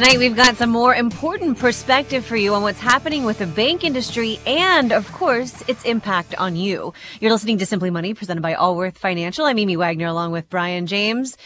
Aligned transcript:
Tonight, 0.00 0.18
we've 0.18 0.34
got 0.34 0.56
some 0.56 0.70
more 0.70 0.94
important 0.94 1.58
perspective 1.58 2.24
for 2.24 2.34
you 2.34 2.54
on 2.54 2.62
what's 2.62 2.80
happening 2.80 3.26
with 3.26 3.38
the 3.38 3.46
bank 3.46 3.84
industry 3.84 4.40
and, 4.46 4.92
of 4.92 5.12
course, 5.12 5.62
its 5.68 5.84
impact 5.84 6.34
on 6.36 6.56
you. 6.56 6.94
You're 7.20 7.32
listening 7.32 7.58
to 7.58 7.66
Simply 7.66 7.90
Money, 7.90 8.14
presented 8.14 8.40
by 8.40 8.54
Allworth 8.54 8.96
Financial. 8.96 9.44
I'm 9.44 9.58
Amy 9.58 9.76
Wagner, 9.76 10.06
along 10.06 10.32
with 10.32 10.48
Brian 10.48 10.86
James. 10.86 11.36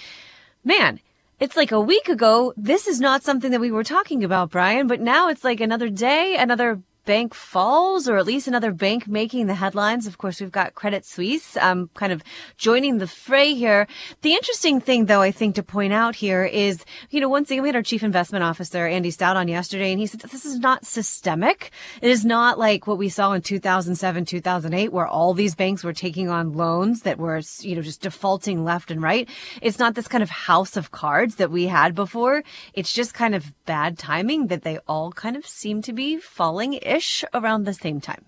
Man, 0.63 1.01
it's 1.41 1.57
like 1.57 1.73
a 1.73 1.81
week 1.81 2.09
ago. 2.09 2.55
This 2.57 2.87
is 2.87 3.01
not 3.01 3.25
something 3.25 3.51
that 3.51 3.61
we 3.61 3.73
were 3.73 3.83
talking 3.83 4.23
about, 4.23 4.51
Brian, 4.51 4.87
but 4.87 5.01
now 5.01 5.31
it's 5.31 5.43
like 5.43 5.61
another 5.61 5.89
day, 5.89 6.37
another 6.39 6.81
bank 7.05 7.35
falls, 7.35 8.09
or 8.09 8.17
at 8.17 8.27
least 8.27 8.49
another 8.49 8.73
bank 8.73 9.07
making 9.07 9.47
the 9.47 9.55
headlines. 9.55 10.07
Of 10.07 10.19
course, 10.19 10.41
we've 10.41 10.51
got 10.51 10.75
Credit 10.75 11.05
Suisse 11.05 11.57
um, 11.59 11.91
kind 11.95 12.13
of 12.13 12.23
joining 12.57 12.99
the 12.99 13.07
fray 13.07 13.55
here. 13.55 13.87
The 14.23 14.33
interesting 14.33 14.81
thing, 14.81 15.07
though, 15.07 15.21
I 15.21 15.31
think 15.31 15.55
to 15.55 15.63
point 15.63 15.93
out 15.93 16.15
here 16.17 16.45
is, 16.45 16.85
you 17.11 17.21
know, 17.21 17.29
once 17.29 17.51
again, 17.51 17.63
we 17.63 17.69
had 17.69 17.77
our 17.77 17.83
chief 17.83 18.03
investment 18.03 18.45
officer, 18.45 18.87
Andy 18.87 19.11
Stout, 19.11 19.37
on 19.37 19.49
yesterday, 19.49 19.91
and 19.91 20.01
he 20.01 20.07
said 20.07 20.21
this 20.21 20.45
is 20.45 20.59
not 20.59 20.85
systemic. 20.85 21.71
It 22.01 22.11
is 22.11 22.25
not 22.25 22.59
like 22.59 22.87
what 22.87 22.99
we 22.99 23.09
saw 23.09 23.33
in 23.33 23.43
2007, 23.43 24.25
2008, 24.25 24.93
where 24.93 25.07
all 25.07 25.35
these 25.35 25.55
banks 25.55 25.85
were 25.85 25.93
taking 25.93 26.29
on 26.29 26.53
loans 26.53 27.03
that 27.03 27.19
were, 27.19 27.41
you 27.61 27.77
know, 27.77 27.83
just 27.83 28.03
defaulting 28.03 28.65
left 28.65 28.91
and 28.91 29.03
right. 29.03 29.29
It's 29.61 29.79
not 29.79 29.95
this 29.95 30.09
kind 30.09 30.23
of 30.23 30.31
house 30.31 30.77
of 30.77 30.91
cards 30.91 31.37
that 31.37 31.51
we 31.51 31.67
had 31.67 31.95
before. 31.95 32.43
It's 32.73 32.93
just 32.93 33.15
kind 33.15 33.35
of 33.35 33.53
bad 33.67 33.99
timing 33.99 34.49
that 34.49 34.63
they 34.63 34.79
all 34.89 35.13
kind 35.13 35.37
of 35.37 35.47
seem 35.47 35.83
to 35.83 35.93
be 35.93 36.17
falling 36.17 36.75
ish 36.95 37.25
around 37.35 37.65
the 37.65 37.75
same 37.75 38.01
time. 38.01 38.25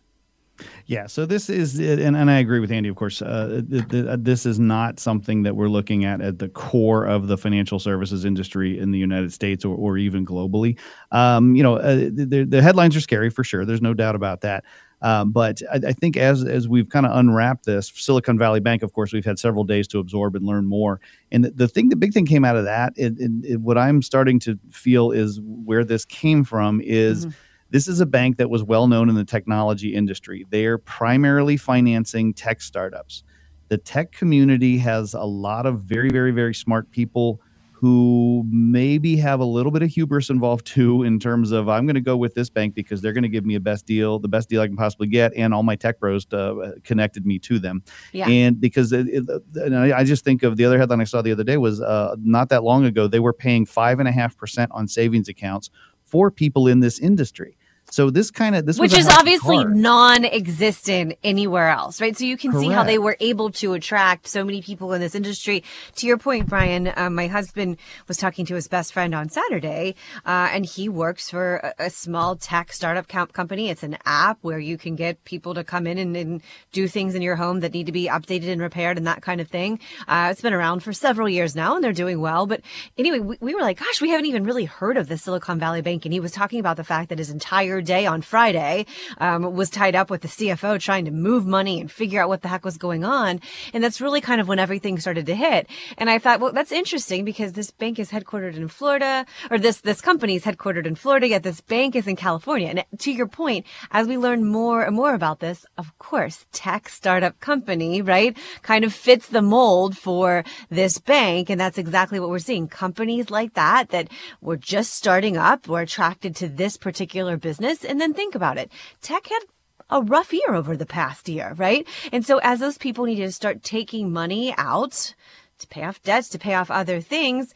Yeah, 0.87 1.07
so 1.07 1.27
this 1.27 1.51
is, 1.51 1.79
and, 1.79 2.17
and 2.17 2.31
I 2.31 2.39
agree 2.39 2.61
with 2.61 2.71
Andy, 2.71 2.89
of 2.89 2.97
course. 2.97 3.21
Uh, 3.21 3.63
this 3.67 4.47
is 4.47 4.59
not 4.59 4.99
something 4.99 5.43
that 5.43 5.57
we're 5.57 5.69
looking 5.69 6.05
at 6.05 6.21
at 6.21 6.39
the 6.39 6.49
core 6.49 7.05
of 7.05 7.27
the 7.27 7.37
financial 7.37 7.79
services 7.79 8.25
industry 8.25 8.79
in 8.79 8.91
the 8.91 8.99
United 8.99 9.33
States 9.33 9.65
or, 9.65 9.77
or 9.77 9.99
even 9.99 10.25
globally. 10.25 10.79
Um, 11.13 11.57
you 11.57 11.63
know, 11.63 11.77
uh, 11.77 11.97
the, 12.13 12.47
the, 12.49 12.63
headlines 12.63 12.97
are 12.97 13.01
scary 13.01 13.31
for 13.31 13.45
sure. 13.45 13.65
There's 13.65 13.83
no 13.83 13.95
doubt 13.95 14.15
about 14.15 14.41
that. 14.43 14.65
Um, 15.03 15.31
but 15.31 15.61
I, 15.71 15.89
I, 15.89 15.93
think 15.93 16.17
as 16.17 16.43
as 16.43 16.69
we've 16.69 16.89
kind 16.89 17.05
of 17.05 17.15
unwrapped 17.15 17.67
this, 17.67 17.93
Silicon 17.95 18.39
Valley 18.39 18.61
Bank, 18.61 18.83
of 18.83 18.95
course, 18.95 19.13
we've 19.13 19.27
had 19.27 19.39
several 19.39 19.63
days 19.63 19.87
to 19.89 19.99
absorb 19.99 20.35
and 20.35 20.47
learn 20.47 20.65
more. 20.65 21.01
And 21.31 21.45
the, 21.45 21.51
the 21.51 21.69
thing, 21.69 21.91
the 21.91 21.97
big 21.97 22.15
thing 22.15 22.25
came 22.25 22.47
out 22.47 22.57
of 22.57 22.65
that, 22.65 22.95
it, 22.97 23.13
it, 23.19 23.31
it, 23.45 23.61
what 23.61 23.77
I'm 23.77 24.01
starting 24.01 24.39
to 24.41 24.59
feel 24.71 25.11
is 25.11 25.39
where 25.43 25.85
this 25.85 26.05
came 26.07 26.45
from 26.45 26.81
is. 26.81 27.27
Mm-hmm 27.27 27.41
this 27.71 27.89
is 27.89 28.01
a 28.01 28.07
bank 28.07 28.37
that 28.39 28.51
was 28.51 28.63
well 28.63 28.87
known 28.87 29.09
in 29.09 29.15
the 29.15 29.25
technology 29.25 29.95
industry. 29.95 30.47
They 30.51 30.67
are 30.67 30.79
primarily 30.79 31.57
financing 31.57 32.33
tech 32.35 32.61
startups. 32.61 33.23
The 33.69 33.79
tech 33.79 34.13
community 34.13 34.79
has 34.79 35.15
a 35.15 35.25
lot 35.25 35.67
of 35.67 35.81
very, 35.81 36.11
very, 36.11 36.31
very 36.31 36.55
smart 36.55 36.91
people 36.91 37.41
who 37.79 38.43
maybe 38.51 39.19
have 39.19 39.39
a 39.39 39.45
little 39.45 39.71
bit 39.71 39.83
of 39.83 39.91
hubris 39.91 40.31
involved 40.31 40.67
too 40.75 41.03
in 41.03 41.19
terms 41.19 41.53
of 41.53 41.69
I'm 41.69 41.85
going 41.85 41.95
to 41.95 42.01
go 42.01 42.17
with 42.17 42.35
this 42.35 42.49
bank 42.49 42.75
because 42.75 43.03
they're 43.03 43.13
going 43.13 43.23
to 43.23 43.29
give 43.29 43.45
me 43.45 43.55
a 43.55 43.61
best 43.61 43.85
deal, 43.85 44.19
the 44.19 44.29
best 44.29 44.49
deal 44.49 44.63
I 44.63 44.67
can 44.67 44.77
possibly 44.77 45.09
get, 45.09 45.33
and 45.37 45.53
all 45.53 45.63
my 45.63 45.77
tech 45.77 46.01
bros 46.01 46.27
uh, 46.33 46.73
connected 46.85 47.27
me 47.27 47.39
to 47.41 47.59
them. 47.59 47.83
Yeah. 48.13 48.29
And 48.29 48.59
because 48.59 48.93
it, 48.93 49.09
it, 49.09 49.25
and 49.57 49.77
I 49.77 50.05
just 50.05 50.25
think 50.25 50.43
of 50.43 50.57
the 50.57 50.65
other 50.65 50.79
headline 50.79 51.01
I 51.01 51.05
saw 51.05 51.21
the 51.21 51.33
other 51.33 51.45
day 51.45 51.59
was 51.59 51.83
uh, 51.83 52.17
not 52.19 52.49
that 52.49 52.65
long 52.65 52.87
ago 52.87 53.09
they 53.09 53.21
were 53.21 53.35
paying 53.35 53.67
five 53.67 53.99
and 53.99 54.09
a 54.09 54.13
half 54.13 54.39
percent 54.39 54.71
on 54.73 54.89
savings 54.89 55.29
accounts 55.29 55.71
for 56.17 56.31
people 56.31 56.67
in 56.67 56.81
this 56.81 56.99
industry. 56.99 57.59
So 57.91 58.11
this 58.11 58.31
kind 58.33 58.57
of 58.57 58.67
this 58.67 58.81
which 58.81 58.93
is 58.93 59.07
obviously 59.09 59.65
non-existent 59.65 61.15
anywhere 61.23 61.69
else, 61.69 62.01
right? 62.01 62.17
So 62.17 62.25
you 62.25 62.37
can 62.37 62.51
Correct. 62.51 62.67
see 62.67 62.73
how 62.73 62.83
they 62.83 62.99
were 62.99 63.17
able 63.21 63.51
to 63.53 63.75
attract 63.75 64.27
so 64.27 64.45
many 64.45 64.61
people 64.61 64.93
in 64.93 65.01
this 65.01 65.15
industry. 65.15 65.63
To 65.97 66.07
your 66.07 66.19
point, 66.19 66.49
Brian, 66.49 66.93
um, 66.97 67.15
my 67.15 67.29
husband 67.29 67.77
was 68.09 68.17
talking 68.17 68.45
to 68.47 68.55
his 68.57 68.67
best 68.67 68.93
friend 68.93 69.15
on 69.15 69.29
Saturday, 69.29 69.95
uh, 70.25 70.49
and 70.53 70.67
he 70.67 70.89
works 70.89 71.31
for 71.31 71.57
a, 71.57 71.87
a, 71.87 71.91
small 71.91 72.37
tech 72.37 72.73
startup 72.73 73.07
company. 73.09 73.71
It's 73.71 73.85
an 73.85 73.99
app 74.05 74.39
where 74.43 74.59
you 74.59 74.77
can 74.77 74.97
get 74.97 75.25
people 75.25 75.55
to 75.55 75.63
come 75.63 75.87
in 75.87 75.99
and, 75.99 76.17
and, 76.17 76.43
do 76.73 76.89
things 76.89 77.15
in 77.15 77.23
your 77.23 77.37
home 77.37 77.61
that 77.61 77.73
need 77.73 77.87
to 77.87 77.93
be 77.93 78.07
updated 78.09 78.49
and 78.51 78.61
repaired 78.61 78.99
and 78.99 79.07
that 79.07 79.23
kind 79.23 79.41
of 79.41 79.49
thing. 79.49 79.79
Uh, 80.09 80.29
it's 80.31 80.43
been 80.43 80.53
around 80.53 80.81
for 80.81 80.93
several 80.93 81.29
years 81.29 81.55
now, 81.55 81.77
and 81.77 81.85
they're 81.85 81.93
doing 81.93 82.21
well. 82.21 82.47
But 82.47 82.61
anyway, 82.99 83.21
we, 83.21 83.39
we 83.41 83.55
were 83.55 83.63
like, 83.63 83.79
"Gosh, 83.79 84.01
we 84.01 84.11
haven't 84.11 84.27
even 84.27 84.45
really 84.45 84.65
heard 84.65 84.97
of 84.97 85.09
the 85.09 85.17
Silicon 85.17 85.59
Valley 85.59 85.81
Bank," 85.81 86.05
and 86.05 86.13
he 86.13 86.21
was 86.21 86.33
talking 86.33 86.61
about 86.61 86.77
the 86.77 86.85
fact 86.85 87.09
that 87.09 87.19
his 87.19 87.31
entire 87.31 87.76
day 87.81 88.07
on 88.07 88.23
Friday 88.23 88.87
um, 89.19 89.55
was 89.55 89.71
tied 89.71 89.95
up 89.95 90.11
with 90.11 90.23
the 90.23 90.29
CFO 90.29 90.81
trying 90.81 91.05
to 91.05 91.11
move 91.11 91.47
money 91.47 91.81
and 91.81 91.91
figure 91.91 92.23
out 92.23 92.29
what 92.29 92.43
the 92.43 92.49
heck 92.49 92.65
was 92.65 92.77
going 92.77 93.05
on. 93.05 93.41
And 93.73 93.83
that's 93.83 94.01
really 94.01 94.21
kind 94.21 94.41
of 94.41 94.49
when 94.49 94.59
everything 94.59 94.99
started 94.99 95.27
to 95.27 95.35
hit. 95.35 95.69
And 95.99 96.09
I 96.09 96.19
thought, 96.19 96.41
well, 96.41 96.53
that's 96.53 96.73
interesting 96.73 97.25
because 97.25 97.53
this 97.53 97.71
bank 97.71 97.99
is 97.99 98.11
headquartered 98.11 98.57
in 98.57 98.69
Florida, 98.69 99.27
or 99.51 99.59
this 99.59 99.81
this 99.81 100.01
company 100.01 100.37
is 100.37 100.45
headquartered 100.45 100.87
in 100.87 100.95
Florida, 100.95 101.29
yet 101.29 101.43
this 101.43 101.61
bank 101.61 101.97
is 101.97 102.07
in 102.07 102.17
California. 102.17 102.69
And 102.69 103.01
to 103.01 103.13
your 103.13 103.27
point, 103.27 103.67
as 103.91 104.07
we 104.07 104.17
learn 104.19 104.45
more 104.45 104.83
and 104.83 104.95
more 104.95 105.15
about 105.15 105.41
this, 105.41 105.67
of 105.77 105.97
course, 105.99 106.47
tech 106.53 106.89
startup 106.89 107.39
company, 107.41 108.03
right, 108.03 108.37
kind 108.63 108.85
of 108.85 108.93
fits 108.93 109.29
the 109.29 109.43
mold 109.43 109.97
for 109.97 110.45
this 110.71 110.99
bank. 110.99 111.51
And 111.51 111.61
that's 111.61 111.79
exactly 111.79 112.21
what 112.21 112.31
we're 112.31 112.39
seeing. 112.39 112.69
Companies 112.69 113.31
like 113.31 113.55
that 113.55 113.91
that 113.91 114.09
were 114.41 114.57
just 114.57 114.95
starting 114.95 115.37
up 115.37 115.69
were 115.69 115.81
attracted 115.81 116.37
to 116.37 116.49
this 116.49 116.77
particular 116.77 117.37
business 117.37 117.66
business. 117.67 117.91
And 117.91 118.01
then 118.01 118.15
think 118.15 118.35
about 118.35 118.59
it. 118.59 118.71
Tech 119.03 119.27
had 119.27 119.43
a 119.91 120.03
rough 120.03 120.33
year 120.33 120.55
over 120.55 120.77
the 120.77 120.87
past 120.87 121.29
year, 121.29 121.55
right? 121.57 121.87
And 122.13 122.25
so 122.25 122.39
as 122.43 122.61
those 122.61 122.79
people 122.79 123.05
needed 123.05 123.27
to 123.27 123.33
start 123.33 123.63
taking 123.63 124.13
money 124.13 124.55
out 124.59 125.15
to 125.59 125.67
pay 125.69 125.85
off 125.85 126.03
debts, 126.03 126.29
to 126.31 126.39
pay 126.39 126.55
off 126.55 126.71
other 126.71 127.01
things, 127.01 127.55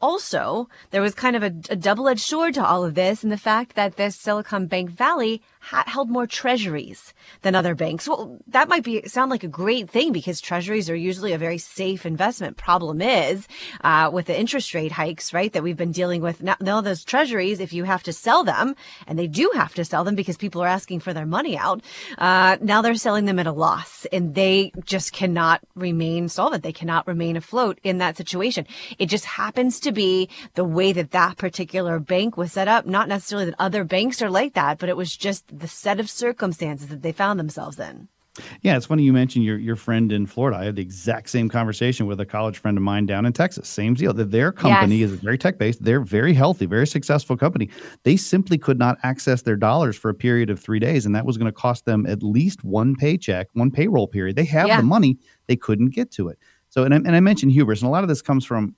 also, 0.00 0.68
there 0.90 1.00
was 1.00 1.14
kind 1.14 1.36
of 1.36 1.44
a, 1.44 1.54
a 1.70 1.76
double-edged 1.76 2.20
sword 2.20 2.54
to 2.54 2.66
all 2.66 2.84
of 2.84 2.96
this, 2.96 3.22
and 3.22 3.30
the 3.30 3.36
fact 3.38 3.76
that 3.76 3.96
this 3.96 4.16
Silicon 4.16 4.66
Bank 4.66 4.90
Valley 4.90 5.40
ha- 5.62 5.84
held 5.86 6.10
more 6.10 6.26
treasuries 6.26 7.14
than 7.42 7.54
other 7.54 7.74
banks. 7.74 8.08
Well, 8.08 8.38
that 8.48 8.68
might 8.68 8.82
be 8.82 9.06
sound 9.06 9.30
like 9.30 9.44
a 9.44 9.48
great 9.48 9.88
thing 9.88 10.12
because 10.12 10.40
treasuries 10.40 10.90
are 10.90 10.96
usually 10.96 11.32
a 11.32 11.38
very 11.38 11.58
safe 11.58 12.04
investment. 12.04 12.56
Problem 12.56 13.00
is, 13.00 13.46
uh, 13.82 14.10
with 14.12 14.26
the 14.26 14.38
interest 14.38 14.74
rate 14.74 14.92
hikes, 14.92 15.32
right, 15.32 15.52
that 15.52 15.62
we've 15.62 15.76
been 15.76 15.92
dealing 15.92 16.20
with 16.20 16.42
now, 16.42 16.56
now 16.60 16.80
those 16.80 17.04
treasuries, 17.04 17.60
if 17.60 17.72
you 17.72 17.84
have 17.84 18.02
to 18.02 18.12
sell 18.12 18.42
them, 18.42 18.74
and 19.06 19.18
they 19.18 19.28
do 19.28 19.50
have 19.54 19.74
to 19.74 19.84
sell 19.84 20.02
them 20.02 20.16
because 20.16 20.36
people 20.36 20.62
are 20.62 20.66
asking 20.66 20.98
for 21.00 21.12
their 21.14 21.26
money 21.26 21.56
out, 21.56 21.80
uh, 22.18 22.56
now 22.60 22.82
they're 22.82 22.96
selling 22.96 23.26
them 23.26 23.38
at 23.38 23.46
a 23.46 23.52
loss 23.52 24.04
and 24.12 24.34
they 24.34 24.72
just 24.84 25.12
cannot 25.12 25.60
remain 25.76 26.28
solvent. 26.28 26.64
They 26.64 26.72
cannot 26.72 27.06
remain 27.06 27.36
afloat 27.36 27.78
in 27.84 27.98
that 27.98 28.16
situation. 28.16 28.66
It 28.98 29.06
just 29.06 29.24
happens 29.24 29.78
to 29.80 29.92
be 29.92 30.28
the 30.54 30.64
way 30.64 30.92
that 30.92 31.12
that 31.12 31.36
particular 31.36 32.00
bank 32.00 32.36
was 32.36 32.52
set 32.52 32.66
up. 32.66 32.84
Not 32.84 33.08
necessarily 33.08 33.46
that 33.46 33.60
other 33.60 33.84
banks 33.84 34.20
are 34.20 34.30
like 34.30 34.54
that, 34.54 34.78
but 34.78 34.88
it 34.88 34.96
was 34.96 35.16
just 35.16 35.51
the 35.52 35.68
set 35.68 36.00
of 36.00 36.08
circumstances 36.08 36.88
that 36.88 37.02
they 37.02 37.12
found 37.12 37.38
themselves 37.38 37.78
in. 37.78 38.08
Yeah, 38.62 38.78
it's 38.78 38.86
funny 38.86 39.02
you 39.02 39.12
mentioned 39.12 39.44
your 39.44 39.58
your 39.58 39.76
friend 39.76 40.10
in 40.10 40.24
Florida. 40.24 40.56
I 40.56 40.64
had 40.64 40.76
the 40.76 40.82
exact 40.82 41.28
same 41.28 41.50
conversation 41.50 42.06
with 42.06 42.18
a 42.18 42.24
college 42.24 42.56
friend 42.56 42.78
of 42.78 42.82
mine 42.82 43.04
down 43.04 43.26
in 43.26 43.34
Texas. 43.34 43.68
Same 43.68 43.92
deal. 43.92 44.14
That 44.14 44.30
their 44.30 44.52
company 44.52 44.96
yes. 44.96 45.10
is 45.10 45.20
very 45.20 45.36
tech 45.36 45.58
based. 45.58 45.84
They're 45.84 46.00
very 46.00 46.32
healthy, 46.32 46.64
very 46.64 46.86
successful 46.86 47.36
company. 47.36 47.68
They 48.04 48.16
simply 48.16 48.56
could 48.56 48.78
not 48.78 48.96
access 49.02 49.42
their 49.42 49.56
dollars 49.56 49.96
for 49.96 50.08
a 50.08 50.14
period 50.14 50.48
of 50.48 50.58
three 50.58 50.78
days, 50.78 51.04
and 51.04 51.14
that 51.14 51.26
was 51.26 51.36
going 51.36 51.44
to 51.44 51.52
cost 51.52 51.84
them 51.84 52.06
at 52.06 52.22
least 52.22 52.64
one 52.64 52.96
paycheck, 52.96 53.48
one 53.52 53.70
payroll 53.70 54.08
period. 54.08 54.36
They 54.36 54.46
have 54.46 54.68
yeah. 54.68 54.78
the 54.78 54.82
money, 54.82 55.18
they 55.46 55.56
couldn't 55.56 55.90
get 55.90 56.10
to 56.12 56.28
it. 56.28 56.38
So, 56.70 56.84
and 56.84 56.94
I, 56.94 56.96
and 56.96 57.14
I 57.14 57.20
mentioned 57.20 57.52
hubris, 57.52 57.82
and 57.82 57.88
a 57.88 57.92
lot 57.92 58.02
of 58.02 58.08
this 58.08 58.22
comes 58.22 58.46
from 58.46 58.74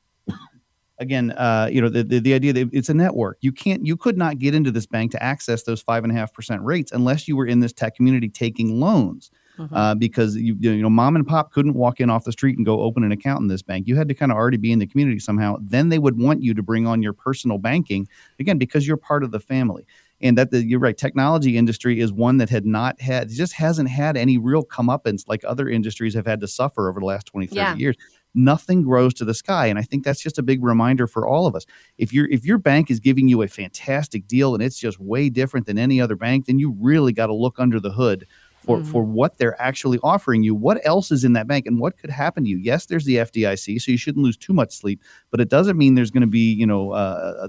again, 0.99 1.33
uh, 1.33 1.69
you 1.71 1.81
know, 1.81 1.89
the, 1.89 2.05
the, 2.05 2.19
the 2.21 2.35
idea 2.35 2.53
that 2.53 2.71
it's 2.73 2.89
a 2.89 2.95
network. 2.95 3.39
You 3.41 3.53
can't, 3.53 3.85
you 3.87 3.97
could 3.97 4.17
not 4.17 4.39
get 4.39 4.55
into 4.55 4.71
this 4.71 4.87
bank 4.87 5.13
to 5.13 5.23
access 5.23 5.63
those 5.63 5.81
five 5.81 6.05
and 6.05 6.13
a 6.13 6.17
half 6.17 6.33
percent 6.33 6.63
rates 6.63 6.93
unless 6.93 7.27
you 7.27 7.37
were 7.37 7.47
in 7.47 7.61
this 7.61 7.73
tech 7.73 7.97
community 7.97 8.29
taking 8.29 8.81
loans. 8.81 9.31
Mm-hmm. 9.59 9.73
Uh, 9.73 9.95
because 9.95 10.35
you 10.35 10.57
you 10.59 10.83
know 10.83 10.91
mom 10.91 11.15
and 11.15 11.25
pop 11.25 11.53
couldn't 11.53 11.75
walk 11.75 12.01
in 12.01 12.11
off 12.11 12.25
the 12.25 12.33
street 12.33 12.57
and 12.57 12.67
go 12.67 12.81
open 12.81 13.05
an 13.05 13.13
account 13.13 13.41
in 13.41 13.47
this 13.47 13.63
bank. 13.63 13.87
You 13.87 13.95
had 13.95 14.09
to 14.09 14.15
kind 14.15 14.33
of 14.33 14.37
already 14.37 14.57
be 14.57 14.73
in 14.73 14.81
the 14.81 14.87
community 14.89 15.21
somehow. 15.21 15.59
Then 15.61 15.91
they 15.91 16.01
would 16.01 16.21
want 16.21 16.43
you 16.43 16.55
to 16.55 16.63
bring 16.65 16.89
on 16.89 17.05
your 17.05 17.13
personal 17.13 17.59
banking 17.59 18.09
again 18.41 18.59
because 18.59 18.85
you're 18.85 18.97
part 18.97 19.23
of 19.23 19.31
the 19.31 19.39
family. 19.39 19.87
And 20.21 20.37
that 20.39 20.51
the, 20.51 20.65
you're 20.65 20.81
right, 20.81 20.97
technology 20.97 21.57
industry 21.57 22.01
is 22.01 22.13
one 22.13 22.39
that 22.39 22.51
had 22.51 22.67
not 22.67 23.01
had 23.01 23.29
just 23.29 23.53
hasn't 23.53 23.91
had 23.91 24.17
any 24.17 24.39
real 24.39 24.65
comeuppance 24.65 25.29
like 25.29 25.45
other 25.47 25.69
industries 25.69 26.15
have 26.15 26.27
had 26.27 26.41
to 26.41 26.49
suffer 26.49 26.89
over 26.91 26.99
the 26.99 27.07
last 27.07 27.27
20, 27.27 27.47
30 27.47 27.57
yeah. 27.57 27.77
years 27.77 27.97
nothing 28.35 28.83
grows 28.83 29.15
to 29.15 29.25
the 29.25 29.35
sky. 29.35 29.67
And 29.67 29.79
i 29.79 29.83
think 29.83 30.05
that's 30.05 30.21
just 30.21 30.39
a 30.39 30.43
big 30.43 30.63
reminder 30.63 31.07
for 31.07 31.27
all 31.27 31.47
of 31.47 31.55
us. 31.55 31.67
If 31.99 32.13
your 32.13 32.29
if 32.31 32.45
your 32.45 32.59
bank 32.59 32.91
is 32.91 33.01
giving 33.01 33.29
you 33.29 33.43
a 33.43 33.49
fantastic 33.49 34.27
deal 34.27 34.55
and 34.55 34.63
it's 34.63 34.79
just 34.79 34.99
way 35.01 35.29
different 35.31 35.67
than 35.67 35.79
any 35.79 36.01
other 36.01 36.17
bank 36.17 36.47
then 36.47 36.59
you 36.59 36.77
really 36.81 37.13
got 37.13 37.27
to 37.29 37.35
look 37.35 37.59
under 37.59 37.81
the 37.81 37.93
hood 37.93 38.27
for, 38.65 38.79
mm-hmm. 38.79 38.91
for 38.91 39.03
what 39.03 39.37
they're 39.37 39.61
actually 39.61 39.99
offering 40.03 40.43
you. 40.43 40.55
What 40.55 40.81
else 40.87 41.11
is 41.11 41.23
in 41.23 41.35
that 41.35 41.47
bank 41.47 41.67
and 41.67 41.79
what 41.79 41.99
could 41.99 42.11
happen 42.11 42.45
to 42.45 42.51
you? 42.51 42.57
Yes, 42.57 42.87
there's 42.87 43.05
the 43.05 43.17
FDIC, 43.17 43.81
so 43.81 43.93
you 43.93 43.99
shouldn't 43.99 44.25
lose 44.25 44.37
too 44.37 44.55
much 44.55 44.73
sleep, 44.73 45.03
but 45.31 45.41
it 45.41 45.51
doesn't 45.51 45.77
mean 45.77 45.95
there's 45.95 46.11
going 46.11 46.23
to 46.23 46.27
be, 46.27 46.53
you 46.53 46.67
know, 46.67 46.93
uh, 46.93 47.45
uh 47.45 47.49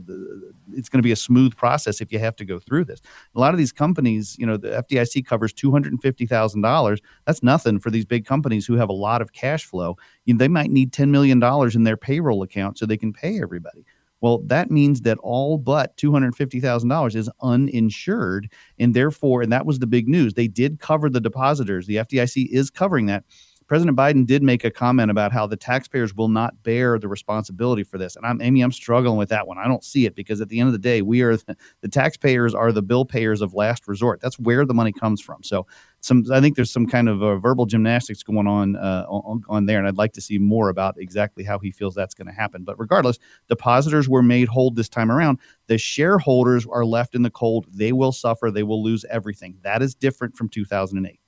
it's 0.73 0.89
going 0.89 0.99
to 0.99 1.03
be 1.03 1.13
a 1.13 1.15
smooth 1.15 1.55
process 1.55 2.01
if 2.01 2.11
you 2.11 2.19
have 2.19 2.35
to 2.35 2.45
go 2.45 2.59
through 2.59 2.83
this. 2.83 3.01
A 3.35 3.39
lot 3.39 3.53
of 3.53 3.57
these 3.57 3.71
companies, 3.71 4.35
you 4.37 4.45
know, 4.45 4.57
the 4.57 4.83
FDIC 4.89 5.25
covers 5.25 5.53
$250,000. 5.53 6.99
That's 7.25 7.43
nothing 7.43 7.79
for 7.79 7.89
these 7.89 8.05
big 8.05 8.25
companies 8.25 8.65
who 8.65 8.75
have 8.75 8.89
a 8.89 8.93
lot 8.93 9.21
of 9.21 9.31
cash 9.31 9.63
flow. 9.65 9.95
You 10.25 10.33
know, 10.33 10.37
they 10.39 10.49
might 10.49 10.69
need 10.69 10.91
$10 10.91 11.09
million 11.09 11.41
in 11.73 11.83
their 11.83 11.97
payroll 11.97 12.43
account 12.43 12.77
so 12.77 12.85
they 12.85 12.97
can 12.97 13.13
pay 13.13 13.41
everybody. 13.41 13.85
Well, 14.25 14.39
that 14.47 14.71
means 14.71 15.01
that 15.01 15.19
all 15.19 15.59
but 15.59 15.95
$250,000 15.97 17.15
is 17.15 17.29
uninsured. 17.43 18.51
And 18.79 18.95
therefore, 18.95 19.43
and 19.43 19.51
that 19.51 19.67
was 19.67 19.77
the 19.77 19.85
big 19.85 20.07
news, 20.07 20.33
they 20.33 20.47
did 20.47 20.79
cover 20.79 21.11
the 21.11 21.21
depositors. 21.21 21.85
The 21.85 21.97
FDIC 21.97 22.47
is 22.49 22.71
covering 22.71 23.05
that. 23.05 23.23
President 23.67 23.97
Biden 23.97 24.27
did 24.27 24.43
make 24.43 24.63
a 24.63 24.69
comment 24.69 25.09
about 25.09 25.31
how 25.31 25.47
the 25.47 25.55
taxpayers 25.55 26.13
will 26.13 26.27
not 26.27 26.61
bear 26.61 26.99
the 26.99 27.07
responsibility 27.07 27.83
for 27.83 27.97
this. 27.97 28.15
And 28.15 28.25
I'm 28.25 28.39
Amy, 28.39 28.61
I'm 28.61 28.71
struggling 28.71 29.17
with 29.17 29.29
that 29.29 29.47
one. 29.47 29.57
I 29.57 29.67
don't 29.67 29.83
see 29.83 30.05
it 30.05 30.15
because 30.15 30.39
at 30.39 30.49
the 30.49 30.59
end 30.59 30.67
of 30.67 30.73
the 30.73 30.79
day, 30.79 31.01
we 31.01 31.21
are 31.21 31.35
the, 31.35 31.57
taxpayers 31.89 32.53
are 32.53 32.71
the 32.71 32.83
bill 32.83 33.05
payers 33.05 33.41
of 33.41 33.55
last 33.55 33.87
resort. 33.87 34.21
That's 34.21 34.37
where 34.37 34.65
the 34.65 34.75
money 34.75 34.91
comes 34.91 35.19
from. 35.19 35.41
So 35.41 35.65
some 36.01 36.23
I 36.31 36.39
think 36.41 36.55
there's 36.55 36.71
some 36.71 36.85
kind 36.85 37.09
of 37.09 37.23
uh, 37.23 37.37
verbal 37.37 37.65
gymnastics 37.65 38.21
going 38.21 38.45
on, 38.45 38.75
uh, 38.75 39.05
on 39.09 39.41
on 39.49 39.65
there, 39.65 39.79
and 39.79 39.87
I'd 39.87 39.97
like 39.97 40.13
to 40.13 40.21
see 40.21 40.37
more 40.37 40.69
about 40.69 40.95
exactly 40.99 41.43
how 41.43 41.57
he 41.57 41.71
feels 41.71 41.95
that's 41.95 42.13
going 42.13 42.27
to 42.27 42.33
happen. 42.33 42.63
But 42.63 42.79
regardless, 42.79 43.17
depositors 43.49 44.07
were 44.07 44.21
made 44.21 44.47
whole 44.47 44.69
this 44.69 44.89
time 44.89 45.11
around. 45.11 45.39
The 45.65 45.79
shareholders 45.79 46.67
are 46.67 46.85
left 46.85 47.15
in 47.15 47.23
the 47.23 47.31
cold. 47.31 47.65
They 47.71 47.91
will 47.91 48.11
suffer. 48.11 48.51
They 48.51 48.61
will 48.61 48.83
lose 48.83 49.03
everything. 49.09 49.57
That 49.63 49.81
is 49.81 49.95
different 49.95 50.37
from 50.37 50.49
2008. 50.49 51.19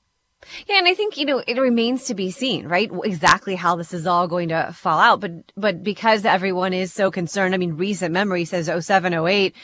Yeah, 0.67 0.77
and 0.77 0.87
I 0.87 0.93
think 0.93 1.17
you 1.17 1.25
know 1.25 1.43
it 1.45 1.59
remains 1.59 2.05
to 2.05 2.13
be 2.13 2.31
seen, 2.31 2.67
right? 2.67 2.91
Exactly 3.03 3.55
how 3.55 3.75
this 3.75 3.93
is 3.93 4.05
all 4.05 4.27
going 4.27 4.49
to 4.49 4.71
fall 4.73 4.99
out, 4.99 5.19
but 5.19 5.31
but 5.55 5.83
because 5.83 6.25
everyone 6.25 6.73
is 6.73 6.93
so 6.93 7.11
concerned, 7.11 7.53
I 7.53 7.57
mean, 7.57 7.73
recent 7.73 8.13
memory 8.13 8.45
says 8.45 8.69
07, 8.85 9.13
08, 9.13 9.55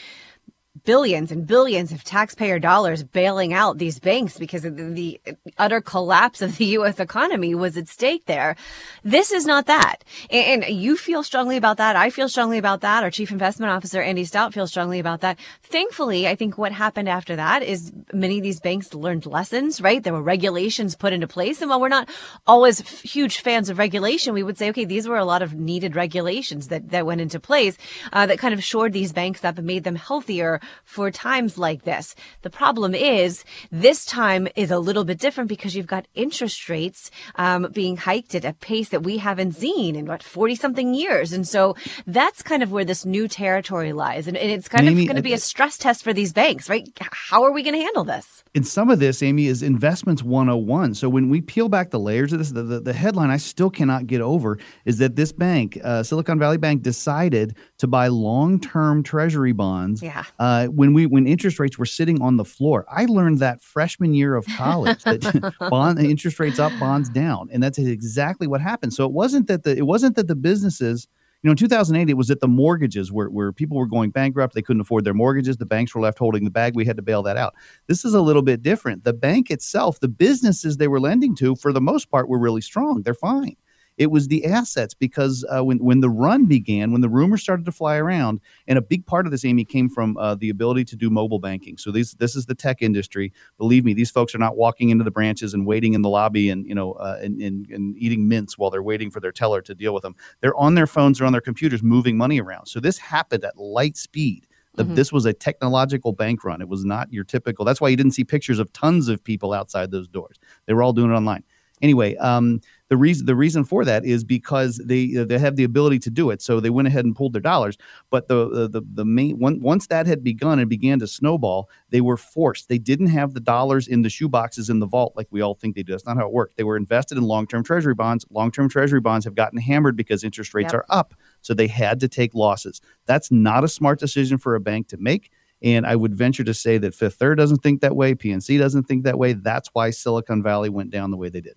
billions 0.82 1.30
and 1.30 1.46
billions 1.46 1.92
of 1.92 2.02
taxpayer 2.02 2.58
dollars 2.58 3.04
bailing 3.04 3.52
out 3.52 3.78
these 3.78 4.00
banks 4.00 4.38
because 4.38 4.64
of 4.64 4.76
the, 4.76 5.20
utter 5.56 5.80
collapse 5.80 6.42
of 6.42 6.56
the 6.56 6.64
U.S. 6.66 6.98
economy 6.98 7.54
was 7.54 7.76
at 7.76 7.88
stake 7.88 8.26
there. 8.26 8.56
This 9.04 9.30
is 9.30 9.46
not 9.46 9.66
that. 9.66 9.98
And, 10.30 10.64
and, 10.64 10.74
you 10.74 10.96
feel 10.96 11.22
strongly 11.22 11.56
about 11.56 11.76
that. 11.76 11.94
I 11.94 12.10
feel 12.10 12.28
strongly 12.28 12.58
about 12.58 12.80
that. 12.80 13.04
Our 13.04 13.10
chief 13.10 13.30
investment 13.30 13.70
officer, 13.70 14.02
Andy 14.02 14.24
Stout, 14.24 14.52
feels 14.52 14.70
strongly 14.70 14.98
about 14.98 15.20
that. 15.20 15.38
Thankfully, 15.62 16.26
I 16.26 16.34
think 16.34 16.58
what 16.58 16.72
happened 16.72 17.08
after 17.08 17.36
that 17.36 17.62
is 17.62 17.92
many 18.12 18.38
of 18.38 18.42
these 18.42 18.58
banks 18.58 18.92
learned 18.92 19.26
lessons, 19.26 19.80
right? 19.80 20.02
There 20.02 20.12
were 20.12 20.22
regulations 20.22 20.96
put 20.96 21.12
into 21.12 21.28
place. 21.28 21.60
And 21.60 21.70
while 21.70 21.80
we're 21.80 21.88
not 21.88 22.08
always 22.46 22.80
f- 22.80 23.02
huge 23.02 23.40
fans 23.40 23.68
of 23.68 23.78
regulation, 23.78 24.34
we 24.34 24.42
would 24.42 24.58
say, 24.58 24.70
okay, 24.70 24.84
these 24.84 25.06
were 25.06 25.18
a 25.18 25.24
lot 25.24 25.42
of 25.42 25.54
needed 25.54 25.94
regulations 25.94 26.68
that, 26.68 26.90
that 26.90 27.06
went 27.06 27.20
into 27.20 27.38
place 27.38 27.78
uh, 28.12 28.26
that 28.26 28.38
kind 28.38 28.52
of 28.52 28.64
shored 28.64 28.92
these 28.92 29.12
banks 29.12 29.44
up 29.44 29.58
and 29.58 29.66
made 29.66 29.84
them 29.84 29.94
healthier 29.94 30.60
for 30.84 31.10
times 31.10 31.58
like 31.58 31.84
this. 31.84 32.14
The 32.42 32.50
problem 32.50 32.94
is 32.94 33.44
this 33.70 34.04
time 34.04 34.48
is 34.56 34.70
a 34.70 34.78
little 34.78 35.04
bit 35.04 35.18
different 35.18 35.48
because 35.48 35.74
you've 35.74 35.86
got 35.86 36.06
interest 36.14 36.68
rates 36.68 37.10
um, 37.36 37.68
being 37.72 37.96
hiked 37.96 38.34
at 38.34 38.44
a 38.44 38.52
pace 38.52 38.90
that 38.90 39.02
we 39.02 39.18
haven't 39.18 39.52
seen 39.52 39.96
in 39.96 40.06
what 40.06 40.22
40 40.22 40.54
something 40.54 40.94
years. 40.94 41.32
And 41.32 41.46
so 41.46 41.76
that's 42.06 42.42
kind 42.42 42.62
of 42.62 42.72
where 42.72 42.84
this 42.84 43.04
new 43.04 43.28
territory 43.28 43.92
lies. 43.92 44.26
And, 44.26 44.36
and 44.36 44.50
it's 44.50 44.68
kind 44.68 44.88
Amy, 44.88 45.02
of 45.02 45.08
going 45.08 45.16
to 45.16 45.22
be 45.22 45.32
a 45.32 45.38
stress 45.38 45.78
test 45.78 46.04
for 46.04 46.12
these 46.12 46.32
banks, 46.32 46.68
right? 46.68 46.88
How 47.00 47.42
are 47.44 47.52
we 47.52 47.62
going 47.62 47.74
to 47.74 47.82
handle 47.82 48.04
this? 48.04 48.44
And 48.54 48.66
some 48.66 48.88
of 48.88 49.00
this, 49.00 49.20
Amy, 49.22 49.46
is 49.46 49.62
investments 49.62 50.22
101. 50.22 50.94
So 50.94 51.08
when 51.08 51.28
we 51.28 51.40
peel 51.40 51.68
back 51.68 51.90
the 51.90 51.98
layers 51.98 52.32
of 52.32 52.38
this, 52.38 52.50
the, 52.50 52.62
the, 52.62 52.80
the 52.80 52.92
headline 52.92 53.30
I 53.30 53.36
still 53.36 53.68
cannot 53.68 54.06
get 54.06 54.20
over 54.20 54.58
is 54.84 54.98
that 54.98 55.16
this 55.16 55.32
bank, 55.32 55.78
uh, 55.82 56.04
Silicon 56.04 56.38
Valley 56.38 56.56
Bank, 56.56 56.82
decided 56.82 57.56
to 57.78 57.88
buy 57.88 58.06
long 58.06 58.60
term 58.60 59.02
treasury 59.02 59.52
bonds. 59.52 60.02
Yeah. 60.02 60.24
Uh, 60.38 60.53
Uh, 60.54 60.66
when 60.66 60.92
we 60.92 61.04
when 61.04 61.26
interest 61.26 61.58
rates 61.58 61.78
were 61.78 61.86
sitting 61.86 62.22
on 62.22 62.36
the 62.36 62.44
floor. 62.44 62.84
I 62.88 63.06
learned 63.06 63.40
that 63.40 63.60
freshman 63.60 64.14
year 64.14 64.36
of 64.36 64.46
college 64.56 65.02
that 65.02 65.52
bond 65.70 65.98
interest 65.98 66.38
rates 66.38 66.60
up, 66.60 66.72
bonds 66.78 67.08
down, 67.08 67.48
and 67.52 67.60
that's 67.60 67.78
exactly 67.78 68.46
what 68.46 68.60
happened. 68.60 68.94
So 68.94 69.04
it 69.04 69.10
wasn't 69.10 69.48
that 69.48 69.64
the 69.64 69.76
it 69.76 69.86
wasn't 69.86 70.14
that 70.14 70.28
the 70.28 70.36
businesses 70.36 71.08
you 71.42 71.48
know, 71.48 71.52
in 71.52 71.56
2008, 71.58 72.08
it 72.08 72.14
was 72.14 72.28
that 72.28 72.40
the 72.40 72.48
mortgages 72.48 73.12
where, 73.12 73.28
where 73.28 73.52
people 73.52 73.76
were 73.76 73.86
going 73.86 74.08
bankrupt. 74.08 74.54
They 74.54 74.62
couldn't 74.62 74.80
afford 74.80 75.04
their 75.04 75.12
mortgages. 75.12 75.58
The 75.58 75.66
banks 75.66 75.94
were 75.94 76.00
left 76.00 76.18
holding 76.18 76.44
the 76.44 76.50
bag. 76.50 76.74
We 76.74 76.86
had 76.86 76.96
to 76.96 77.02
bail 77.02 77.22
that 77.24 77.36
out. 77.36 77.54
This 77.86 78.02
is 78.02 78.14
a 78.14 78.22
little 78.22 78.40
bit 78.40 78.62
different. 78.62 79.04
The 79.04 79.12
bank 79.12 79.50
itself, 79.50 80.00
the 80.00 80.08
businesses 80.08 80.78
they 80.78 80.88
were 80.88 81.00
lending 81.00 81.36
to, 81.36 81.54
for 81.54 81.70
the 81.70 81.82
most 81.82 82.10
part, 82.10 82.30
were 82.30 82.38
really 82.38 82.62
strong. 82.62 83.02
They're 83.02 83.12
fine. 83.12 83.56
It 83.96 84.10
was 84.10 84.28
the 84.28 84.44
assets 84.44 84.92
because 84.92 85.44
uh, 85.54 85.64
when 85.64 85.78
when 85.78 86.00
the 86.00 86.10
run 86.10 86.46
began, 86.46 86.90
when 86.90 87.00
the 87.00 87.08
rumors 87.08 87.42
started 87.42 87.64
to 87.66 87.72
fly 87.72 87.96
around, 87.96 88.40
and 88.66 88.76
a 88.76 88.82
big 88.82 89.06
part 89.06 89.26
of 89.26 89.32
this, 89.32 89.44
Amy, 89.44 89.64
came 89.64 89.88
from 89.88 90.16
uh, 90.16 90.34
the 90.34 90.50
ability 90.50 90.84
to 90.86 90.96
do 90.96 91.10
mobile 91.10 91.38
banking. 91.38 91.78
So 91.78 91.90
these 91.92 92.12
this 92.14 92.34
is 92.34 92.46
the 92.46 92.54
tech 92.54 92.82
industry. 92.82 93.32
Believe 93.56 93.84
me, 93.84 93.94
these 93.94 94.10
folks 94.10 94.34
are 94.34 94.38
not 94.38 94.56
walking 94.56 94.90
into 94.90 95.04
the 95.04 95.12
branches 95.12 95.54
and 95.54 95.64
waiting 95.64 95.94
in 95.94 96.02
the 96.02 96.08
lobby 96.08 96.50
and 96.50 96.66
you 96.66 96.74
know 96.74 96.92
uh, 96.94 97.18
and, 97.22 97.40
and, 97.40 97.70
and 97.70 97.96
eating 97.96 98.28
mints 98.28 98.58
while 98.58 98.70
they're 98.70 98.82
waiting 98.82 99.10
for 99.10 99.20
their 99.20 99.32
teller 99.32 99.62
to 99.62 99.74
deal 99.74 99.94
with 99.94 100.02
them. 100.02 100.16
They're 100.40 100.56
on 100.56 100.74
their 100.74 100.88
phones 100.88 101.20
or 101.20 101.24
on 101.24 101.32
their 101.32 101.40
computers 101.40 101.82
moving 101.82 102.16
money 102.16 102.40
around. 102.40 102.66
So 102.66 102.80
this 102.80 102.98
happened 102.98 103.44
at 103.44 103.56
light 103.56 103.96
speed. 103.96 104.46
The, 104.76 104.84
mm-hmm. 104.84 104.96
This 104.96 105.12
was 105.12 105.24
a 105.24 105.32
technological 105.32 106.12
bank 106.12 106.42
run. 106.44 106.60
It 106.60 106.68
was 106.68 106.84
not 106.84 107.12
your 107.12 107.22
typical. 107.22 107.64
That's 107.64 107.80
why 107.80 107.90
you 107.90 107.96
didn't 107.96 108.12
see 108.12 108.24
pictures 108.24 108.58
of 108.58 108.72
tons 108.72 109.08
of 109.08 109.22
people 109.22 109.52
outside 109.52 109.92
those 109.92 110.08
doors. 110.08 110.38
They 110.66 110.74
were 110.74 110.82
all 110.82 110.92
doing 110.92 111.12
it 111.12 111.14
online. 111.14 111.44
Anyway, 111.82 112.16
um, 112.16 112.60
the 112.90 112.96
reason 112.98 113.26
the 113.26 113.34
reason 113.34 113.64
for 113.64 113.84
that 113.84 114.04
is 114.04 114.24
because 114.24 114.80
they 114.84 115.16
uh, 115.16 115.24
they 115.24 115.38
have 115.38 115.56
the 115.56 115.64
ability 115.64 115.98
to 116.00 116.10
do 116.10 116.30
it. 116.30 116.42
So 116.42 116.60
they 116.60 116.70
went 116.70 116.86
ahead 116.86 117.04
and 117.04 117.16
pulled 117.16 117.32
their 117.32 117.40
dollars. 117.40 117.78
But 118.10 118.28
the 118.28 118.46
uh, 118.48 118.68
the 118.68 118.82
the 118.92 119.04
main 119.06 119.38
one, 119.38 119.60
once 119.60 119.86
that 119.86 120.06
had 120.06 120.22
begun 120.22 120.58
and 120.58 120.68
began 120.68 120.98
to 120.98 121.06
snowball, 121.06 121.70
they 121.90 122.02
were 122.02 122.18
forced. 122.18 122.68
They 122.68 122.78
didn't 122.78 123.06
have 123.06 123.32
the 123.32 123.40
dollars 123.40 123.88
in 123.88 124.02
the 124.02 124.10
shoe 124.10 124.28
boxes 124.28 124.68
in 124.68 124.80
the 124.80 124.86
vault 124.86 125.14
like 125.16 125.28
we 125.30 125.40
all 125.40 125.54
think 125.54 125.76
they 125.76 125.82
do. 125.82 125.92
That's 125.92 126.04
not 126.04 126.18
how 126.18 126.26
it 126.26 126.32
worked. 126.32 126.56
They 126.56 126.64
were 126.64 126.76
invested 126.76 127.16
in 127.16 127.24
long 127.24 127.46
term 127.46 127.64
treasury 127.64 127.94
bonds. 127.94 128.26
Long 128.30 128.50
term 128.50 128.68
treasury 128.68 129.00
bonds 129.00 129.24
have 129.24 129.34
gotten 129.34 129.58
hammered 129.58 129.96
because 129.96 130.22
interest 130.22 130.52
rates 130.52 130.72
yep. 130.72 130.82
are 130.82 130.86
up. 130.90 131.14
So 131.40 131.54
they 131.54 131.68
had 131.68 132.00
to 132.00 132.08
take 132.08 132.34
losses. 132.34 132.82
That's 133.06 133.30
not 133.30 133.64
a 133.64 133.68
smart 133.68 133.98
decision 133.98 134.36
for 134.36 134.54
a 134.54 134.60
bank 134.60 134.88
to 134.88 134.98
make. 134.98 135.30
And 135.62 135.86
I 135.86 135.96
would 135.96 136.14
venture 136.14 136.44
to 136.44 136.52
say 136.52 136.76
that 136.78 136.94
Fifth 136.94 137.14
Third 137.14 137.38
doesn't 137.38 137.62
think 137.62 137.80
that 137.80 137.96
way. 137.96 138.14
PNC 138.14 138.58
doesn't 138.58 138.84
think 138.84 139.04
that 139.04 139.18
way. 139.18 139.32
That's 139.32 139.70
why 139.72 139.88
Silicon 139.90 140.42
Valley 140.42 140.68
went 140.68 140.90
down 140.90 141.10
the 141.10 141.16
way 141.16 141.30
they 141.30 141.40
did. 141.40 141.56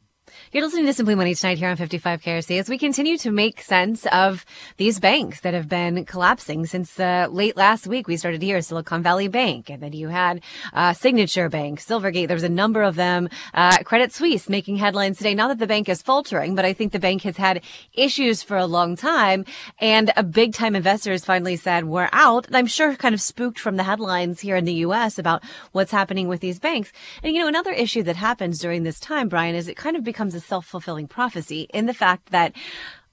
You're 0.54 0.64
listening 0.64 0.86
to 0.86 0.94
Simply 0.94 1.16
Money 1.16 1.36
tonight 1.36 1.58
here 1.58 1.68
on 1.68 1.76
55 1.76 2.22
KRC 2.22 2.58
as 2.58 2.70
we 2.70 2.78
continue 2.78 3.18
to 3.18 3.32
make 3.32 3.60
sense 3.60 4.06
of 4.14 4.46
these 4.78 4.98
banks 4.98 5.42
that 5.42 5.54
have 5.54 5.68
been 5.68 6.06
collapsing 6.06 6.66
since 6.66 6.98
uh, 6.98 7.28
late 7.30 7.58
last 7.58 7.86
week. 7.86 8.08
We 8.08 8.16
started 8.16 8.42
here, 8.42 8.62
Silicon 8.62 9.04
Valley 9.04 9.28
Bank, 9.28 9.70
and 9.70 9.84
then 9.84 9.92
you 9.92 10.08
had 10.08 10.42
uh, 10.72 10.94
Signature 10.94 11.50
Bank, 11.50 11.82
Silvergate. 11.82 12.30
There's 12.30 12.44
a 12.44 12.50
number 12.50 12.82
of 12.82 12.96
them. 12.96 13.28
Uh, 13.54 13.80
Credit 13.80 14.14
Suisse 14.14 14.48
making 14.48 14.78
headlines 14.78 15.18
today. 15.18 15.36
Not 15.36 15.50
that 15.50 15.60
the 15.60 15.68
bank 15.68 15.90
is 15.90 16.02
faltering, 16.02 16.56
but 16.56 16.64
I 16.64 16.72
think 16.72 16.94
the 16.94 17.00
bank 17.00 17.24
has 17.24 17.36
had 17.36 17.62
issues 17.94 18.42
for 18.42 18.56
a 18.56 18.66
long 18.66 18.96
time, 18.96 19.44
and 19.80 20.14
a 20.16 20.24
big 20.24 20.54
time 20.54 20.78
investor 20.78 21.12
has 21.12 21.26
finally 21.26 21.58
said 21.58 21.84
we're 21.84 22.08
out. 22.14 22.48
And 22.48 22.56
I'm 22.56 22.68
sure 22.68 22.96
kind 22.96 23.14
of 23.14 23.20
spooked 23.20 23.60
from 23.60 23.76
the 23.76 23.84
headlines 23.84 24.40
here 24.40 24.56
in 24.56 24.64
the 24.64 24.76
U.S. 24.76 25.20
about 25.20 25.44
what's 25.74 25.92
happening 25.92 26.30
with 26.30 26.40
these 26.40 26.58
banks. 26.58 26.94
And 27.22 27.36
you 27.36 27.42
know, 27.42 27.50
another 27.50 27.74
issue 27.74 28.04
that 28.04 28.16
happens 28.16 28.60
during 28.60 28.84
this 28.84 29.02
time, 29.02 29.28
Brian, 29.28 29.54
is 29.54 29.68
it 29.68 29.76
kind 29.76 29.98
of 29.98 30.06
becomes 30.06 30.37
a 30.38 30.42
self 30.42 30.66
fulfilling 30.66 31.08
prophecy 31.08 31.68
in 31.74 31.86
the 31.86 31.94
fact 31.94 32.32
that, 32.32 32.54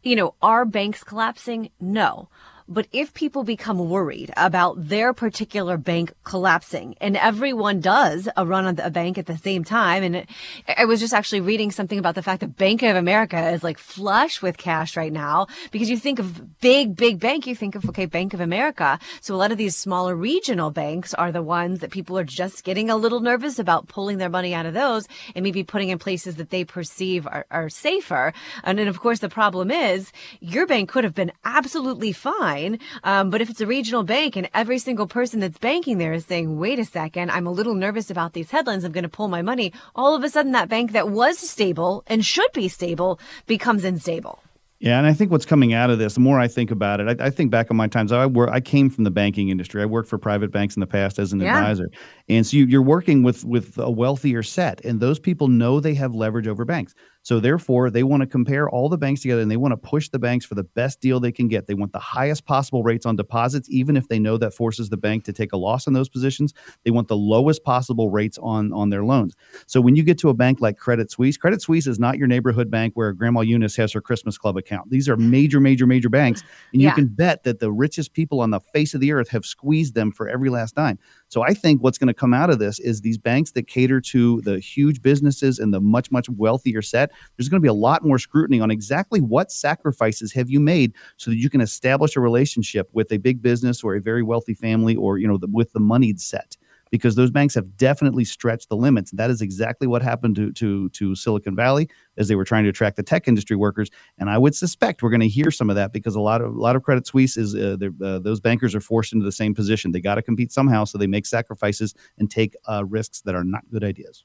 you 0.02 0.14
know, 0.14 0.34
are 0.40 0.64
banks 0.64 1.02
collapsing? 1.02 1.70
No. 1.80 2.28
But 2.66 2.88
if 2.92 3.12
people 3.12 3.44
become 3.44 3.90
worried 3.90 4.32
about 4.38 4.88
their 4.88 5.12
particular 5.12 5.76
bank 5.76 6.14
collapsing 6.24 6.94
and 6.98 7.14
everyone 7.14 7.80
does 7.80 8.26
a 8.38 8.46
run 8.46 8.64
on 8.64 8.78
a 8.78 8.88
bank 8.88 9.18
at 9.18 9.26
the 9.26 9.36
same 9.36 9.64
time, 9.64 10.02
and 10.02 10.16
it, 10.16 10.30
I 10.66 10.86
was 10.86 10.98
just 10.98 11.12
actually 11.12 11.42
reading 11.42 11.70
something 11.70 11.98
about 11.98 12.14
the 12.14 12.22
fact 12.22 12.40
that 12.40 12.56
Bank 12.56 12.82
of 12.82 12.96
America 12.96 13.50
is 13.50 13.62
like 13.62 13.76
flush 13.76 14.40
with 14.40 14.56
cash 14.56 14.96
right 14.96 15.12
now 15.12 15.46
because 15.72 15.90
you 15.90 15.98
think 15.98 16.18
of 16.18 16.58
big, 16.62 16.96
big 16.96 17.20
bank, 17.20 17.46
you 17.46 17.54
think 17.54 17.74
of, 17.74 17.86
okay, 17.90 18.06
Bank 18.06 18.32
of 18.32 18.40
America. 18.40 18.98
So 19.20 19.34
a 19.34 19.36
lot 19.36 19.52
of 19.52 19.58
these 19.58 19.76
smaller 19.76 20.16
regional 20.16 20.70
banks 20.70 21.12
are 21.12 21.32
the 21.32 21.42
ones 21.42 21.80
that 21.80 21.90
people 21.90 22.18
are 22.18 22.24
just 22.24 22.64
getting 22.64 22.88
a 22.88 22.96
little 22.96 23.20
nervous 23.20 23.58
about 23.58 23.88
pulling 23.88 24.16
their 24.16 24.30
money 24.30 24.54
out 24.54 24.64
of 24.64 24.72
those 24.72 25.06
and 25.34 25.42
maybe 25.42 25.64
putting 25.64 25.90
in 25.90 25.98
places 25.98 26.36
that 26.36 26.48
they 26.48 26.64
perceive 26.64 27.26
are, 27.26 27.44
are 27.50 27.68
safer. 27.68 28.32
And 28.62 28.78
then 28.78 28.88
of 28.88 29.00
course 29.00 29.18
the 29.18 29.28
problem 29.28 29.70
is 29.70 30.12
your 30.40 30.66
bank 30.66 30.88
could 30.88 31.04
have 31.04 31.14
been 31.14 31.32
absolutely 31.44 32.12
fine 32.12 32.53
fine. 32.54 32.78
Um, 33.02 33.30
but 33.30 33.40
if 33.40 33.50
it's 33.50 33.60
a 33.60 33.66
regional 33.66 34.02
bank 34.02 34.36
and 34.36 34.48
every 34.54 34.78
single 34.78 35.06
person 35.06 35.40
that's 35.40 35.58
banking 35.58 35.98
there 35.98 36.12
is 36.12 36.24
saying, 36.24 36.58
wait 36.58 36.78
a 36.78 36.84
second, 36.84 37.30
I'm 37.30 37.46
a 37.46 37.52
little 37.52 37.74
nervous 37.74 38.10
about 38.10 38.32
these 38.32 38.50
headlines. 38.50 38.84
I'm 38.84 38.92
going 38.92 39.02
to 39.02 39.08
pull 39.08 39.28
my 39.28 39.42
money. 39.42 39.72
All 39.94 40.14
of 40.14 40.24
a 40.24 40.30
sudden 40.30 40.52
that 40.52 40.68
bank 40.68 40.92
that 40.92 41.10
was 41.10 41.38
stable 41.38 42.02
and 42.06 42.24
should 42.24 42.52
be 42.52 42.68
stable 42.68 43.18
becomes 43.46 43.84
unstable. 43.84 44.40
Yeah, 44.80 44.98
and 44.98 45.06
I 45.06 45.14
think 45.14 45.30
what's 45.30 45.46
coming 45.46 45.72
out 45.72 45.88
of 45.88 45.98
this, 45.98 46.14
the 46.14 46.20
more 46.20 46.38
I 46.38 46.46
think 46.46 46.70
about 46.70 47.00
it, 47.00 47.20
I, 47.20 47.26
I 47.26 47.30
think 47.30 47.50
back 47.50 47.70
on 47.70 47.76
my 47.76 47.86
times. 47.86 48.12
I 48.12 48.26
work, 48.26 48.50
I 48.50 48.60
came 48.60 48.90
from 48.90 49.04
the 49.04 49.10
banking 49.10 49.48
industry. 49.48 49.80
I 49.80 49.86
worked 49.86 50.10
for 50.10 50.18
private 50.18 50.50
banks 50.50 50.76
in 50.76 50.80
the 50.80 50.86
past 50.86 51.18
as 51.18 51.32
an 51.32 51.40
yeah. 51.40 51.56
advisor, 51.56 51.88
and 52.28 52.46
so 52.46 52.56
you, 52.56 52.66
you're 52.66 52.82
working 52.82 53.22
with 53.22 53.44
with 53.44 53.78
a 53.78 53.90
wealthier 53.90 54.42
set, 54.42 54.84
and 54.84 55.00
those 55.00 55.18
people 55.18 55.48
know 55.48 55.80
they 55.80 55.94
have 55.94 56.14
leverage 56.14 56.48
over 56.48 56.64
banks. 56.64 56.94
So 57.24 57.40
therefore, 57.40 57.88
they 57.88 58.02
want 58.02 58.20
to 58.20 58.26
compare 58.26 58.68
all 58.68 58.90
the 58.90 58.98
banks 58.98 59.22
together 59.22 59.40
and 59.40 59.50
they 59.50 59.56
want 59.56 59.72
to 59.72 59.78
push 59.78 60.10
the 60.10 60.18
banks 60.18 60.44
for 60.44 60.54
the 60.54 60.62
best 60.62 61.00
deal 61.00 61.18
they 61.18 61.32
can 61.32 61.48
get. 61.48 61.66
They 61.66 61.72
want 61.72 61.92
the 61.92 61.98
highest 61.98 62.44
possible 62.44 62.82
rates 62.82 63.06
on 63.06 63.16
deposits, 63.16 63.66
even 63.70 63.96
if 63.96 64.08
they 64.08 64.18
know 64.18 64.36
that 64.36 64.52
forces 64.52 64.90
the 64.90 64.98
bank 64.98 65.24
to 65.24 65.32
take 65.32 65.54
a 65.54 65.56
loss 65.56 65.86
in 65.86 65.94
those 65.94 66.10
positions. 66.10 66.52
They 66.84 66.90
want 66.90 67.08
the 67.08 67.16
lowest 67.16 67.64
possible 67.64 68.10
rates 68.10 68.38
on 68.42 68.72
on 68.74 68.90
their 68.90 69.04
loans. 69.04 69.34
So 69.66 69.80
when 69.80 69.96
you 69.96 70.02
get 70.02 70.18
to 70.18 70.28
a 70.28 70.34
bank 70.34 70.60
like 70.60 70.76
Credit 70.76 71.10
Suisse, 71.10 71.38
Credit 71.38 71.62
Suisse 71.62 71.86
is 71.86 71.98
not 71.98 72.18
your 72.18 72.26
neighborhood 72.26 72.70
bank 72.70 72.92
where 72.94 73.12
Grandma 73.14 73.40
Eunice 73.40 73.76
has 73.76 73.90
her 73.92 74.02
Christmas 74.02 74.36
club 74.36 74.58
account. 74.58 74.90
These 74.90 75.08
are 75.08 75.16
major, 75.16 75.60
major, 75.60 75.86
major 75.86 76.10
banks, 76.10 76.42
and 76.74 76.82
yeah. 76.82 76.90
you 76.90 76.94
can 76.94 77.06
bet 77.06 77.44
that 77.44 77.58
the 77.58 77.72
richest 77.72 78.12
people 78.12 78.40
on 78.40 78.50
the 78.50 78.60
face 78.60 78.92
of 78.92 79.00
the 79.00 79.12
earth 79.12 79.30
have 79.30 79.46
squeezed 79.46 79.94
them 79.94 80.12
for 80.12 80.28
every 80.28 80.50
last 80.50 80.74
dime. 80.74 80.98
So 81.28 81.42
I 81.42 81.54
think 81.54 81.82
what's 81.82 81.98
going 81.98 82.08
to 82.08 82.14
come 82.14 82.34
out 82.34 82.50
of 82.50 82.58
this 82.58 82.78
is 82.78 83.00
these 83.00 83.18
banks 83.18 83.52
that 83.52 83.66
cater 83.66 84.00
to 84.00 84.40
the 84.42 84.60
huge 84.60 85.02
businesses 85.02 85.58
and 85.58 85.72
the 85.72 85.80
much, 85.80 86.10
much 86.10 86.28
wealthier 86.28 86.82
set 86.82 87.10
there's 87.36 87.48
going 87.48 87.60
to 87.60 87.64
be 87.64 87.68
a 87.68 87.72
lot 87.72 88.04
more 88.04 88.18
scrutiny 88.18 88.60
on 88.60 88.70
exactly 88.70 89.20
what 89.20 89.50
sacrifices 89.50 90.32
have 90.32 90.50
you 90.50 90.60
made 90.60 90.92
so 91.16 91.30
that 91.30 91.36
you 91.36 91.50
can 91.50 91.60
establish 91.60 92.16
a 92.16 92.20
relationship 92.20 92.88
with 92.92 93.10
a 93.12 93.18
big 93.18 93.42
business 93.42 93.82
or 93.82 93.94
a 93.94 94.00
very 94.00 94.22
wealthy 94.22 94.54
family 94.54 94.94
or 94.96 95.18
you 95.18 95.26
know 95.26 95.38
the, 95.38 95.48
with 95.50 95.72
the 95.72 95.80
moneyed 95.80 96.20
set 96.20 96.56
because 96.94 97.16
those 97.16 97.32
banks 97.32 97.56
have 97.56 97.76
definitely 97.76 98.24
stretched 98.24 98.68
the 98.68 98.76
limits. 98.76 99.10
That 99.10 99.28
is 99.28 99.42
exactly 99.42 99.88
what 99.88 100.00
happened 100.00 100.36
to, 100.36 100.52
to, 100.52 100.88
to 100.90 101.16
Silicon 101.16 101.56
Valley 101.56 101.90
as 102.18 102.28
they 102.28 102.36
were 102.36 102.44
trying 102.44 102.62
to 102.62 102.70
attract 102.70 102.94
the 102.94 103.02
tech 103.02 103.26
industry 103.26 103.56
workers. 103.56 103.90
And 104.16 104.30
I 104.30 104.38
would 104.38 104.54
suspect 104.54 105.02
we're 105.02 105.10
going 105.10 105.18
to 105.18 105.26
hear 105.26 105.50
some 105.50 105.70
of 105.70 105.74
that 105.74 105.92
because 105.92 106.14
a 106.14 106.20
lot 106.20 106.40
of 106.40 106.54
a 106.54 106.60
lot 106.60 106.76
of 106.76 106.84
Credit 106.84 107.04
Suisse 107.04 107.36
is 107.36 107.56
uh, 107.56 107.76
uh, 108.00 108.20
those 108.20 108.38
bankers 108.38 108.76
are 108.76 108.80
forced 108.80 109.12
into 109.12 109.24
the 109.24 109.32
same 109.32 109.56
position. 109.56 109.90
They 109.90 110.00
got 110.00 110.14
to 110.14 110.22
compete 110.22 110.52
somehow, 110.52 110.84
so 110.84 110.96
they 110.96 111.08
make 111.08 111.26
sacrifices 111.26 111.96
and 112.16 112.30
take 112.30 112.54
uh, 112.68 112.84
risks 112.84 113.22
that 113.22 113.34
are 113.34 113.42
not 113.42 113.68
good 113.72 113.82
ideas. 113.82 114.24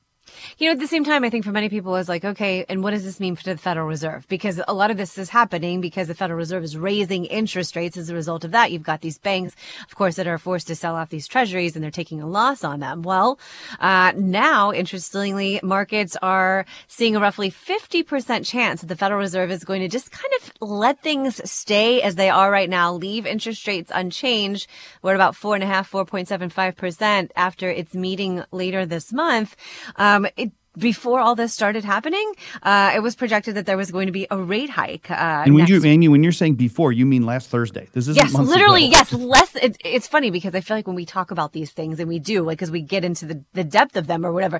You 0.58 0.68
know, 0.68 0.74
at 0.74 0.80
the 0.80 0.88
same 0.88 1.04
time, 1.04 1.24
I 1.24 1.30
think 1.30 1.46
for 1.46 1.52
many 1.52 1.70
people 1.70 1.96
is 1.96 2.10
like, 2.10 2.26
okay, 2.26 2.66
and 2.70 2.84
what 2.84 2.92
does 2.92 3.04
this 3.04 3.20
mean 3.20 3.36
for 3.36 3.44
the 3.44 3.58
Federal 3.58 3.88
Reserve? 3.88 4.28
Because 4.28 4.62
a 4.68 4.74
lot 4.74 4.92
of 4.92 4.98
this 4.98 5.18
is 5.18 5.30
happening 5.30 5.82
because 5.82 6.08
the 6.08 6.16
Federal 6.16 6.38
Reserve 6.38 6.64
is 6.64 6.78
raising 6.78 7.26
interest 7.26 7.76
rates 7.76 7.98
as 7.98 8.10
a 8.10 8.16
result 8.16 8.44
of 8.44 8.52
that. 8.52 8.72
You've 8.72 8.84
got 8.84 9.02
these 9.02 9.18
banks, 9.18 9.56
of 9.88 9.96
course, 9.96 10.16
that 10.16 10.28
are 10.28 10.38
forced 10.38 10.68
to 10.68 10.76
sell 10.76 10.96
off 10.96 11.10
these 11.10 11.28
treasuries 11.28 11.76
and 11.76 11.84
they're 11.84 11.92
taking 11.92 12.22
a 12.22 12.28
loss 12.28 12.64
on 12.64 12.80
them. 12.80 13.02
Well, 13.02 13.40
uh, 13.80 14.14
now, 14.16 14.72
interestingly, 14.72 15.60
markets 15.64 16.16
are 16.22 16.66
seeing 16.88 17.16
a 17.16 17.20
roughly 17.20 17.52
50% 17.52 18.46
chance 18.46 18.82
that 18.82 18.88
the 18.88 18.96
Federal 18.96 19.20
Reserve 19.20 19.52
is 19.52 19.64
going 19.64 19.82
to 19.82 19.88
just 19.88 20.12
kind 20.12 20.34
of 20.42 20.52
let 20.62 21.02
things 21.02 21.42
stay 21.50 22.02
as 22.02 22.16
they 22.16 22.30
are 22.30 22.52
right 22.52 22.70
now, 22.70 22.94
leave 22.94 23.26
interest 23.26 23.68
rates 23.68 23.92
unchanged. 23.94 24.68
We're 25.02 25.12
at 25.12 25.16
about 25.16 25.36
four 25.36 25.56
and 25.56 25.64
a 25.64 25.68
half, 25.68 25.92
4.75% 25.92 27.32
after 27.36 27.70
its 27.70 27.94
meeting 27.94 28.44
later 28.52 28.86
this 28.86 29.12
month. 29.12 29.56
Um, 29.96 30.28
it, 30.38 30.52
before 30.80 31.20
all 31.20 31.36
this 31.36 31.54
started 31.54 31.84
happening, 31.84 32.34
uh, 32.64 32.92
it 32.96 33.02
was 33.02 33.16
projected 33.16 33.56
that 33.56 33.66
there 33.66 33.78
was 33.78 33.92
going 33.92 34.08
to 34.08 34.12
be 34.12 34.28
a 34.32 34.38
rate 34.38 34.70
hike. 34.70 35.12
Uh, 35.12 35.44
and 35.46 35.54
when 35.54 35.68
you, 35.68 35.84
Amy, 35.84 36.08
when 36.08 36.24
you're 36.24 36.32
saying 36.32 36.56
before, 36.56 36.92
you 36.92 37.06
mean 37.06 37.26
last 37.26 37.50
Thursday. 37.50 37.88
This 37.94 38.08
is 38.08 38.16
yes, 38.16 38.34
literally, 38.34 38.88
ago. 38.88 38.98
yes, 38.98 39.14
less. 39.14 39.56
It, 39.56 39.78
it's 39.84 40.08
funny 40.08 40.32
because 40.32 40.56
I 40.56 40.62
feel 40.62 40.78
like 40.78 40.88
when 40.88 40.96
we 40.96 41.06
talk 41.06 41.32
about 41.32 41.54
these 41.54 41.72
things, 41.72 42.00
and 42.00 42.08
we 42.08 42.20
do, 42.20 42.44
like, 42.44 42.58
because 42.58 42.72
we 42.72 42.82
get 42.82 43.04
into 43.04 43.26
the, 43.26 43.44
the 43.54 43.64
depth 43.64 43.96
of 43.96 44.08
them 44.08 44.26
or 44.26 44.32
whatever, 44.32 44.60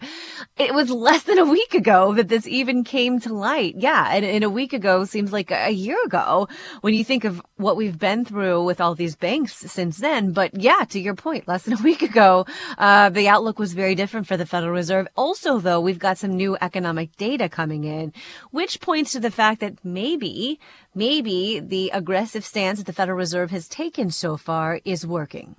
it 0.58 0.74
was 0.74 0.90
less 0.90 1.24
than 1.24 1.40
a 1.40 1.46
week 1.46 1.74
ago 1.74 2.14
that 2.14 2.28
this 2.28 2.48
even 2.48 2.84
came 2.84 3.20
to 3.22 3.34
light. 3.34 3.76
Yeah, 3.78 4.10
and, 4.12 4.26
and 4.26 4.44
a 4.44 4.50
week 4.50 4.74
ago 4.74 5.06
seems 5.06 5.32
like 5.32 5.52
a 5.52 5.72
year 5.72 5.98
ago 6.06 6.48
when 6.82 6.94
you 6.94 7.04
think 7.04 7.24
of 7.24 7.42
what 7.56 7.78
we've 7.78 7.98
been 7.98 8.26
through 8.26 8.64
with 8.64 8.82
all 8.82 8.96
these 8.96 9.16
banks 9.16 9.54
since 9.56 9.98
then. 9.98 10.32
But 10.34 10.60
yeah, 10.60 10.86
to 10.90 11.00
your 11.00 11.16
point, 11.16 11.48
less 11.48 11.64
than 11.64 11.74
a 11.74 11.82
week 11.84 12.02
ago, 12.02 12.46
uh, 12.78 13.10
the 13.10 13.28
outlook 13.28 13.60
was 13.60 13.74
very 13.74 13.96
different 13.96 14.28
for 14.28 14.38
the 14.38 14.46
Federal 14.46 14.74
Reserve. 14.74 15.08
Also, 15.16 15.60
though, 15.60 15.80
we've 15.80 16.00
got 16.00 16.09
some 16.18 16.36
new 16.36 16.58
economic 16.62 17.16
data 17.18 17.50
coming 17.50 17.84
in, 17.84 18.14
which 18.52 18.82
points 18.82 19.12
to 19.12 19.20
the 19.20 19.32
fact 19.32 19.62
that 19.62 19.84
maybe, 19.84 20.60
maybe 20.96 21.60
the 21.60 21.92
aggressive 21.94 22.44
stance 22.44 22.80
that 22.80 22.86
the 22.86 22.94
Federal 22.94 23.18
Reserve 23.18 23.52
has 23.52 23.68
taken 23.68 24.12
so 24.12 24.38
far 24.38 24.80
is 24.86 25.06
working. 25.06 25.56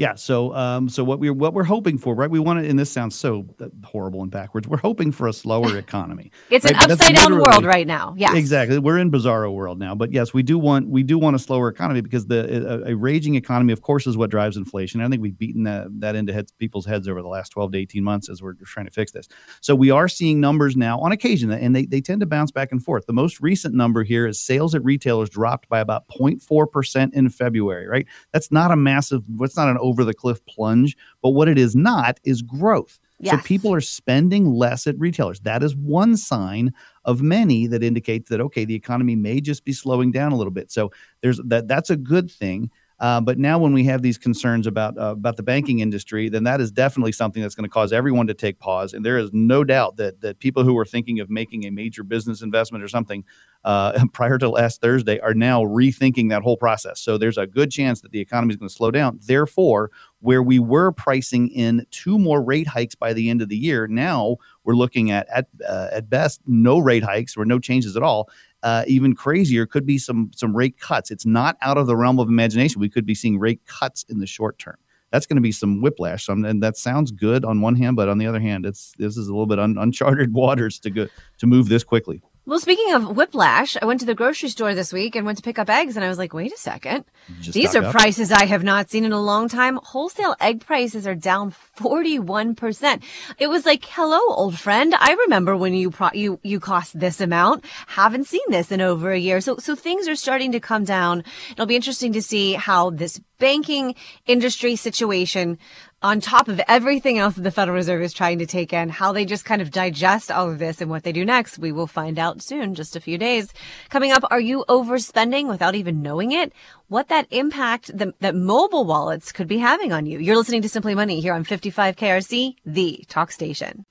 Yeah. 0.00 0.14
So, 0.14 0.54
um, 0.54 0.88
so 0.88 1.04
what 1.04 1.18
we're 1.18 1.34
what 1.34 1.52
we're 1.52 1.62
hoping 1.62 1.98
for, 1.98 2.14
right? 2.14 2.30
We 2.30 2.38
want 2.38 2.58
to, 2.58 2.66
and 2.66 2.78
this 2.78 2.90
sounds 2.90 3.14
so 3.14 3.44
uh, 3.60 3.66
horrible 3.84 4.22
and 4.22 4.30
backwards. 4.30 4.66
We're 4.66 4.78
hoping 4.78 5.12
for 5.12 5.28
a 5.28 5.32
slower 5.34 5.76
economy. 5.86 6.32
it's 6.48 6.64
right? 6.64 6.74
an 6.74 6.90
upside 6.90 7.16
down 7.16 7.38
world 7.38 7.66
right 7.66 7.86
now. 7.86 8.14
Yeah. 8.16 8.34
Exactly. 8.34 8.78
We're 8.78 8.96
in 8.96 9.10
bizarro 9.10 9.52
world 9.52 9.78
now. 9.78 9.94
But 9.94 10.10
yes, 10.10 10.32
we 10.32 10.42
do 10.42 10.58
want 10.58 10.88
we 10.88 11.02
do 11.02 11.18
want 11.18 11.36
a 11.36 11.38
slower 11.38 11.68
economy 11.68 12.00
because 12.00 12.28
the 12.28 12.86
a, 12.86 12.92
a 12.92 12.96
raging 12.96 13.34
economy, 13.34 13.74
of 13.74 13.82
course, 13.82 14.06
is 14.06 14.16
what 14.16 14.30
drives 14.30 14.56
inflation. 14.56 15.02
I 15.02 15.08
think 15.10 15.20
we've 15.20 15.36
beaten 15.36 15.64
that 15.64 15.88
that 16.00 16.16
into 16.16 16.32
heads, 16.32 16.50
people's 16.52 16.86
heads 16.86 17.06
over 17.06 17.20
the 17.20 17.28
last 17.28 17.50
twelve 17.50 17.72
to 17.72 17.78
eighteen 17.78 18.02
months 18.02 18.30
as 18.30 18.40
we're 18.42 18.54
trying 18.54 18.86
to 18.86 18.92
fix 18.92 19.12
this. 19.12 19.28
So 19.60 19.74
we 19.74 19.90
are 19.90 20.08
seeing 20.08 20.40
numbers 20.40 20.76
now 20.78 20.98
on 20.98 21.12
occasion, 21.12 21.50
and 21.50 21.76
they 21.76 21.84
they 21.84 22.00
tend 22.00 22.20
to 22.20 22.26
bounce 22.26 22.52
back 22.52 22.72
and 22.72 22.82
forth. 22.82 23.04
The 23.04 23.12
most 23.12 23.42
recent 23.42 23.74
number 23.74 24.02
here 24.02 24.26
is 24.26 24.40
sales 24.40 24.74
at 24.74 24.82
retailers 24.82 25.28
dropped 25.28 25.68
by 25.68 25.80
about 25.80 26.08
0.4 26.08 26.72
percent 26.72 27.12
in 27.12 27.28
February. 27.28 27.86
Right. 27.86 28.06
That's 28.32 28.50
not 28.50 28.70
a 28.70 28.76
massive. 28.76 29.24
What's 29.36 29.58
not 29.58 29.68
an 29.68 29.76
over 29.90 30.04
the 30.04 30.14
cliff 30.14 30.44
plunge. 30.46 30.96
But 31.22 31.30
what 31.30 31.48
it 31.48 31.58
is 31.58 31.74
not 31.74 32.18
is 32.24 32.42
growth. 32.42 32.98
Yes. 33.18 33.34
So 33.34 33.46
people 33.46 33.74
are 33.74 33.82
spending 33.82 34.46
less 34.46 34.86
at 34.86 34.98
retailers. 34.98 35.40
That 35.40 35.62
is 35.62 35.76
one 35.76 36.16
sign 36.16 36.72
of 37.04 37.20
many 37.20 37.66
that 37.66 37.82
indicates 37.82 38.30
that 38.30 38.40
okay, 38.40 38.64
the 38.64 38.74
economy 38.74 39.14
may 39.14 39.40
just 39.40 39.64
be 39.64 39.72
slowing 39.72 40.10
down 40.10 40.32
a 40.32 40.36
little 40.36 40.52
bit. 40.52 40.70
So 40.70 40.90
there's 41.20 41.38
that 41.44 41.68
that's 41.68 41.90
a 41.90 41.96
good 41.96 42.30
thing. 42.30 42.70
Uh, 43.00 43.18
but 43.18 43.38
now, 43.38 43.58
when 43.58 43.72
we 43.72 43.82
have 43.84 44.02
these 44.02 44.18
concerns 44.18 44.66
about 44.66 44.96
uh, 44.98 45.12
about 45.12 45.36
the 45.36 45.42
banking 45.42 45.80
industry, 45.80 46.28
then 46.28 46.44
that 46.44 46.60
is 46.60 46.70
definitely 46.70 47.12
something 47.12 47.40
that's 47.40 47.54
going 47.54 47.64
to 47.64 47.70
cause 47.70 47.94
everyone 47.94 48.26
to 48.26 48.34
take 48.34 48.58
pause. 48.58 48.92
And 48.92 49.04
there 49.04 49.16
is 49.16 49.30
no 49.32 49.64
doubt 49.64 49.96
that 49.96 50.20
that 50.20 50.38
people 50.38 50.64
who 50.64 50.76
are 50.76 50.84
thinking 50.84 51.18
of 51.18 51.30
making 51.30 51.64
a 51.64 51.70
major 51.70 52.02
business 52.02 52.42
investment 52.42 52.84
or 52.84 52.88
something 52.88 53.24
uh, 53.64 54.04
prior 54.12 54.38
to 54.38 54.48
last 54.48 54.80
Thursday 54.80 55.18
are 55.20 55.34
now 55.34 55.62
rethinking 55.62 56.28
that 56.30 56.42
whole 56.42 56.56
process. 56.56 57.00
So 57.00 57.18
there's 57.18 57.38
a 57.38 57.46
good 57.46 57.70
chance 57.70 58.00
that 58.00 58.12
the 58.12 58.20
economy 58.20 58.52
is 58.52 58.56
going 58.56 58.68
to 58.68 58.74
slow 58.74 58.90
down. 58.90 59.18
Therefore, 59.22 59.90
where 60.20 60.42
we 60.42 60.58
were 60.58 60.92
pricing 60.92 61.48
in 61.48 61.86
two 61.90 62.18
more 62.18 62.42
rate 62.42 62.66
hikes 62.66 62.94
by 62.94 63.12
the 63.12 63.30
end 63.30 63.42
of 63.42 63.48
the 63.48 63.56
year, 63.56 63.86
now 63.86 64.36
we're 64.64 64.74
looking 64.74 65.10
at 65.10 65.26
at 65.28 65.46
uh, 65.68 65.88
at 65.92 66.10
best 66.10 66.40
no 66.46 66.78
rate 66.78 67.02
hikes 67.02 67.36
or 67.36 67.44
no 67.44 67.58
changes 67.58 67.96
at 67.96 68.02
all 68.02 68.28
uh, 68.62 68.84
even 68.86 69.14
crazier 69.14 69.66
could 69.66 69.86
be 69.86 69.98
some 69.98 70.30
some 70.34 70.56
rate 70.56 70.78
cuts. 70.78 71.10
It's 71.10 71.26
not 71.26 71.56
out 71.62 71.78
of 71.78 71.86
the 71.86 71.96
realm 71.96 72.18
of 72.18 72.28
imagination. 72.28 72.80
We 72.80 72.88
could 72.88 73.06
be 73.06 73.14
seeing 73.14 73.38
rate 73.38 73.60
cuts 73.66 74.04
in 74.08 74.18
the 74.18 74.26
short 74.26 74.58
term. 74.58 74.76
That's 75.10 75.26
going 75.26 75.36
to 75.36 75.42
be 75.42 75.52
some 75.52 75.80
whiplash. 75.80 76.26
So, 76.26 76.34
and 76.34 76.62
that 76.62 76.76
sounds 76.76 77.10
good 77.10 77.44
on 77.44 77.60
one 77.60 77.74
hand, 77.74 77.96
but 77.96 78.08
on 78.08 78.18
the 78.18 78.26
other 78.26 78.38
hand, 78.38 78.64
it's 78.64 78.92
this 78.98 79.16
is 79.16 79.28
a 79.28 79.32
little 79.32 79.46
bit 79.46 79.58
un, 79.58 79.76
uncharted 79.78 80.32
waters 80.34 80.78
to 80.80 80.90
go 80.90 81.08
to 81.38 81.46
move 81.46 81.68
this 81.68 81.84
quickly. 81.84 82.22
Well, 82.46 82.58
speaking 82.58 82.94
of 82.94 83.16
whiplash, 83.16 83.76
I 83.80 83.84
went 83.84 84.00
to 84.00 84.06
the 84.06 84.14
grocery 84.14 84.48
store 84.48 84.74
this 84.74 84.92
week 84.92 85.14
and 85.14 85.24
went 85.26 85.38
to 85.38 85.42
pick 85.42 85.58
up 85.58 85.68
eggs, 85.68 85.94
and 85.94 86.04
I 86.04 86.08
was 86.08 86.18
like, 86.18 86.32
wait 86.32 86.52
a 86.52 86.56
second. 86.56 87.04
Just 87.40 87.52
These 87.54 87.76
are 87.76 87.84
up. 87.84 87.92
prices 87.92 88.32
I 88.32 88.46
have 88.46 88.64
not 88.64 88.90
seen 88.90 89.04
in 89.04 89.12
a 89.12 89.20
long 89.20 89.48
time. 89.48 89.78
Wholesale 89.82 90.34
egg 90.40 90.64
prices 90.64 91.06
are 91.06 91.14
down 91.14 91.54
41%. 91.78 93.02
It 93.38 93.48
was 93.48 93.66
like, 93.66 93.84
hello, 93.84 94.18
old 94.34 94.58
friend. 94.58 94.94
I 94.98 95.12
remember 95.26 95.56
when 95.56 95.74
you 95.74 95.90
pro- 95.90 96.10
you 96.14 96.40
you 96.42 96.60
cost 96.60 96.98
this 96.98 97.20
amount. 97.20 97.64
Haven't 97.86 98.26
seen 98.26 98.40
this 98.48 98.72
in 98.72 98.80
over 98.80 99.12
a 99.12 99.18
year. 99.18 99.40
So 99.40 99.58
so 99.58 99.76
things 99.76 100.08
are 100.08 100.16
starting 100.16 100.52
to 100.52 100.60
come 100.60 100.84
down. 100.84 101.24
It'll 101.52 101.66
be 101.66 101.76
interesting 101.76 102.12
to 102.14 102.22
see 102.22 102.54
how 102.54 102.90
this 102.90 103.20
banking 103.38 103.94
industry 104.26 104.76
situation 104.76 105.58
on 106.02 106.20
top 106.20 106.48
of 106.48 106.60
everything 106.66 107.18
else 107.18 107.34
that 107.34 107.42
the 107.42 107.50
Federal 107.50 107.76
Reserve 107.76 108.02
is 108.02 108.12
trying 108.12 108.38
to 108.38 108.46
take 108.46 108.72
in, 108.72 108.88
how 108.88 109.12
they 109.12 109.24
just 109.24 109.44
kind 109.44 109.60
of 109.60 109.70
digest 109.70 110.30
all 110.30 110.50
of 110.50 110.58
this 110.58 110.80
and 110.80 110.90
what 110.90 111.02
they 111.02 111.12
do 111.12 111.24
next, 111.24 111.58
we 111.58 111.72
will 111.72 111.86
find 111.86 112.18
out 112.18 112.40
soon, 112.42 112.74
just 112.74 112.96
a 112.96 113.00
few 113.00 113.18
days. 113.18 113.52
Coming 113.90 114.10
up, 114.10 114.24
are 114.30 114.40
you 114.40 114.64
overspending 114.68 115.48
without 115.48 115.74
even 115.74 116.00
knowing 116.02 116.32
it? 116.32 116.52
What 116.88 117.08
that 117.08 117.26
impact 117.30 117.90
that 117.94 118.34
mobile 118.34 118.84
wallets 118.84 119.30
could 119.30 119.46
be 119.46 119.58
having 119.58 119.92
on 119.92 120.06
you. 120.06 120.18
You're 120.18 120.36
listening 120.36 120.62
to 120.62 120.68
Simply 120.68 120.94
Money 120.94 121.20
here 121.20 121.34
on 121.34 121.44
55 121.44 121.96
KRC, 121.96 122.56
the 122.64 123.04
talk 123.08 123.30
station. 123.30 123.84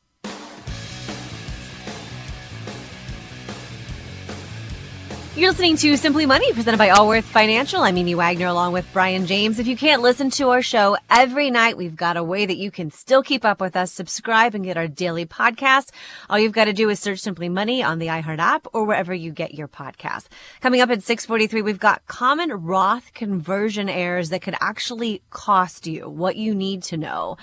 You're 5.40 5.52
listening 5.52 5.78
to 5.78 5.96
Simply 5.96 6.26
Money, 6.26 6.52
presented 6.52 6.80
by 6.80 6.90
Allworth 6.90 7.24
Financial. 7.24 7.80
I'm 7.80 7.98
Amy 7.98 8.14
Wagner, 8.14 8.48
along 8.48 8.74
with 8.74 8.86
Brian 8.92 9.26
James. 9.26 9.58
If 9.58 9.68
you 9.68 9.78
can't 9.78 10.02
listen 10.02 10.30
to 10.32 10.50
our 10.50 10.62
show 10.62 10.98
every 11.10 11.50
night, 11.50 11.78
we've 11.78 11.96
got 11.96 12.18
a 12.18 12.24
way 12.26 12.46
that 12.46 12.58
you 12.58 12.72
can 12.72 12.92
still 12.92 13.24
keep 13.24 13.46
up 13.46 13.62
with 13.62 13.78
us. 13.78 13.90
Subscribe 13.90 14.54
and 14.54 14.66
get 14.66 14.76
our 14.76 14.90
daily 14.90 15.26
podcast. 15.26 15.92
All 16.30 16.38
you've 16.38 16.52
got 16.52 16.66
to 16.66 16.74
do 16.74 16.90
is 16.90 17.00
search 17.00 17.20
Simply 17.20 17.48
Money 17.48 17.82
on 17.82 18.00
the 18.00 18.08
iHeart 18.08 18.40
app 18.40 18.68
or 18.74 18.84
wherever 18.84 19.14
you 19.14 19.32
get 19.32 19.54
your 19.54 19.70
podcast. 19.70 20.28
Coming 20.60 20.82
up 20.82 20.90
at 20.90 21.04
643, 21.04 21.62
we've 21.62 21.80
got 21.80 22.06
common 22.06 22.52
Roth 22.52 23.14
conversion 23.14 23.88
errors 23.88 24.32
that 24.32 24.42
could 24.42 24.56
actually 24.60 25.22
cost 25.30 25.88
you 25.88 26.10
what 26.10 26.36
you 26.36 26.54
need 26.54 26.84
to 26.84 26.98
know. 26.98 27.38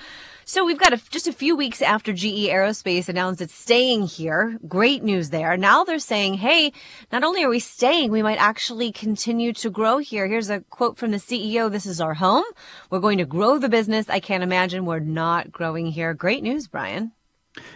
So 0.48 0.64
we've 0.64 0.78
got 0.78 0.92
a, 0.92 1.10
just 1.10 1.26
a 1.26 1.32
few 1.32 1.56
weeks 1.56 1.82
after 1.82 2.12
GE 2.12 2.46
Aerospace 2.46 3.08
announced 3.08 3.40
it's 3.40 3.52
staying 3.52 4.02
here. 4.06 4.60
Great 4.68 5.02
news 5.02 5.30
there. 5.30 5.56
Now 5.56 5.82
they're 5.82 5.98
saying, 5.98 6.34
hey, 6.34 6.72
not 7.10 7.24
only 7.24 7.42
are 7.42 7.48
we 7.48 7.58
staying, 7.58 8.12
we 8.12 8.22
might 8.22 8.38
actually 8.38 8.92
continue 8.92 9.52
to 9.54 9.70
grow 9.70 9.98
here. 9.98 10.28
Here's 10.28 10.48
a 10.48 10.60
quote 10.60 10.98
from 10.98 11.10
the 11.10 11.16
CEO. 11.16 11.68
This 11.68 11.84
is 11.84 12.00
our 12.00 12.14
home. 12.14 12.44
We're 12.90 13.00
going 13.00 13.18
to 13.18 13.24
grow 13.24 13.58
the 13.58 13.68
business. 13.68 14.08
I 14.08 14.20
can't 14.20 14.44
imagine 14.44 14.86
we're 14.86 15.00
not 15.00 15.50
growing 15.50 15.86
here. 15.86 16.14
Great 16.14 16.44
news, 16.44 16.68
Brian. 16.68 17.10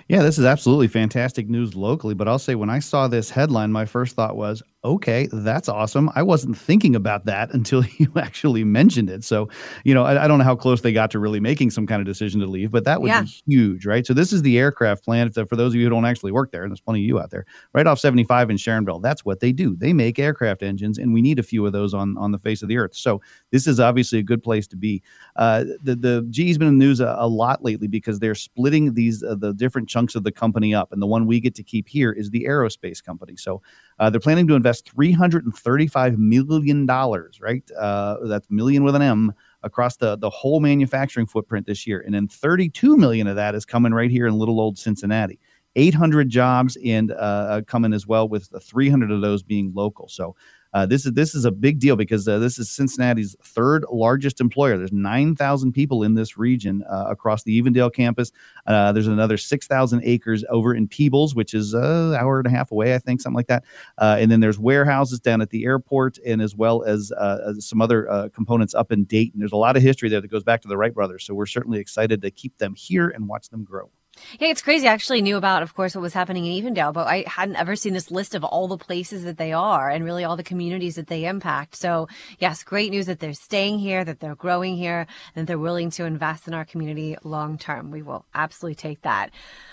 Yeah, 0.06 0.22
this 0.22 0.38
is 0.38 0.44
absolutely 0.44 0.86
fantastic 0.86 1.48
news 1.48 1.74
locally. 1.74 2.14
But 2.14 2.28
I'll 2.28 2.38
say, 2.38 2.54
when 2.54 2.70
I 2.70 2.78
saw 2.78 3.08
this 3.08 3.30
headline, 3.30 3.72
my 3.72 3.84
first 3.84 4.14
thought 4.14 4.36
was, 4.36 4.62
okay, 4.82 5.28
that's 5.30 5.68
awesome. 5.68 6.10
I 6.14 6.22
wasn't 6.22 6.56
thinking 6.56 6.96
about 6.96 7.26
that 7.26 7.50
until 7.54 7.84
you 7.98 8.10
actually 8.16 8.64
mentioned 8.64 9.10
it. 9.10 9.24
So, 9.24 9.48
you 9.84 9.94
know, 9.94 10.04
I, 10.04 10.24
I, 10.24 10.28
don't 10.28 10.38
know 10.38 10.44
how 10.44 10.56
close 10.56 10.80
they 10.80 10.92
got 10.92 11.10
to 11.10 11.18
really 11.18 11.40
making 11.40 11.70
some 11.70 11.86
kind 11.86 12.00
of 12.00 12.06
decision 12.06 12.40
to 12.40 12.46
leave, 12.46 12.70
but 12.70 12.84
that 12.84 13.00
would 13.00 13.08
yeah. 13.08 13.22
be 13.22 13.42
huge, 13.46 13.84
right? 13.84 14.06
So, 14.06 14.14
this 14.14 14.32
is 14.32 14.42
the 14.42 14.58
aircraft 14.58 15.04
plant. 15.04 15.34
For 15.34 15.56
those 15.56 15.72
of 15.72 15.76
you 15.76 15.84
who 15.84 15.90
don't 15.90 16.04
actually 16.04 16.32
work 16.32 16.50
there, 16.50 16.62
and 16.62 16.70
there's 16.70 16.80
plenty 16.80 17.00
of 17.00 17.06
you 17.06 17.20
out 17.20 17.30
there, 17.30 17.44
right 17.74 17.86
off 17.86 17.98
75 17.98 18.50
in 18.50 18.56
Sharonville, 18.56 19.02
that's 19.02 19.24
what 19.24 19.40
they 19.40 19.52
do. 19.52 19.76
They 19.76 19.92
make 19.92 20.18
aircraft 20.18 20.62
engines, 20.62 20.98
and 20.98 21.12
we 21.12 21.20
need 21.20 21.38
a 21.38 21.42
few 21.42 21.66
of 21.66 21.72
those 21.72 21.92
on, 21.92 22.16
on 22.16 22.32
the 22.32 22.38
face 22.38 22.62
of 22.62 22.68
the 22.68 22.78
earth. 22.78 22.94
So, 22.94 23.20
this 23.50 23.66
is 23.66 23.80
obviously 23.80 24.18
a 24.18 24.22
good 24.22 24.42
place 24.42 24.66
to 24.68 24.76
be. 24.76 25.02
Uh, 25.36 25.64
the, 25.82 25.96
the 25.96 26.26
GE's 26.30 26.58
been 26.58 26.68
in 26.68 26.78
the 26.78 26.84
news 26.84 27.00
a, 27.00 27.16
a 27.18 27.28
lot 27.28 27.62
lately 27.62 27.86
because 27.86 28.18
they're 28.18 28.34
splitting 28.34 28.94
these, 28.94 29.22
uh, 29.22 29.34
the 29.34 29.52
different 29.52 29.88
chunks 29.88 30.14
of 30.14 30.24
the 30.24 30.32
company 30.32 30.74
up. 30.74 30.92
And 30.92 31.02
the 31.02 31.06
one 31.06 31.26
we 31.26 31.40
get 31.40 31.54
to 31.56 31.62
keep 31.62 31.88
here 31.88 32.12
is 32.12 32.30
the 32.30 32.44
aerospace 32.44 33.04
company. 33.04 33.36
So, 33.36 33.60
uh, 33.98 34.08
they're 34.08 34.20
planning 34.20 34.46
to 34.46 34.54
invest 34.54 34.69
$335 34.72 36.18
million, 36.18 36.86
right? 36.86 37.70
Uh, 37.78 38.16
that's 38.24 38.50
million 38.50 38.84
with 38.84 38.94
an 38.94 39.02
M 39.02 39.32
across 39.62 39.96
the, 39.96 40.16
the 40.16 40.30
whole 40.30 40.60
manufacturing 40.60 41.26
footprint 41.26 41.66
this 41.66 41.86
year. 41.86 42.00
And 42.00 42.14
then 42.14 42.28
32 42.28 42.96
million 42.96 43.26
of 43.26 43.36
that 43.36 43.54
is 43.54 43.64
coming 43.64 43.92
right 43.92 44.10
here 44.10 44.26
in 44.26 44.34
little 44.38 44.60
old 44.60 44.78
Cincinnati. 44.78 45.38
800 45.76 46.28
jobs 46.28 46.76
and 46.84 47.12
uh, 47.12 47.62
coming 47.66 47.92
as 47.92 48.06
well, 48.06 48.28
with 48.28 48.50
300 48.60 49.10
of 49.10 49.20
those 49.20 49.42
being 49.42 49.72
local. 49.74 50.08
So 50.08 50.34
uh, 50.72 50.86
this 50.86 51.04
is 51.04 51.12
this 51.12 51.34
is 51.34 51.44
a 51.44 51.50
big 51.50 51.78
deal 51.78 51.96
because 51.96 52.26
uh, 52.28 52.38
this 52.38 52.58
is 52.58 52.70
Cincinnati's 52.70 53.36
third 53.42 53.84
largest 53.90 54.40
employer. 54.40 54.78
There's 54.78 54.92
9,000 54.92 55.72
people 55.72 56.02
in 56.02 56.14
this 56.14 56.36
region 56.36 56.84
uh, 56.90 57.06
across 57.08 57.42
the 57.42 57.60
Evendale 57.60 57.92
campus. 57.92 58.32
Uh, 58.66 58.92
there's 58.92 59.06
another 59.06 59.36
6,000 59.36 60.00
acres 60.04 60.44
over 60.48 60.74
in 60.74 60.86
Peebles, 60.86 61.34
which 61.34 61.54
is 61.54 61.74
an 61.74 62.14
hour 62.14 62.38
and 62.38 62.46
a 62.46 62.50
half 62.50 62.70
away, 62.70 62.94
I 62.94 62.98
think, 62.98 63.20
something 63.20 63.36
like 63.36 63.48
that. 63.48 63.64
Uh, 63.98 64.16
and 64.18 64.30
then 64.30 64.40
there's 64.40 64.58
warehouses 64.58 65.20
down 65.20 65.40
at 65.40 65.50
the 65.50 65.64
airport, 65.64 66.18
and 66.24 66.40
as 66.40 66.54
well 66.54 66.82
as 66.84 67.12
uh, 67.12 67.54
some 67.58 67.80
other 67.80 68.30
components 68.34 68.74
up 68.74 68.92
in 68.92 69.04
Dayton. 69.04 69.40
There's 69.40 69.52
a 69.52 69.56
lot 69.56 69.76
of 69.76 69.82
history 69.82 70.08
there 70.08 70.20
that 70.20 70.28
goes 70.28 70.44
back 70.44 70.62
to 70.62 70.68
the 70.68 70.76
Wright 70.76 70.94
brothers, 70.94 71.24
so 71.24 71.34
we're 71.34 71.46
certainly 71.46 71.78
excited 71.78 72.22
to 72.22 72.30
keep 72.30 72.58
them 72.58 72.74
here 72.74 73.08
and 73.08 73.28
watch 73.28 73.48
them 73.48 73.64
grow. 73.64 73.90
Yeah, 74.38 74.48
it's 74.48 74.62
crazy. 74.62 74.86
I 74.86 74.92
actually 74.92 75.22
knew 75.22 75.36
about, 75.36 75.62
of 75.62 75.74
course, 75.74 75.94
what 75.94 76.02
was 76.02 76.12
happening 76.14 76.46
in 76.46 76.52
Evendale, 76.64 76.92
but 76.92 77.06
I 77.06 77.24
hadn't 77.26 77.56
ever 77.56 77.76
seen 77.76 77.92
this 77.92 78.10
list 78.10 78.34
of 78.34 78.44
all 78.44 78.68
the 78.68 78.78
places 78.78 79.24
that 79.24 79.38
they 79.38 79.52
are 79.52 79.90
and 79.90 80.04
really 80.04 80.24
all 80.24 80.36
the 80.36 80.42
communities 80.42 80.96
that 80.96 81.08
they 81.08 81.24
impact. 81.24 81.76
So, 81.76 82.08
yes, 82.38 82.62
great 82.62 82.90
news 82.90 83.06
that 83.06 83.20
they're 83.20 83.32
staying 83.34 83.78
here, 83.78 84.04
that 84.04 84.20
they're 84.20 84.34
growing 84.34 84.76
here, 84.76 85.06
and 85.34 85.42
that 85.42 85.46
they're 85.46 85.58
willing 85.58 85.90
to 85.90 86.04
invest 86.04 86.46
in 86.48 86.54
our 86.54 86.64
community 86.64 87.16
long 87.24 87.58
term. 87.58 87.90
We 87.90 88.02
will 88.02 88.24
absolutely 88.34 88.76
take 88.76 89.02
that. 89.02 89.30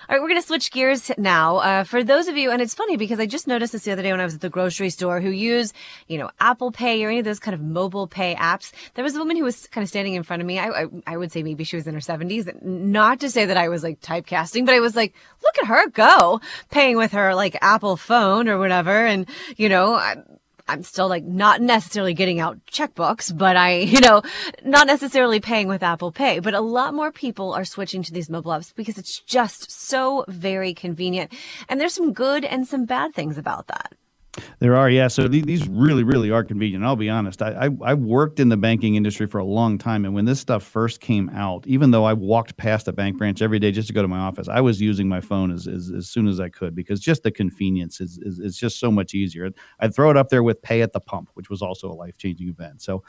All 0.10 0.16
right, 0.16 0.22
we're 0.22 0.30
going 0.30 0.40
to 0.40 0.48
switch 0.48 0.72
gears 0.72 1.12
now. 1.18 1.58
Uh, 1.58 1.84
for 1.84 2.02
those 2.02 2.30
of 2.30 2.38
you, 2.38 2.50
and 2.50 2.62
it's 2.62 2.74
funny 2.74 2.96
because 2.96 3.20
I 3.20 3.26
just 3.26 3.46
noticed 3.46 3.74
this 3.74 3.84
the 3.84 3.92
other 3.92 4.04
day 4.04 4.12
when 4.12 4.22
I 4.22 4.24
was 4.24 4.36
at 4.36 4.40
the 4.40 4.50
grocery 4.50 4.90
store 4.90 5.20
who 5.20 5.30
use, 5.30 5.74
you 6.08 6.18
know, 6.18 6.30
Apple 6.40 6.72
Pay 6.72 7.04
or 7.04 7.10
any 7.10 7.20
of 7.20 7.26
those 7.26 7.40
kind 7.40 7.54
of 7.54 7.60
mobile 7.60 8.08
pay 8.08 8.34
apps. 8.36 8.72
There 8.94 9.04
was 9.04 9.18
a 9.18 9.20
woman 9.20 9.36
who 9.36 9.44
was 9.44 9.68
kind 9.68 9.84
of 9.84 9.90
standing 9.90 10.14
in 10.14 10.24
front 10.24 10.42
of 10.42 10.48
me. 10.48 10.60
I, 10.60 10.84
I, 10.84 10.86
I 11.06 11.18
would 11.18 11.34
say 11.34 11.44
maybe 11.44 11.66
she 11.66 11.76
was 11.76 11.88
in 11.88 11.94
her 11.94 12.00
70s. 12.00 12.64
Not 12.64 13.20
to 13.20 13.30
say 13.30 13.48
that 13.48 13.58
I 13.58 13.68
was 13.68 13.84
like 13.84 14.00
typecasting, 14.00 14.66
but 14.66 14.76
I 14.76 14.80
was 14.80 14.96
like, 14.96 15.14
look 15.44 15.58
at 15.62 15.68
her 15.68 15.90
go 15.90 16.40
paying 16.72 16.96
with 16.96 17.12
her 17.12 17.36
like 17.36 17.58
Apple 17.62 17.98
phone 17.98 18.48
or 18.48 18.58
whatever. 18.58 19.06
And, 19.06 19.28
you 19.58 19.68
know, 19.68 19.94
I, 19.96 20.16
I'm 20.68 20.84
still 20.84 21.08
like 21.08 21.24
not 21.24 21.62
necessarily 21.62 22.14
getting 22.14 22.40
out 22.40 22.60
checkbooks, 22.66 23.36
but 23.36 23.56
I, 23.56 23.78
you 23.80 24.02
know, 24.02 24.22
not 24.64 24.88
necessarily 24.88 25.40
paying 25.40 25.68
with 25.68 25.84
Apple 25.84 26.12
Pay. 26.12 26.40
But 26.40 26.54
a 26.54 26.62
lot 26.62 26.94
more 26.94 27.12
people 27.12 27.54
are 27.54 27.66
switching 27.66 28.04
to 28.04 28.14
these 28.14 28.30
mobile 28.30 28.52
apps 28.52 28.74
because 28.76 28.98
it's 28.98 29.20
just 29.22 29.72
so 29.72 30.26
very 30.28 30.74
convenient. 30.74 31.34
And 31.70 31.80
there's 31.80 31.94
some 31.94 32.14
good 32.14 32.46
and 32.46 32.68
some 32.68 32.86
bad 32.86 33.14
things 33.14 33.38
about 33.38 33.68
that. 33.68 33.94
There 34.60 34.76
are, 34.76 34.90
yeah. 34.90 35.08
So 35.08 35.28
these 35.28 35.68
really, 35.68 36.04
really 36.04 36.32
are 36.32 36.44
convenient. 36.44 36.84
I'll 36.84 36.96
be 36.96 37.10
honest. 37.10 37.42
I, 37.42 37.68
I, 37.68 37.92
I 37.92 37.94
worked 37.94 38.40
in 38.40 38.50
the 38.50 38.58
banking 38.58 38.96
industry 38.96 39.28
for 39.28 39.40
a 39.40 39.44
long 39.44 39.78
time, 39.78 40.06
and 40.06 40.14
when 40.14 40.26
this 40.26 40.40
stuff 40.40 40.64
first 40.64 41.00
came 41.00 41.30
out, 41.30 41.66
even 41.68 41.92
though 41.92 42.06
I 42.06 42.14
walked 42.14 42.58
past 42.58 42.88
a 42.88 42.94
bank 42.94 43.18
branch 43.18 43.42
every 43.42 43.60
day 43.60 43.72
just 43.72 43.88
to 43.88 43.94
go 43.94 44.02
to 44.02 44.08
my 44.08 44.20
office, 44.20 44.48
I 44.48 44.62
was 44.62 44.82
using 44.82 45.08
my 45.08 45.22
phone 45.22 45.52
as 45.52 45.68
as, 45.68 45.92
as 45.92 46.10
soon 46.10 46.28
as 46.28 46.40
I 46.40 46.50
could 46.50 46.76
because 46.76 47.00
just 47.00 47.24
the 47.24 47.32
convenience 47.32 48.02
is, 48.02 48.20
is 48.20 48.40
is 48.40 48.58
just 48.58 48.80
so 48.80 48.92
much 48.92 49.14
easier. 49.14 49.50
I'd 49.80 49.94
throw 49.94 50.10
it 50.10 50.18
up 50.18 50.30
there 50.30 50.44
with 50.44 50.62
pay 50.62 50.82
at 50.82 50.94
the 50.94 51.00
pump, 51.00 51.30
which 51.34 51.50
was 51.50 51.62
also 51.62 51.92
a 51.92 51.94
life 51.94 52.18
changing 52.18 52.50
event. 52.50 52.82
So, 52.82 53.04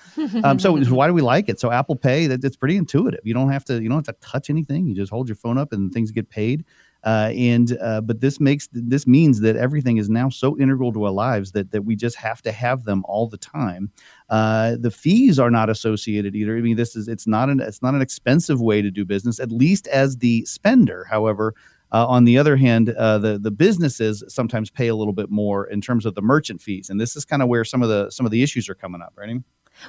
um, 0.45 0.59
so 0.59 0.77
why 0.95 1.07
do 1.07 1.15
we 1.15 1.23
like 1.23 1.49
it? 1.49 1.61
So 1.61 1.71
Apple 1.71 1.97
Pay, 1.97 2.27
that 2.29 2.45
it's 2.45 2.57
pretty 2.57 2.77
intuitive. 2.77 3.21
You 3.25 3.35
don't 3.35 3.51
have 3.51 3.65
to 3.67 3.83
you 3.83 3.89
don't 3.89 4.07
have 4.07 4.17
to 4.17 4.27
touch 4.27 4.51
anything. 4.51 4.87
You 4.87 4.95
just 4.95 5.11
hold 5.11 5.29
your 5.29 5.37
phone 5.37 5.59
up 5.59 5.73
and 5.73 5.93
things 5.93 6.11
get 6.11 6.31
paid. 6.31 6.65
Uh, 7.05 7.31
and 7.35 7.77
uh, 7.81 8.01
but 8.01 8.21
this 8.21 8.41
makes 8.41 8.69
this 8.73 9.07
means 9.07 9.41
that 9.41 9.57
everything 9.57 9.99
is 9.99 10.11
now 10.11 10.29
so 10.29 10.59
integral 10.59 10.93
to 10.93 11.05
our 11.05 11.13
lives 11.13 11.53
that 11.53 11.71
that 11.71 11.83
we 11.83 11.95
just 11.95 12.17
have 12.17 12.43
to 12.43 12.53
have 12.53 12.85
them 12.85 13.05
all 13.07 13.29
the 13.29 13.39
time. 13.39 13.91
Uh, 14.29 14.77
the 14.79 14.91
fees 14.91 15.39
are 15.39 15.51
not 15.51 15.71
associated 15.71 16.35
either. 16.35 16.57
I 16.57 16.61
mean, 16.61 16.77
this 16.77 16.97
is 16.97 17.09
it's 17.09 17.27
not 17.27 17.51
an 17.51 17.61
it's 17.61 17.83
not 17.83 17.95
an 17.95 18.03
expensive 18.03 18.61
way 18.61 18.83
to 18.83 18.91
do 18.91 19.05
business, 19.05 19.39
at 19.39 19.53
least 19.53 19.87
as 19.89 20.17
the 20.19 20.45
spender. 20.45 21.07
However. 21.11 21.55
Uh, 21.91 22.07
on 22.07 22.25
the 22.25 22.37
other 22.37 22.55
hand, 22.55 22.91
uh, 22.91 23.17
the 23.17 23.39
the 23.39 23.51
businesses 23.51 24.23
sometimes 24.29 24.69
pay 24.69 24.89
a 24.89 24.95
little 24.95 25.15
bit 25.15 25.31
more 25.31 25.67
in 25.69 25.81
terms 25.81 26.05
of 26.05 26.15
the 26.15 26.21
merchant 26.21 26.61
fees, 26.61 26.91
and 26.91 27.01
this 27.01 27.17
is 27.17 27.25
kind 27.25 27.41
of 27.41 27.49
where 27.49 27.65
some 27.65 27.83
of 27.83 27.89
the 27.89 28.11
some 28.11 28.27
of 28.27 28.31
the 28.31 28.43
issues 28.43 28.69
are 28.69 28.75
coming 28.75 29.01
up, 29.01 29.15
right? 29.17 29.39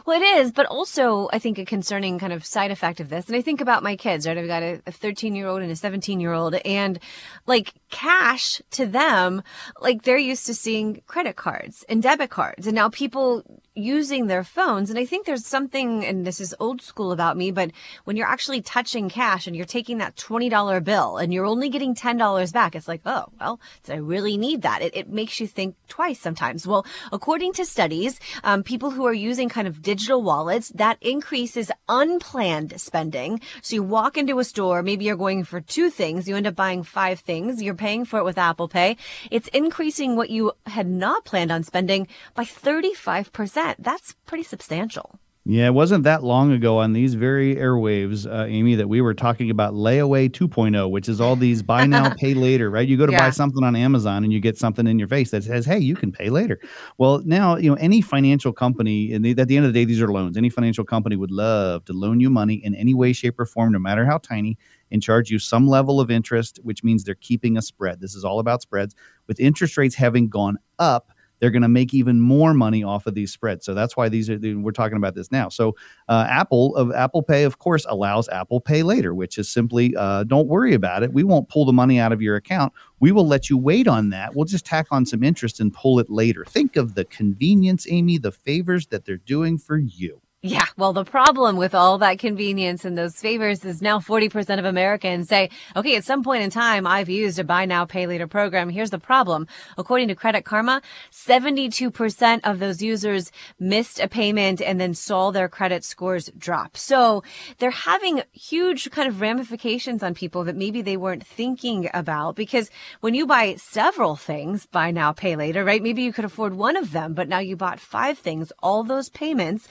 Well, 0.06 0.22
it 0.22 0.26
is, 0.26 0.52
but 0.52 0.66
also 0.66 1.30
I 1.32 1.40
think 1.40 1.58
a 1.58 1.66
concerning 1.66 2.20
kind 2.20 2.34
of 2.34 2.46
side 2.46 2.72
effect 2.72 3.00
of 3.00 3.10
this. 3.10 3.28
And 3.28 3.36
I 3.36 3.42
think 3.42 3.62
about 3.62 3.84
my 3.84 3.96
kids, 3.96 4.28
right? 4.28 4.38
I've 4.38 4.48
got 4.48 4.64
a 4.64 4.82
13 4.92 5.36
year 5.36 5.48
old 5.48 5.62
and 5.62 5.72
a 5.72 5.76
17 5.76 6.20
year 6.20 6.34
old 6.34 6.56
and 6.56 7.00
like 7.48 7.74
cash 7.90 8.62
to 8.72 8.86
them, 8.86 9.44
like 9.82 10.04
they're 10.04 10.18
used 10.18 10.46
to 10.48 10.54
seeing 10.54 11.02
credit 11.08 11.36
cards 11.36 11.84
and 11.90 12.02
debit 12.04 12.30
cards. 12.30 12.68
And 12.68 12.76
now 12.76 12.90
people 12.90 13.44
using 13.80 14.28
their 14.28 14.44
phones. 14.44 14.90
And 14.90 15.00
I 15.00 15.06
think 15.06 15.26
there's 15.26 15.46
something, 15.46 16.06
and 16.06 16.26
this 16.26 16.40
is 16.40 16.56
old 16.60 16.82
school 16.82 17.12
about 17.12 17.38
me, 17.38 17.52
but 17.52 17.72
when 18.04 18.16
you're 18.16 18.28
actually 18.28 18.62
touching 18.62 19.10
cash 19.10 19.48
and 19.48 19.56
you're 19.56 19.66
taking 19.66 19.98
that 20.00 20.16
$20 20.16 20.84
bill 20.84 21.18
and 21.18 21.34
you're 21.34 21.46
only 21.46 21.70
getting 21.70 21.96
$10 21.96 22.54
back, 22.54 22.76
it's 22.76 22.88
like, 22.88 23.02
oh, 23.06 23.26
well, 23.40 23.60
do 23.84 23.94
I 23.94 23.98
really 23.98 24.38
need 24.38 24.62
that? 24.62 24.82
It, 24.82 24.96
it 24.96 25.10
makes 25.10 25.40
you 25.40 25.48
think 25.48 25.76
twice 25.88 26.20
sometimes. 26.20 26.68
Well, 26.68 26.86
according 27.12 27.54
to 27.54 27.66
studies, 27.66 28.20
um, 28.44 28.64
people 28.64 28.92
who 28.92 29.06
are 29.06 29.14
using 29.14 29.50
kind 29.50 29.68
of 29.68 29.82
digital 29.82 30.22
wallets, 30.22 30.70
that 30.76 30.98
increases 31.02 31.72
unplanned 31.88 32.80
spending. 32.80 33.42
So 33.62 33.76
you 33.76 33.84
walk 33.84 34.18
into 34.18 34.40
a 34.40 34.44
store, 34.44 34.84
maybe 34.84 35.06
you're 35.06 35.16
going 35.16 35.44
for 35.44 35.62
two 35.62 35.90
things, 35.90 36.28
you 36.28 36.36
end 36.36 36.48
up 36.48 36.56
buying 36.56 36.84
five 36.84 37.20
things, 37.20 37.62
you're 37.62 37.76
paying 37.76 38.06
for 38.06 38.20
it 38.20 38.26
with 38.26 38.38
Apple 38.38 38.68
Pay. 38.68 38.98
It's 39.32 39.48
increasing 39.50 40.16
what 40.16 40.30
you 40.30 40.52
had 40.66 40.88
not 40.88 41.26
planned 41.26 41.52
on 41.52 41.64
spending 41.64 42.08
by 42.36 42.44
35% 42.44 43.69
that, 43.70 43.84
that's 43.84 44.16
pretty 44.26 44.44
substantial. 44.44 45.20
Yeah, 45.46 45.68
it 45.68 45.74
wasn't 45.74 46.04
that 46.04 46.24
long 46.24 46.52
ago 46.52 46.78
on 46.78 46.94
these 46.94 47.14
very 47.14 47.56
airwaves, 47.56 48.32
uh, 48.32 48.46
Amy, 48.46 48.76
that 48.76 48.88
we 48.88 49.00
were 49.02 49.14
talking 49.14 49.50
about 49.50 49.74
layaway 49.74 50.30
2.0, 50.30 50.92
which 50.92 51.08
is 51.08 51.22
all 51.22 51.36
these 51.36 51.64
buy 51.64 51.86
now, 51.86 52.14
pay 52.18 52.34
later, 52.34 52.70
right? 52.70 52.88
You 52.88 52.98
go 52.98 53.06
to 53.06 53.12
yeah. 53.12 53.20
buy 53.20 53.30
something 53.30 53.64
on 53.64 53.76
Amazon 53.76 54.24
and 54.24 54.34
you 54.34 54.40
get 54.40 54.58
something 54.58 54.86
in 54.86 55.00
your 55.00 55.08
face 55.08 55.32
that 55.32 55.44
says, 55.44 55.66
hey, 55.66 55.80
you 55.80 55.96
can 55.96 56.12
pay 56.12 56.30
later. 56.30 56.60
Well, 56.98 57.22
now, 57.26 57.56
you 57.56 57.70
know, 57.70 57.76
any 57.76 58.02
financial 58.02 58.52
company, 58.52 59.14
and 59.14 59.26
at 59.26 59.48
the 59.48 59.56
end 59.56 59.66
of 59.66 59.74
the 59.74 59.80
day, 59.80 59.86
these 59.86 60.02
are 60.02 60.12
loans. 60.12 60.36
Any 60.36 60.50
financial 60.50 60.84
company 60.84 61.16
would 61.16 61.32
love 61.32 61.86
to 61.86 61.94
loan 61.94 62.20
you 62.20 62.30
money 62.30 62.56
in 62.56 62.76
any 62.76 62.94
way, 62.94 63.14
shape, 63.14 63.40
or 63.40 63.46
form, 63.46 63.72
no 63.72 63.80
matter 63.80 64.06
how 64.06 64.18
tiny, 64.18 64.58
and 64.92 65.02
charge 65.02 65.32
you 65.32 65.40
some 65.40 65.68
level 65.68 66.00
of 66.00 66.12
interest, 66.12 66.60
which 66.64 66.84
means 66.84 67.04
they're 67.04 67.16
keeping 67.16 67.58
a 67.58 67.62
spread. 67.62 68.02
This 68.02 68.14
is 68.14 68.26
all 68.26 68.40
about 68.40 68.62
spreads. 68.62 68.94
With 69.28 69.40
interest 69.40 69.78
rates 69.78 69.96
having 69.96 70.28
gone 70.28 70.58
up, 70.80 71.12
they're 71.40 71.50
going 71.52 71.62
to 71.62 71.70
make 71.70 71.94
even 71.94 72.20
more 72.20 72.54
money 72.54 72.84
off 72.84 73.08
of 73.08 73.14
these 73.14 73.32
spreads. 73.32 73.66
So 73.66 73.74
that's 73.74 73.96
why 73.98 74.10
these 74.10 74.30
are 74.30 74.38
we're 74.40 74.72
talking 74.72 74.98
about 74.98 75.16
this 75.16 75.32
now. 75.32 75.50
So 75.50 75.76
uh, 76.08 76.26
Apple 76.30 76.76
of 76.76 76.92
Apple 76.92 77.24
Pay, 77.24 77.44
of 77.44 77.60
course, 77.60 77.86
allows 77.88 78.30
Apple 78.30 78.62
Pay 78.62 78.84
later, 78.84 79.14
which 79.14 79.38
is 79.38 79.50
simply 79.50 79.96
uh, 79.96 80.24
don't 80.24 80.48
worry 80.48 80.74
about 80.74 81.04
it. 81.04 81.14
We 81.14 81.24
won't 81.24 81.50
pull 81.50 81.66
the 81.66 81.74
money 81.74 82.00
out 82.00 82.12
of 82.12 82.22
your 82.22 82.36
account. 82.36 82.74
We 83.00 83.12
will 83.12 83.28
let 83.28 83.50
you 83.50 83.58
wait 83.58 83.88
on 83.88 84.10
that. 84.10 84.36
We'll 84.36 84.46
just 84.46 84.66
tack 84.66 84.88
on 84.92 85.06
some 85.06 85.24
interest 85.24 85.60
and 85.60 85.74
pull 85.74 86.00
it 86.00 86.10
later. 86.10 86.46
Think 86.46 86.76
of 86.76 86.96
the 86.96 87.06
convenience, 87.06 87.88
Amy, 87.90 88.18
the 88.18 88.32
favors 88.32 88.88
that 88.88 89.06
they're 89.06 89.18
doing 89.18 89.58
for 89.58 89.78
you. 89.78 90.22
Yeah, 90.42 90.64
well, 90.78 90.94
the 90.94 91.04
problem 91.04 91.58
with 91.58 91.76
all 91.76 91.98
that 91.98 92.18
convenience 92.18 92.86
and 92.86 92.98
those 92.98 93.18
favors 93.18 93.66
is 93.66 93.82
now 93.82 94.00
40% 94.00 94.58
of 94.58 94.64
Americans 94.64 95.28
say, 95.28 95.50
okay, 95.76 95.98
at 95.98 96.06
some 96.06 96.24
point 96.24 96.44
in 96.44 96.50
time, 96.50 96.88
I've 96.88 97.10
used 97.10 97.40
a 97.40 97.44
buy 97.44 97.66
now, 97.66 97.84
pay 97.84 98.08
later 98.08 98.26
program. 98.26 98.70
Here's 98.70 98.90
the 98.90 99.00
problem. 99.00 99.48
According 99.78 100.08
to 100.08 100.16
Credit 100.16 100.46
Karma, 100.46 100.82
72% 101.12 102.40
of 102.46 102.60
those 102.60 102.82
users 102.82 103.34
missed 103.60 104.00
a 104.00 104.08
payment 104.08 104.62
and 104.62 104.80
then 104.80 104.94
saw 104.94 105.30
their 105.30 105.50
credit 105.50 105.84
scores 105.84 106.30
drop. 106.38 106.78
So 106.78 107.22
they're 107.58 107.70
having 107.70 108.22
huge 108.32 108.90
kind 108.92 109.10
of 109.10 109.20
ramifications 109.20 110.04
on 110.04 110.14
people 110.14 110.46
that 110.46 110.56
maybe 110.56 110.82
they 110.82 110.96
weren't 110.96 111.28
thinking 111.28 111.90
about 111.94 112.38
because 112.38 112.72
when 113.02 113.14
you 113.14 113.28
buy 113.28 113.56
several 113.56 114.16
things, 114.16 114.68
buy 114.68 114.92
now, 114.92 115.12
pay 115.12 115.36
later, 115.36 115.66
right? 115.66 115.84
Maybe 115.84 116.04
you 116.04 116.14
could 116.14 116.24
afford 116.24 116.54
one 116.54 116.78
of 116.78 116.94
them, 116.94 117.14
but 117.14 117.28
now 117.28 117.40
you 117.40 117.58
bought 117.58 117.82
five 117.82 118.18
things, 118.18 118.54
all 118.64 118.86
those 118.86 119.10
payments 119.10 119.68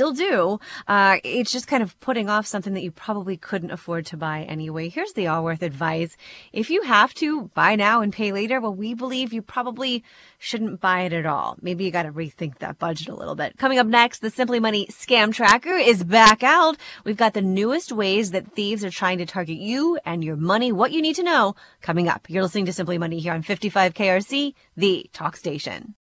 still 0.00 0.12
do. 0.14 0.58
Uh, 0.88 1.18
it's 1.22 1.52
just 1.52 1.66
kind 1.66 1.82
of 1.82 1.98
putting 2.00 2.30
off 2.30 2.46
something 2.46 2.72
that 2.72 2.82
you 2.82 2.90
probably 2.90 3.36
couldn't 3.36 3.70
afford 3.70 4.06
to 4.06 4.16
buy 4.16 4.44
anyway. 4.44 4.88
Here's 4.88 5.12
the 5.12 5.26
Allworth 5.26 5.60
advice. 5.60 6.16
If 6.54 6.70
you 6.70 6.80
have 6.84 7.12
to 7.16 7.50
buy 7.52 7.76
now 7.76 8.00
and 8.00 8.10
pay 8.10 8.32
later, 8.32 8.62
well, 8.62 8.74
we 8.74 8.94
believe 8.94 9.34
you 9.34 9.42
probably 9.42 10.02
shouldn't 10.38 10.80
buy 10.80 11.02
it 11.02 11.12
at 11.12 11.26
all. 11.26 11.58
Maybe 11.60 11.84
you 11.84 11.90
got 11.90 12.04
to 12.04 12.12
rethink 12.12 12.60
that 12.60 12.78
budget 12.78 13.08
a 13.08 13.14
little 13.14 13.34
bit. 13.34 13.58
Coming 13.58 13.78
up 13.78 13.86
next, 13.86 14.20
the 14.20 14.30
Simply 14.30 14.58
Money 14.58 14.86
scam 14.86 15.34
tracker 15.34 15.74
is 15.74 16.02
back 16.02 16.42
out. 16.42 16.78
We've 17.04 17.18
got 17.18 17.34
the 17.34 17.42
newest 17.42 17.92
ways 17.92 18.30
that 18.30 18.54
thieves 18.54 18.82
are 18.82 18.90
trying 18.90 19.18
to 19.18 19.26
target 19.26 19.58
you 19.58 19.98
and 20.06 20.24
your 20.24 20.36
money. 20.36 20.72
What 20.72 20.92
you 20.92 21.02
need 21.02 21.16
to 21.16 21.22
know 21.22 21.56
coming 21.82 22.08
up. 22.08 22.24
You're 22.30 22.44
listening 22.44 22.64
to 22.64 22.72
Simply 22.72 22.96
Money 22.96 23.18
here 23.18 23.34
on 23.34 23.42
55 23.42 23.92
KRC, 23.92 24.54
the 24.78 25.10
talk 25.12 25.36
station. 25.36 25.94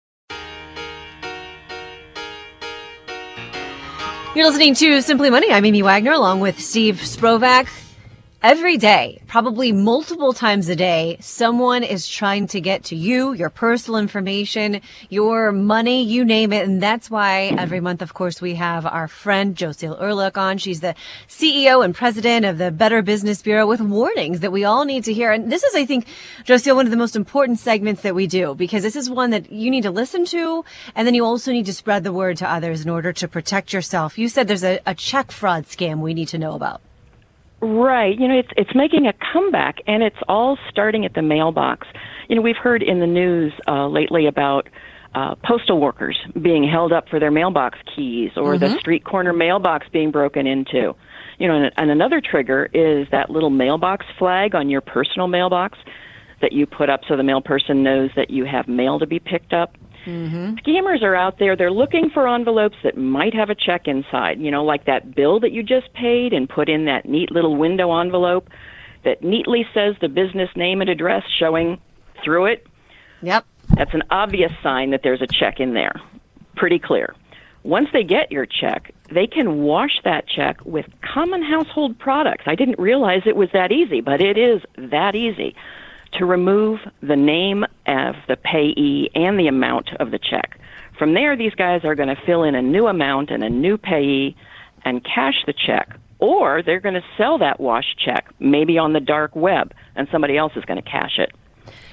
You're 4.37 4.45
listening 4.45 4.75
to 4.75 5.01
Simply 5.01 5.31
Money. 5.31 5.51
I'm 5.51 5.65
Amy 5.65 5.81
Wagner 5.81 6.13
along 6.13 6.41
with 6.41 6.61
Steve 6.61 6.97
Sprovach 6.97 7.86
every 8.47 8.77
day, 8.77 9.21
probably 9.27 9.73
multiple 9.73 10.33
times 10.33 10.69
a 10.69 10.77
day, 10.77 11.17
someone 11.19 11.83
is 11.83 12.07
trying 12.07 12.47
to 12.47 12.61
get 12.61 12.85
to 12.85 12.95
you, 12.95 13.33
your 13.33 13.51
personal 13.51 13.99
information, 13.99 14.81
your 15.09 15.51
money, 15.51 16.05
you 16.05 16.25
name 16.25 16.53
it. 16.53 16.65
And 16.65 16.81
that's 16.81 17.11
why 17.11 17.53
every 17.59 17.81
month, 17.81 18.03
of 18.03 18.15
course, 18.15 18.41
we 18.41 18.55
have 18.55 18.87
our 18.87 19.09
friend 19.09 19.57
Josiel 19.57 20.01
Erlich 20.01 20.39
on. 20.39 20.59
She's 20.59 20.79
the 20.79 20.95
CEO 21.27 21.85
and 21.85 21.93
president 21.93 22.47
of 22.47 22.59
the 22.59 22.71
Better 22.71 23.03
Business 23.03 23.43
Bureau 23.43 23.67
with 23.67 23.81
warnings 23.81 24.39
that 24.39 24.53
we 24.53 24.63
all 24.63 24.85
need 24.85 25.03
to 25.07 25.13
hear. 25.13 25.33
And 25.33 25.51
this 25.51 25.65
is, 25.65 25.75
I 25.75 25.85
think, 25.85 26.07
Josiel, 26.45 26.77
one 26.77 26.87
of 26.87 26.93
the 26.93 26.97
most 26.97 27.17
important 27.17 27.59
segments 27.59 28.03
that 28.03 28.15
we 28.15 28.29
do 28.29 28.55
because 28.55 28.85
this 28.85 28.95
is 28.95 29.11
one 29.11 29.31
that 29.31 29.51
you 29.51 29.73
need 29.73 29.83
to 29.83 29.91
listen 29.91 30.25
to. 30.27 30.65
And 30.95 31.05
then 31.05 31.15
you 31.15 31.25
also 31.25 31.51
need 31.51 31.67
to 31.67 31.75
spread 31.75 32.05
the 32.05 32.13
word 32.13 32.37
to 32.37 32.49
others 32.49 32.83
in 32.83 32.91
order 32.91 33.13
to 33.13 33.27
protect 33.27 33.73
yourself. 33.73 34.17
You 34.17 34.29
said 34.29 34.47
there's 34.47 34.63
a, 34.63 34.79
a 34.87 34.95
check 34.95 35.33
fraud 35.33 35.65
scam 35.65 35.99
we 35.99 36.15
need 36.15 36.29
to 36.29 36.39
know 36.39 36.53
about. 36.53 36.81
Right. 37.61 38.19
You 38.19 38.29
know, 38.29 38.39
it's 38.39 38.51
it's 38.57 38.75
making 38.75 39.07
a 39.07 39.15
comeback, 39.33 39.79
and 39.87 40.03
it's 40.03 40.17
all 40.29 40.59
starting 40.69 41.05
at 41.05 41.15
the 41.15 41.23
mailbox. 41.23 41.87
You 42.29 42.37
know, 42.37 42.43
we've 42.43 42.57
heard 42.57 42.83
in 42.83 43.01
the 43.01 43.07
news 43.07 43.53
uh, 43.67 43.89
lately 43.89 44.27
about 44.27 44.69
uh, 45.15 45.35
postal 45.43 45.81
workers 45.81 46.19
being 46.41 46.69
held 46.69 46.93
up 46.93 47.09
for 47.09 47.19
their 47.19 47.31
mailbox 47.31 47.79
keys, 47.95 48.33
or 48.37 48.55
mm-hmm. 48.55 48.65
the 48.65 48.79
street 48.79 49.05
corner 49.05 49.33
mailbox 49.33 49.87
being 49.91 50.11
broken 50.11 50.47
into. 50.47 50.95
You 51.39 51.49
know, 51.49 51.55
and, 51.55 51.73
and 51.77 51.91
another 51.91 52.21
trigger 52.21 52.69
is 52.75 53.09
that 53.11 53.31
little 53.31 53.51
mailbox 53.51 54.05
flag 54.19 54.55
on 54.55 54.69
your 54.69 54.83
personal 54.83 55.27
mailbox 55.27 55.79
that 56.43 56.53
you 56.53 56.67
put 56.67 56.91
up 56.91 57.01
so 57.09 57.17
the 57.17 57.23
mail 57.23 57.41
person 57.41 57.83
knows 57.83 58.11
that 58.17 58.31
you 58.31 58.45
have 58.45 58.69
mail 58.69 58.99
to 58.99 59.07
be 59.07 59.19
picked 59.19 59.55
up. 59.55 59.75
Mm-hmm. 60.07 60.55
Scammers 60.55 61.03
are 61.03 61.17
out 61.17 61.39
there. 61.39 61.57
They're 61.57 61.71
looking 61.71 62.11
for 62.11 62.29
envelopes 62.29 62.77
that 62.85 62.97
might 62.97 63.35
have 63.35 63.51
a 63.51 63.55
check 63.55 63.89
inside, 63.89 64.41
you 64.41 64.51
know, 64.51 64.65
like 64.65 64.87
that 64.87 65.15
bill 65.15 65.41
that 65.41 65.53
you 65.53 65.63
just 65.63 65.93
paid 65.95 66.33
and 66.33 66.49
put 66.49 66.69
in 66.69 66.85
that 66.85 67.07
neat 67.07 67.33
little 67.33 67.57
window 67.57 67.99
envelope 67.99 68.49
that 69.05 69.23
neatly 69.23 69.67
says 69.75 69.97
the 70.01 70.09
business 70.09 70.51
name 70.57 70.81
and 70.81 70.89
address 70.89 71.25
showing 71.39 71.81
through 72.25 72.47
it. 72.47 72.67
Yep. 73.23 73.45
That's 73.75 73.95
an 73.95 74.03
obvious 74.11 74.53
sign 74.63 74.91
that 74.91 75.01
there's 75.03 75.23
a 75.23 75.27
check 75.27 75.59
in 75.59 75.75
there. 75.75 76.01
Pretty 76.55 76.79
clear. 76.79 77.15
Once 77.65 77.89
they 77.93 78.05
get 78.05 78.31
your 78.31 78.47
check, 78.47 78.95
they 79.11 79.27
can 79.27 79.63
wash 79.63 80.01
that 80.05 80.29
check 80.29 80.65
with 80.65 80.87
common 81.03 81.43
household 81.43 81.99
products. 81.99 82.45
I 82.47 82.55
didn't 82.55 82.79
realize 82.79 83.23
it 83.27 83.35
was 83.35 83.49
that 83.53 83.73
easy, 83.73 84.01
but 84.01 84.21
it 84.21 84.39
is 84.39 84.63
that 84.77 85.17
easy 85.17 85.57
to 86.19 86.27
remove 86.27 86.81
the 87.03 87.17
name 87.17 87.65
of 87.87 88.15
the 88.29 88.37
payee 88.37 89.11
and 89.15 89.39
the 89.39 89.49
amount 89.49 89.91
of 90.01 90.11
the 90.11 90.19
check. 90.19 90.59
From 90.99 91.15
there, 91.15 91.37
these 91.37 91.55
guys 91.55 91.83
are 91.85 91.95
going 91.95 92.09
to 92.09 92.21
fill 92.25 92.43
in 92.43 92.55
a 92.55 92.63
new 92.63 92.87
amount 92.87 93.31
and 93.31 93.45
a 93.45 93.51
new 93.51 93.77
payee 93.77 94.37
and 94.85 95.05
cash 95.05 95.45
the 95.47 95.53
check. 95.53 95.99
Or 96.19 96.63
they're 96.63 96.81
going 96.81 96.95
to 96.95 97.05
sell 97.19 97.39
that 97.39 97.61
wash 97.61 97.95
check, 98.03 98.27
maybe 98.41 98.79
on 98.79 98.95
the 98.95 99.01
dark 99.01 99.37
web, 99.37 99.73
and 99.95 100.09
somebody 100.11 100.39
else 100.39 100.53
is 100.57 100.65
going 100.65 100.83
to 100.83 100.91
cash 100.91 101.19
it. 101.19 101.33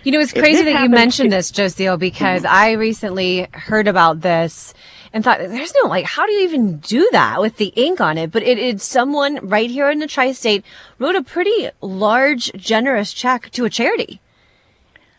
You 0.04 0.12
know, 0.12 0.20
it's 0.20 0.34
crazy 0.34 0.64
that 0.64 0.84
you 0.84 0.90
mentioned 0.90 1.32
this, 1.32 1.52
Josiel, 1.52 1.98
because 1.98 2.44
mm-hmm. 2.44 2.54
I 2.54 2.72
recently 2.74 3.48
heard 3.54 3.88
about 3.88 4.22
this 4.22 4.74
and 5.14 5.24
thought, 5.24 5.40
there's 5.40 5.74
no, 5.82 5.88
like, 5.88 6.06
how 6.06 6.26
do 6.26 6.34
you 6.34 6.42
even 6.42 6.80
do 6.80 7.08
that 7.12 7.40
with 7.40 7.58
the 7.58 7.68
ink 7.76 8.02
on 8.02 8.18
it? 8.18 8.32
But 8.32 8.44
it's 8.44 8.84
someone 8.84 9.40
right 9.48 9.70
here 9.70 9.90
in 9.90 10.00
the 10.00 10.08
tri-state 10.08 10.66
wrote 11.00 11.16
a 11.16 11.24
pretty 11.24 11.70
large, 11.82 12.52
generous 12.54 13.14
check 13.14 13.50
to 13.52 13.66
a 13.66 13.70
charity 13.70 14.20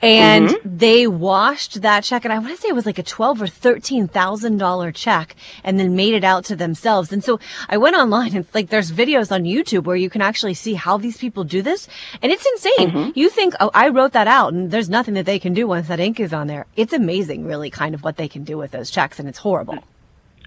and 0.04 0.48
mm-hmm. 0.48 0.76
they 0.76 1.06
washed 1.06 1.80
that 1.82 2.04
check 2.04 2.24
and 2.24 2.32
i 2.32 2.38
want 2.38 2.54
to 2.54 2.60
say 2.60 2.68
it 2.68 2.74
was 2.74 2.86
like 2.86 2.98
a 2.98 3.02
12 3.02 3.42
or 3.42 3.46
13 3.46 4.08
thousand 4.08 4.58
dollar 4.58 4.92
check 4.92 5.34
and 5.62 5.80
then 5.80 5.96
made 5.96 6.14
it 6.14 6.24
out 6.24 6.44
to 6.44 6.56
themselves. 6.56 7.12
And 7.12 7.24
so 7.24 7.40
i 7.68 7.76
went 7.76 7.96
online 7.96 8.36
and 8.36 8.46
like 8.54 8.68
there's 8.68 8.92
videos 8.92 9.32
on 9.32 9.44
youtube 9.44 9.84
where 9.84 9.96
you 9.96 10.10
can 10.10 10.20
actually 10.20 10.54
see 10.54 10.74
how 10.74 10.98
these 10.98 11.16
people 11.16 11.44
do 11.44 11.62
this 11.62 11.88
and 12.22 12.30
it's 12.30 12.46
insane. 12.46 12.90
Mm-hmm. 12.90 13.10
you 13.14 13.30
think 13.30 13.54
oh 13.60 13.70
i 13.74 13.88
wrote 13.88 14.12
that 14.12 14.28
out 14.28 14.52
and 14.52 14.70
there's 14.70 14.90
nothing 14.90 15.14
that 15.14 15.26
they 15.26 15.38
can 15.38 15.54
do 15.54 15.66
once 15.66 15.88
that 15.88 16.00
ink 16.00 16.20
is 16.20 16.32
on 16.32 16.46
there. 16.46 16.66
It's 16.76 16.92
amazing 16.92 17.44
really 17.44 17.70
kind 17.70 17.94
of 17.94 18.02
what 18.02 18.16
they 18.16 18.28
can 18.28 18.44
do 18.44 18.58
with 18.58 18.72
those 18.72 18.90
checks 18.90 19.18
and 19.18 19.28
it's 19.28 19.38
horrible. 19.38 19.78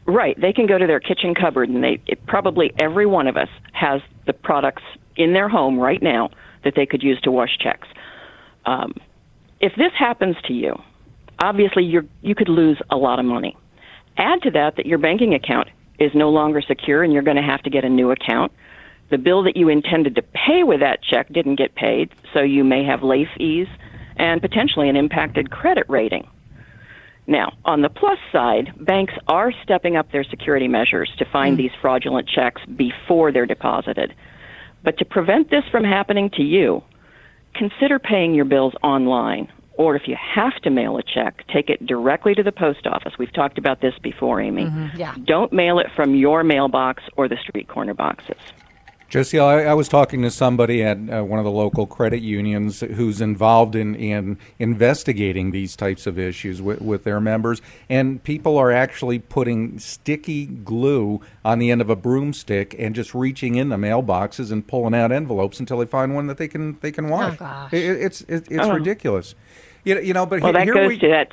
Right. 0.05 0.39
They 0.39 0.53
can 0.53 0.67
go 0.67 0.77
to 0.77 0.87
their 0.87 1.01
kitchen 1.01 1.35
cupboard 1.35 1.69
and 1.69 1.83
they 1.83 1.99
it, 2.07 2.25
probably 2.25 2.71
every 2.79 3.05
one 3.05 3.27
of 3.27 3.35
us 3.35 3.49
has 3.73 4.01
the 4.25 4.33
products 4.33 4.83
in 5.17 5.33
their 5.33 5.49
home 5.49 5.77
right 5.77 6.01
now 6.01 6.29
that 6.63 6.75
they 6.75 6.85
could 6.85 7.03
use 7.03 7.19
to 7.21 7.31
wash 7.31 7.57
checks. 7.59 7.87
Um, 8.65 8.93
if 9.59 9.73
this 9.75 9.91
happens 9.97 10.35
to 10.45 10.53
you, 10.53 10.79
obviously 11.39 11.83
you 11.83 12.07
you 12.21 12.35
could 12.35 12.49
lose 12.49 12.79
a 12.89 12.97
lot 12.97 13.19
of 13.19 13.25
money. 13.25 13.55
Add 14.17 14.41
to 14.43 14.51
that 14.51 14.75
that 14.77 14.85
your 14.85 14.97
banking 14.97 15.33
account 15.33 15.69
is 15.99 16.11
no 16.13 16.29
longer 16.29 16.61
secure 16.61 17.03
and 17.03 17.13
you're 17.13 17.23
going 17.23 17.37
to 17.37 17.43
have 17.43 17.61
to 17.63 17.69
get 17.69 17.83
a 17.83 17.89
new 17.89 18.11
account. 18.11 18.51
The 19.09 19.17
bill 19.17 19.43
that 19.43 19.55
you 19.55 19.69
intended 19.69 20.15
to 20.15 20.21
pay 20.21 20.63
with 20.63 20.81
that 20.81 21.01
check 21.01 21.31
didn't 21.31 21.55
get 21.55 21.75
paid, 21.75 22.09
so 22.33 22.41
you 22.41 22.63
may 22.63 22.83
have 22.83 23.03
late 23.03 23.27
fees 23.37 23.67
and 24.17 24.41
potentially 24.41 24.89
an 24.89 24.95
impacted 24.95 25.49
credit 25.49 25.85
rating. 25.87 26.27
Now, 27.25 27.53
on 27.65 27.81
the 27.81 27.89
plus 27.89 28.19
side, 28.31 28.73
banks 28.79 29.13
are 29.27 29.51
stepping 29.63 29.97
up 29.97 30.11
their 30.11 30.23
security 30.23 30.67
measures 30.67 31.11
to 31.17 31.25
find 31.25 31.55
mm. 31.55 31.57
these 31.57 31.71
fraudulent 31.81 32.27
checks 32.27 32.61
before 32.65 33.31
they're 33.31 33.45
deposited. 33.45 34.13
But 34.83 34.97
to 34.99 35.05
prevent 35.05 35.49
this 35.49 35.65
from 35.69 35.83
happening 35.83 36.29
to 36.31 36.41
you, 36.41 36.83
consider 37.57 37.99
paying 37.99 38.33
your 38.33 38.45
bills 38.45 38.73
online. 38.83 39.51
Or 39.73 39.95
if 39.95 40.07
you 40.07 40.15
have 40.15 40.55
to 40.63 40.71
mail 40.71 40.97
a 40.97 41.03
check, 41.03 41.45
take 41.53 41.69
it 41.69 41.85
directly 41.85 42.33
to 42.33 42.41
the 42.41 42.51
post 42.51 42.87
office. 42.87 43.13
We've 43.19 43.33
talked 43.33 43.59
about 43.59 43.79
this 43.79 43.93
before, 44.01 44.41
Amy. 44.41 44.65
Mm-hmm, 44.65 44.97
yeah. 44.97 45.13
Don't 45.23 45.53
mail 45.53 45.77
it 45.77 45.87
from 45.95 46.15
your 46.15 46.43
mailbox 46.43 47.03
or 47.15 47.27
the 47.27 47.37
street 47.37 47.67
corner 47.67 47.93
boxes. 47.93 48.37
Jesse, 49.09 49.39
I, 49.39 49.63
I, 49.63 49.73
was 49.73 49.87
talking 49.87 50.21
to 50.23 50.29
somebody 50.29 50.83
at 50.83 50.97
uh, 50.97 51.23
one 51.23 51.39
of 51.39 51.45
the 51.45 51.51
local 51.51 51.87
credit 51.87 52.21
unions 52.21 52.81
who's 52.81 53.21
involved 53.21 53.73
in, 53.73 53.95
in 53.95 54.37
investigating 54.59 55.51
these 55.51 55.77
types 55.77 56.05
of 56.05 56.19
issues 56.19 56.61
with, 56.61 56.81
with 56.81 57.05
their 57.05 57.21
members, 57.21 57.61
and 57.89 58.21
people 58.21 58.57
are 58.57 58.69
actually 58.69 59.19
putting 59.19 59.79
sticky 59.79 60.45
glue 60.45 61.21
on 61.45 61.59
the 61.59 61.71
end 61.71 61.79
of 61.79 61.89
a 61.89 61.95
broomstick 61.95 62.75
and 62.77 62.95
just 62.95 63.15
reaching 63.15 63.55
in 63.55 63.69
the 63.69 63.77
mailboxes 63.77 64.51
and 64.51 64.67
pulling 64.67 64.93
out 64.93 65.13
envelopes 65.13 65.61
until 65.61 65.77
they 65.77 65.85
find 65.85 66.13
one 66.13 66.27
that 66.27 66.37
they 66.37 66.49
can 66.49 66.77
they 66.81 66.91
can 66.91 67.07
wash. 67.07 67.37
Oh, 67.39 67.69
it, 67.71 67.77
it's 67.77 68.21
it, 68.21 68.47
it's 68.49 68.65
oh. 68.65 68.73
ridiculous. 68.73 69.35
You, 69.85 70.01
you 70.01 70.13
know, 70.13 70.25
but 70.25 70.41
well, 70.41 70.51
here, 70.51 70.59
that 70.59 70.65
here 70.65 70.73
goes 70.73 70.89
we, 70.89 70.97
to 70.99 71.07
that 71.07 71.31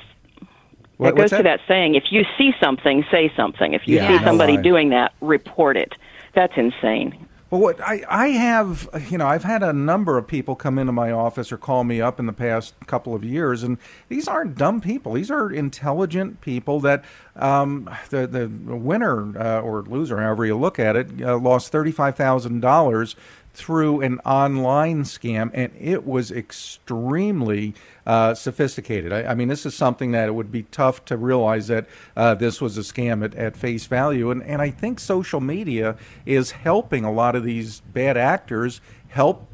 that 1.00 1.16
goes 1.16 1.30
that? 1.30 1.38
to 1.38 1.42
that 1.42 1.60
saying: 1.66 1.96
if 1.96 2.04
you 2.10 2.24
see 2.38 2.52
something, 2.60 3.04
say 3.10 3.32
something. 3.36 3.74
If 3.74 3.88
you 3.88 3.96
yeah, 3.96 4.16
see 4.16 4.24
somebody 4.24 4.58
no 4.58 4.62
doing 4.62 4.90
that, 4.90 5.12
report 5.20 5.76
it. 5.76 5.92
That's 6.34 6.52
insane. 6.56 7.23
Well, 7.54 7.62
what 7.62 7.80
I, 7.80 8.02
I 8.08 8.26
have, 8.30 8.88
you 9.10 9.16
know, 9.16 9.28
I've 9.28 9.44
had 9.44 9.62
a 9.62 9.72
number 9.72 10.18
of 10.18 10.26
people 10.26 10.56
come 10.56 10.76
into 10.76 10.90
my 10.90 11.12
office 11.12 11.52
or 11.52 11.56
call 11.56 11.84
me 11.84 12.00
up 12.00 12.18
in 12.18 12.26
the 12.26 12.32
past 12.32 12.74
couple 12.88 13.14
of 13.14 13.22
years, 13.22 13.62
and 13.62 13.78
these 14.08 14.26
aren't 14.26 14.56
dumb 14.56 14.80
people. 14.80 15.12
These 15.12 15.30
are 15.30 15.52
intelligent 15.52 16.40
people 16.40 16.80
that 16.80 17.04
um, 17.36 17.88
the 18.10 18.26
the 18.26 18.48
winner 18.48 19.38
uh, 19.38 19.60
or 19.60 19.82
loser, 19.82 20.20
however 20.20 20.44
you 20.44 20.56
look 20.58 20.80
at 20.80 20.96
it, 20.96 21.22
uh, 21.22 21.38
lost 21.38 21.70
thirty 21.70 21.92
five 21.92 22.16
thousand 22.16 22.58
dollars 22.58 23.14
through 23.54 24.00
an 24.00 24.18
online 24.20 25.04
scam, 25.04 25.50
and 25.54 25.72
it 25.78 26.04
was 26.04 26.32
extremely 26.32 27.72
uh, 28.04 28.34
sophisticated. 28.34 29.12
I, 29.12 29.30
I, 29.30 29.34
mean, 29.34 29.48
this 29.48 29.64
is 29.64 29.74
something 29.74 30.10
that 30.10 30.28
it 30.28 30.32
would 30.32 30.50
be 30.50 30.64
tough 30.64 31.04
to 31.06 31.16
realize 31.16 31.68
that 31.68 31.86
uh, 32.16 32.34
this 32.34 32.60
was 32.60 32.76
a 32.76 32.80
scam 32.80 33.24
at, 33.24 33.34
at 33.36 33.56
face 33.56 33.86
value. 33.86 34.30
And, 34.30 34.42
and 34.42 34.60
I 34.60 34.70
think 34.70 34.98
social 34.98 35.40
media 35.40 35.96
is 36.26 36.50
helping 36.50 37.04
a 37.04 37.12
lot 37.12 37.36
of 37.36 37.44
these 37.44 37.80
bad 37.80 38.16
actors 38.16 38.80
help 39.08 39.48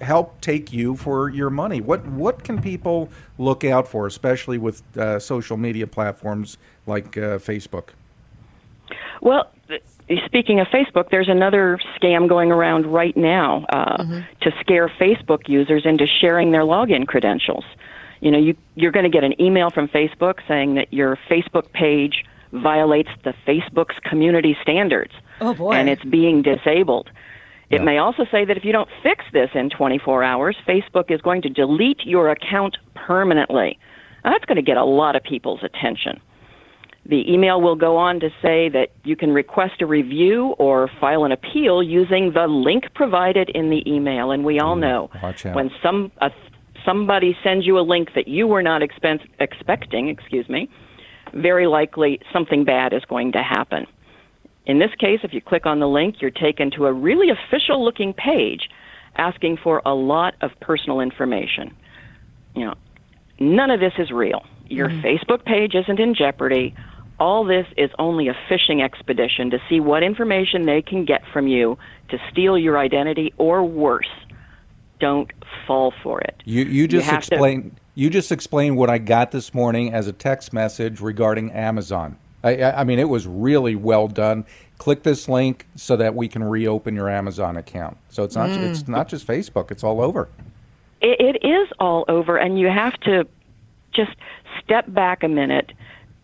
help 0.00 0.40
take 0.40 0.72
you 0.72 0.96
for 0.96 1.28
your 1.28 1.50
money. 1.50 1.80
What 1.80 2.04
what 2.06 2.42
can 2.42 2.60
people 2.60 3.08
look 3.38 3.64
out 3.64 3.86
for, 3.86 4.06
especially 4.06 4.58
with 4.58 4.82
uh, 4.96 5.20
social 5.20 5.56
media 5.56 5.86
platforms 5.86 6.58
like 6.86 7.16
uh, 7.16 7.38
Facebook? 7.38 7.90
Well, 9.20 9.50
speaking 10.24 10.60
of 10.60 10.66
Facebook, 10.68 11.10
there's 11.10 11.28
another 11.28 11.78
scam 11.96 12.28
going 12.28 12.50
around 12.50 12.86
right 12.86 13.16
now 13.16 13.66
uh, 13.72 14.02
mm-hmm. 14.02 14.20
to 14.40 14.50
scare 14.60 14.88
Facebook 15.00 15.48
users 15.48 15.82
into 15.84 16.06
sharing 16.06 16.52
their 16.52 16.62
login 16.62 17.06
credentials. 17.06 17.64
You 18.20 18.30
know, 18.30 18.38
you, 18.38 18.56
you're 18.74 18.92
going 18.92 19.04
to 19.04 19.10
get 19.10 19.24
an 19.24 19.40
email 19.40 19.70
from 19.70 19.88
Facebook 19.88 20.40
saying 20.46 20.76
that 20.76 20.92
your 20.92 21.18
Facebook 21.28 21.72
page 21.72 22.24
violates 22.52 23.10
the 23.24 23.34
Facebook's 23.46 23.96
community 24.04 24.56
standards. 24.62 25.12
Oh 25.40 25.54
boy. 25.54 25.72
And 25.72 25.88
it's 25.88 26.04
being 26.04 26.42
disabled. 26.42 27.10
It 27.70 27.76
Yeah. 27.76 27.84
may 27.84 27.98
also 27.98 28.26
say 28.30 28.44
that 28.44 28.56
if 28.56 28.64
you 28.64 28.72
don't 28.72 28.88
fix 29.02 29.24
this 29.32 29.50
in 29.54 29.70
24 29.70 30.22
hours, 30.22 30.56
Facebook 30.66 31.10
is 31.10 31.20
going 31.22 31.42
to 31.42 31.48
delete 31.48 32.04
your 32.04 32.30
account 32.30 32.76
permanently. 32.94 33.78
Now, 34.24 34.32
that's 34.32 34.44
going 34.44 34.56
to 34.56 34.62
get 34.62 34.76
a 34.76 34.84
lot 34.84 35.16
of 35.16 35.22
people's 35.22 35.62
attention. 35.64 36.20
The 37.04 37.30
email 37.32 37.60
will 37.60 37.74
go 37.74 37.96
on 37.96 38.20
to 38.20 38.30
say 38.40 38.68
that 38.68 38.90
you 39.02 39.16
can 39.16 39.32
request 39.32 39.82
a 39.82 39.86
review 39.86 40.54
or 40.58 40.88
file 41.00 41.24
an 41.24 41.32
appeal 41.32 41.82
using 41.82 42.32
the 42.32 42.46
link 42.46 42.84
provided 42.94 43.48
in 43.50 43.70
the 43.70 43.82
email. 43.90 44.30
And 44.30 44.44
we 44.44 44.60
all 44.60 44.76
know 44.76 45.10
when 45.54 45.70
some 45.82 46.12
uh, 46.20 46.30
somebody 46.84 47.36
sends 47.42 47.66
you 47.66 47.78
a 47.78 47.82
link 47.82 48.10
that 48.14 48.28
you 48.28 48.46
were 48.46 48.62
not 48.62 48.82
expen- 48.82 49.26
expecting, 49.40 50.08
excuse 50.08 50.48
me, 50.48 50.68
very 51.34 51.66
likely 51.66 52.20
something 52.32 52.64
bad 52.64 52.92
is 52.92 53.04
going 53.04 53.32
to 53.32 53.42
happen. 53.42 53.86
In 54.66 54.78
this 54.78 54.90
case, 54.98 55.20
if 55.24 55.32
you 55.32 55.40
click 55.40 55.66
on 55.66 55.80
the 55.80 55.88
link, 55.88 56.16
you're 56.20 56.30
taken 56.30 56.70
to 56.72 56.86
a 56.86 56.92
really 56.92 57.30
official 57.30 57.84
looking 57.84 58.12
page 58.12 58.68
asking 59.16 59.56
for 59.56 59.82
a 59.84 59.94
lot 59.94 60.34
of 60.40 60.50
personal 60.60 61.00
information. 61.00 61.74
You 62.54 62.66
know, 62.66 62.74
none 63.40 63.70
of 63.70 63.80
this 63.80 63.92
is 63.98 64.10
real. 64.10 64.44
Your 64.68 64.88
Facebook 64.88 65.44
page 65.44 65.74
isn't 65.74 65.98
in 65.98 66.14
jeopardy. 66.14 66.74
All 67.18 67.44
this 67.44 67.66
is 67.76 67.90
only 67.98 68.28
a 68.28 68.36
fishing 68.48 68.82
expedition 68.82 69.50
to 69.50 69.58
see 69.68 69.80
what 69.80 70.02
information 70.02 70.66
they 70.66 70.82
can 70.82 71.04
get 71.04 71.22
from 71.32 71.46
you 71.46 71.78
to 72.08 72.18
steal 72.30 72.58
your 72.58 72.78
identity 72.78 73.32
or 73.38 73.62
worse. 73.62 74.10
Don't 74.98 75.30
fall 75.66 75.92
for 76.02 76.20
it. 76.20 76.42
You 76.44 76.64
you 76.64 76.88
just 76.88 77.08
to- 77.08 77.16
explained 77.16 77.76
you 77.94 78.10
just 78.10 78.32
explained 78.32 78.76
what 78.76 78.88
I 78.90 78.98
got 78.98 79.30
this 79.30 79.52
morning 79.52 79.92
as 79.92 80.06
a 80.08 80.12
text 80.12 80.52
message 80.52 81.00
regarding 81.00 81.52
Amazon. 81.52 82.16
I, 82.44 82.62
I 82.72 82.84
mean, 82.84 82.98
it 82.98 83.08
was 83.08 83.26
really 83.26 83.76
well 83.76 84.08
done. 84.08 84.44
Click 84.78 85.04
this 85.04 85.28
link 85.28 85.66
so 85.76 85.96
that 85.96 86.14
we 86.16 86.26
can 86.26 86.42
reopen 86.42 86.94
your 86.96 87.08
Amazon 87.08 87.56
account. 87.56 87.98
So 88.08 88.24
it's 88.24 88.34
not 88.34 88.50
mm. 88.50 88.68
it's 88.68 88.88
not 88.88 89.08
just 89.08 89.26
Facebook; 89.26 89.70
it's 89.70 89.84
all 89.84 90.00
over. 90.00 90.28
it, 91.00 91.36
it 91.36 91.46
is 91.46 91.68
all 91.78 92.04
over, 92.08 92.36
and 92.36 92.58
you 92.58 92.68
have 92.68 92.98
to 93.00 93.26
just 93.92 94.12
step 94.64 94.92
back 94.92 95.22
a 95.22 95.28
minute. 95.28 95.72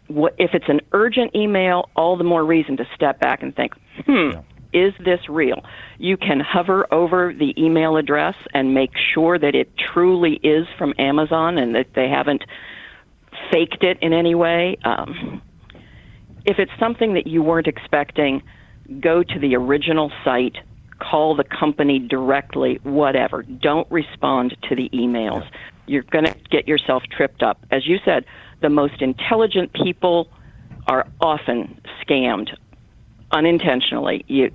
What, 0.08 0.34
if 0.38 0.54
it's 0.54 0.68
an 0.68 0.80
urgent 0.92 1.34
email, 1.34 1.88
all 1.94 2.16
the 2.16 2.24
more 2.24 2.44
reason 2.44 2.76
to 2.78 2.86
step 2.94 3.20
back 3.20 3.42
and 3.42 3.54
think, 3.54 3.74
hmm, 4.06 4.30
is 4.72 4.92
this 5.04 5.28
real? 5.28 5.64
You 5.98 6.16
can 6.16 6.40
hover 6.40 6.86
over 6.92 7.32
the 7.32 7.54
email 7.56 7.96
address 7.96 8.34
and 8.52 8.74
make 8.74 8.90
sure 9.14 9.38
that 9.38 9.54
it 9.54 9.70
truly 9.76 10.34
is 10.42 10.66
from 10.76 10.94
Amazon 10.98 11.58
and 11.58 11.74
that 11.74 11.94
they 11.94 12.08
haven't 12.08 12.42
faked 13.50 13.82
it 13.82 13.98
in 14.02 14.12
any 14.12 14.34
way. 14.34 14.76
Um, 14.84 15.42
if 16.44 16.58
it's 16.58 16.72
something 16.78 17.14
that 17.14 17.26
you 17.26 17.42
weren't 17.42 17.66
expecting, 17.66 18.42
go 19.00 19.22
to 19.22 19.38
the 19.38 19.54
original 19.56 20.10
site, 20.24 20.56
call 20.98 21.34
the 21.34 21.44
company 21.44 21.98
directly, 21.98 22.80
whatever. 22.82 23.42
Don't 23.42 23.90
respond 23.90 24.56
to 24.68 24.74
the 24.74 24.88
emails. 24.90 25.46
You're 25.86 26.02
going 26.02 26.24
to 26.24 26.34
get 26.50 26.68
yourself 26.68 27.02
tripped 27.10 27.42
up. 27.42 27.64
As 27.70 27.86
you 27.86 27.98
said, 28.04 28.24
the 28.60 28.70
most 28.70 29.00
intelligent 29.00 29.72
people 29.72 30.28
are 30.86 31.06
often 31.20 31.80
scammed 32.02 32.56
unintentionally. 33.30 34.24
You, 34.26 34.50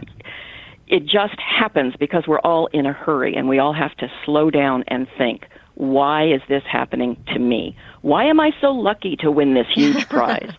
it 0.88 1.06
just 1.06 1.40
happens 1.40 1.96
because 2.00 2.28
we're 2.28 2.40
all 2.40 2.68
in 2.68 2.86
a 2.86 2.94
hurry 2.94 3.36
and 3.36 3.48
we 3.48 3.60
all 3.60 3.74
have 3.74 3.96
to 3.98 4.12
slow 4.26 4.50
down 4.50 4.84
and 4.88 5.08
think 5.18 5.46
why 5.76 6.28
is 6.28 6.42
this 6.48 6.64
happening 6.72 7.22
to 7.34 7.40
me 7.40 7.76
why 8.02 8.26
am 8.26 8.40
i 8.40 8.52
so 8.62 8.72
lucky 8.72 9.16
to 9.16 9.32
win 9.32 9.56
this 9.56 9.66
huge 9.74 10.08
prize 10.10 10.52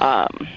um, 0.00 0.48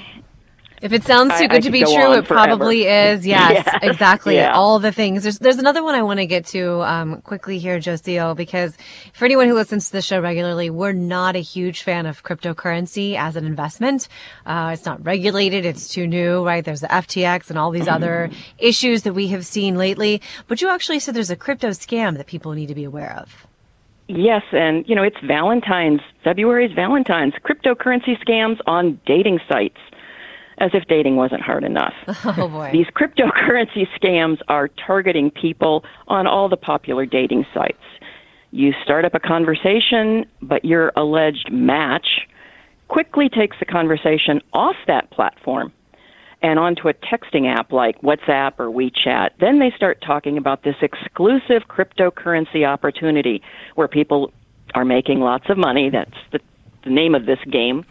If 0.81 0.93
it 0.93 1.03
sounds 1.03 1.37
too 1.37 1.43
I- 1.43 1.47
good 1.47 1.57
I 1.57 1.59
to 1.61 1.71
be 1.71 1.83
go 1.83 1.93
true, 1.93 2.13
it 2.13 2.25
probably 2.25 2.85
is. 2.87 3.27
Yes, 3.27 3.63
Yes, 3.65 3.77
exactly. 3.81 4.35
yeah. 4.35 4.53
All 4.53 4.79
the 4.79 4.91
things. 4.91 5.23
There's 5.23 5.39
there's 5.39 5.57
another 5.57 5.83
one 5.83 5.95
I 5.95 6.03
want 6.03 6.19
to 6.19 6.25
get 6.25 6.45
to 6.47 6.81
um, 6.83 7.21
quickly 7.21 7.59
here, 7.59 7.79
Josio, 7.79 8.35
because 8.35 8.77
for 9.13 9.25
anyone 9.25 9.47
who 9.47 9.53
listens 9.55 9.87
to 9.87 9.91
the 9.91 10.01
show 10.01 10.19
regularly, 10.21 10.69
we're 10.69 10.93
not 10.93 11.35
a 11.35 11.39
huge 11.41 11.83
fan 11.83 12.05
of 12.05 12.23
cryptocurrency 12.23 13.15
as 13.17 13.35
an 13.35 13.45
investment. 13.45 14.07
Uh, 14.45 14.71
it's 14.73 14.85
not 14.85 15.03
regulated. 15.05 15.65
It's 15.65 15.87
too 15.87 16.07
new, 16.07 16.45
right? 16.45 16.63
There's 16.63 16.81
the 16.81 16.87
FTX 16.87 17.49
and 17.49 17.59
all 17.59 17.71
these 17.71 17.87
other 17.87 18.29
issues 18.57 19.03
that 19.03 19.13
we 19.13 19.27
have 19.29 19.45
seen 19.45 19.77
lately. 19.77 20.21
But 20.47 20.61
you 20.61 20.69
actually 20.69 20.99
said 20.99 21.13
there's 21.13 21.29
a 21.29 21.35
crypto 21.35 21.69
scam 21.69 22.15
that 22.17 22.27
people 22.27 22.53
need 22.53 22.67
to 22.67 22.75
be 22.75 22.83
aware 22.85 23.13
of. 23.17 23.45
yes 24.07 24.41
and 24.51 24.87
you 24.89 24.95
know 24.95 25.03
it's 25.03 25.19
valentine's 25.23 26.01
february's 26.23 26.71
valentine's 26.73 27.33
cryptocurrency 27.45 28.17
scams 28.25 28.57
on 28.65 28.99
dating 29.05 29.39
sites 29.47 29.77
as 30.59 30.71
if 30.73 30.85
dating 30.87 31.15
wasn't 31.15 31.41
hard 31.41 31.63
enough 31.63 31.93
Oh 32.25 32.47
boy. 32.47 32.69
These 32.71 32.87
cryptocurrency 32.87 33.87
scams 33.99 34.39
are 34.47 34.67
targeting 34.67 35.31
people 35.31 35.83
on 36.07 36.27
all 36.27 36.49
the 36.49 36.57
popular 36.57 37.05
dating 37.05 37.45
sites. 37.53 37.77
You 38.51 38.73
start 38.83 39.05
up 39.05 39.13
a 39.13 39.19
conversation, 39.19 40.25
but 40.41 40.65
your 40.65 40.91
alleged 40.95 41.51
match 41.51 42.27
quickly 42.87 43.29
takes 43.29 43.57
the 43.59 43.65
conversation 43.65 44.41
off 44.53 44.75
that 44.87 45.11
platform 45.11 45.71
and 46.41 46.57
onto 46.57 46.87
a 46.87 46.93
texting 46.93 47.53
app 47.53 47.71
like 47.71 48.01
WhatsApp 48.01 48.53
or 48.57 48.67
WeChat. 48.67 49.31
Then 49.39 49.59
they 49.59 49.71
start 49.75 50.01
talking 50.05 50.37
about 50.37 50.63
this 50.63 50.75
exclusive 50.81 51.63
cryptocurrency 51.67 52.65
opportunity 52.65 53.41
where 53.75 53.87
people 53.87 54.31
are 54.73 54.85
making 54.85 55.19
lots 55.19 55.49
of 55.49 55.57
money. 55.57 55.89
That's 55.89 56.11
the, 56.31 56.39
the 56.83 56.89
name 56.89 57.13
of 57.13 57.25
this 57.25 57.39
game 57.51 57.85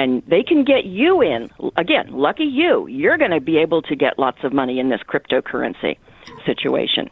and 0.00 0.22
they 0.26 0.42
can 0.42 0.64
get 0.64 0.86
you 0.86 1.20
in. 1.20 1.50
Again, 1.76 2.10
lucky 2.10 2.44
you. 2.44 2.86
You're 2.86 3.18
going 3.18 3.32
to 3.32 3.40
be 3.40 3.58
able 3.58 3.82
to 3.82 3.94
get 3.94 4.18
lots 4.18 4.38
of 4.44 4.50
money 4.50 4.80
in 4.80 4.88
this 4.88 5.02
cryptocurrency 5.02 5.98
situation. 6.46 7.10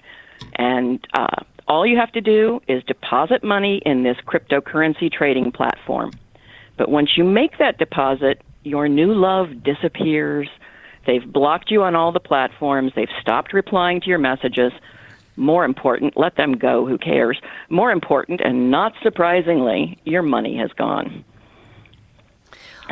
And 0.54 1.06
uh, 1.12 1.42
all 1.66 1.86
you 1.86 1.98
have 1.98 2.10
to 2.12 2.22
do 2.22 2.62
is 2.66 2.82
deposit 2.84 3.44
money 3.44 3.82
in 3.84 4.04
this 4.04 4.16
cryptocurrency 4.26 5.12
trading 5.12 5.52
platform. 5.52 6.12
But 6.78 6.88
once 6.88 7.10
you 7.14 7.24
make 7.24 7.58
that 7.58 7.76
deposit, 7.76 8.40
your 8.64 8.88
new 8.88 9.12
love 9.12 9.62
disappears. 9.62 10.48
They've 11.06 11.30
blocked 11.30 11.70
you 11.70 11.82
on 11.82 11.94
all 11.94 12.10
the 12.10 12.20
platforms. 12.20 12.92
They've 12.96 13.06
stopped 13.20 13.52
replying 13.52 14.00
to 14.00 14.06
your 14.06 14.18
messages. 14.18 14.72
More 15.36 15.66
important, 15.66 16.16
let 16.16 16.36
them 16.36 16.52
go. 16.54 16.86
Who 16.86 16.96
cares? 16.96 17.38
More 17.68 17.92
important, 17.92 18.40
and 18.40 18.70
not 18.70 18.94
surprisingly, 19.02 19.98
your 20.04 20.22
money 20.22 20.56
has 20.56 20.72
gone. 20.72 21.22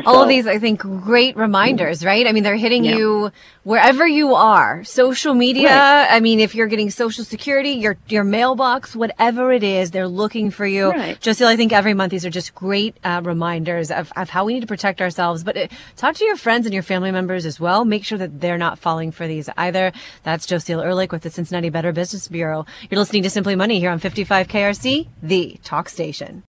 All 0.04 0.14
So- 0.14 0.22
of 0.22 0.28
these, 0.28 0.46
I 0.46 0.59
think, 0.59 0.80
great 0.80 1.37
reminders, 1.37 2.04
right? 2.04 2.26
I 2.26 2.32
mean, 2.32 2.42
they're 2.42 2.56
hitting 2.56 2.85
Yeah. 2.85 2.96
you 2.96 3.32
wherever 3.64 4.06
you 4.06 4.35
are. 4.35 4.85
Social 4.85 5.35
media. 5.35 5.68
Right. 5.74 6.06
I 6.11 6.20
mean, 6.20 6.38
if 6.40 6.54
you're 6.54 6.66
getting 6.66 6.90
social 6.90 7.24
security, 7.24 7.70
your, 7.70 7.96
your 8.09 8.22
mailbox, 8.24 8.94
whatever 8.94 9.52
it 9.52 9.62
is, 9.62 9.90
they're 9.90 10.06
looking 10.09 10.50
for 10.50 10.66
you. 10.66 10.90
Right. 10.90 11.20
Just 11.20 11.40
I 11.42 11.56
think 11.56 11.72
every 11.72 11.94
month, 11.94 12.11
these 12.11 12.24
are 12.26 12.30
just 12.30 12.54
great 12.54 12.96
uh, 13.04 13.20
reminders 13.24 13.90
of, 13.90 14.12
of 14.16 14.30
how 14.30 14.44
we 14.44 14.54
need 14.54 14.61
to 14.61 14.66
protect 14.66 15.00
ourselves. 15.00 15.42
But 15.44 15.56
uh, 15.56 15.66
talk 15.96 16.14
to 16.16 16.24
your 16.24 16.37
friends 16.37 16.66
and 16.66 16.74
your 16.74 16.82
family 16.82 17.11
members 17.11 17.46
as 17.46 17.59
well. 17.59 17.85
Make 17.85 18.04
sure 18.04 18.18
that 18.18 18.40
they're 18.40 18.59
not 18.59 18.78
falling 18.78 19.11
for 19.12 19.26
these 19.26 19.48
either. 19.56 19.92
That's 20.22 20.46
Joseel 20.46 20.85
Ehrlich 20.85 21.12
with 21.12 21.22
the 21.22 21.30
Cincinnati 21.30 21.70
Better 21.70 21.92
Business 21.92 22.28
Bureau. 22.28 22.66
You're 22.90 22.98
listening 23.00 23.22
to 23.24 23.30
Simply 23.30 23.56
Money 23.56 23.80
here 23.80 23.90
on 23.90 23.98
55 23.98 24.48
KRC, 24.48 25.06
the 25.22 25.59
talk 25.64 25.88
station. 25.88 26.42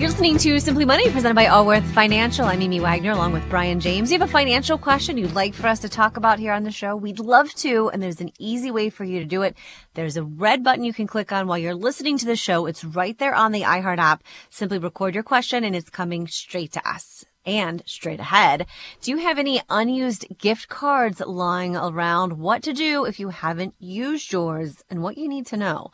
You're 0.00 0.08
listening 0.08 0.38
to 0.38 0.58
Simply 0.60 0.86
Money, 0.86 1.10
presented 1.10 1.34
by 1.34 1.48
Allworth 1.48 1.84
Financial. 1.92 2.46
I'm 2.46 2.62
Amy 2.62 2.80
Wagner, 2.80 3.10
along 3.10 3.34
with 3.34 3.46
Brian 3.50 3.80
James. 3.80 4.10
You 4.10 4.18
have 4.18 4.26
a 4.26 4.32
financial 4.32 4.78
question 4.78 5.18
you'd 5.18 5.34
like 5.34 5.52
for 5.52 5.66
us 5.66 5.80
to 5.80 5.90
talk 5.90 6.16
about 6.16 6.38
here 6.38 6.54
on 6.54 6.62
the 6.62 6.70
show? 6.70 6.96
We'd 6.96 7.18
love 7.18 7.52
to, 7.56 7.90
and 7.90 8.02
there's 8.02 8.22
an 8.22 8.32
easy 8.38 8.70
way 8.70 8.88
for 8.88 9.04
you 9.04 9.18
to 9.18 9.26
do 9.26 9.42
it. 9.42 9.58
There's 9.92 10.16
a 10.16 10.24
red 10.24 10.64
button 10.64 10.84
you 10.84 10.94
can 10.94 11.06
click 11.06 11.32
on 11.32 11.46
while 11.46 11.58
you're 11.58 11.74
listening 11.74 12.16
to 12.16 12.24
the 12.24 12.34
show. 12.34 12.64
It's 12.64 12.82
right 12.82 13.18
there 13.18 13.34
on 13.34 13.52
the 13.52 13.60
iHeart 13.60 13.98
app. 13.98 14.24
Simply 14.48 14.78
record 14.78 15.12
your 15.12 15.22
question, 15.22 15.64
and 15.64 15.76
it's 15.76 15.90
coming 15.90 16.26
straight 16.28 16.72
to 16.72 16.88
us. 16.88 17.26
And 17.44 17.82
straight 17.84 18.20
ahead, 18.20 18.66
do 19.02 19.10
you 19.10 19.18
have 19.18 19.38
any 19.38 19.60
unused 19.68 20.24
gift 20.38 20.70
cards 20.70 21.20
lying 21.20 21.76
around? 21.76 22.38
What 22.38 22.62
to 22.62 22.72
do 22.72 23.04
if 23.04 23.20
you 23.20 23.28
haven't 23.28 23.74
used 23.78 24.32
yours 24.32 24.82
and 24.88 25.02
what 25.02 25.18
you 25.18 25.28
need 25.28 25.44
to 25.48 25.58
know? 25.58 25.90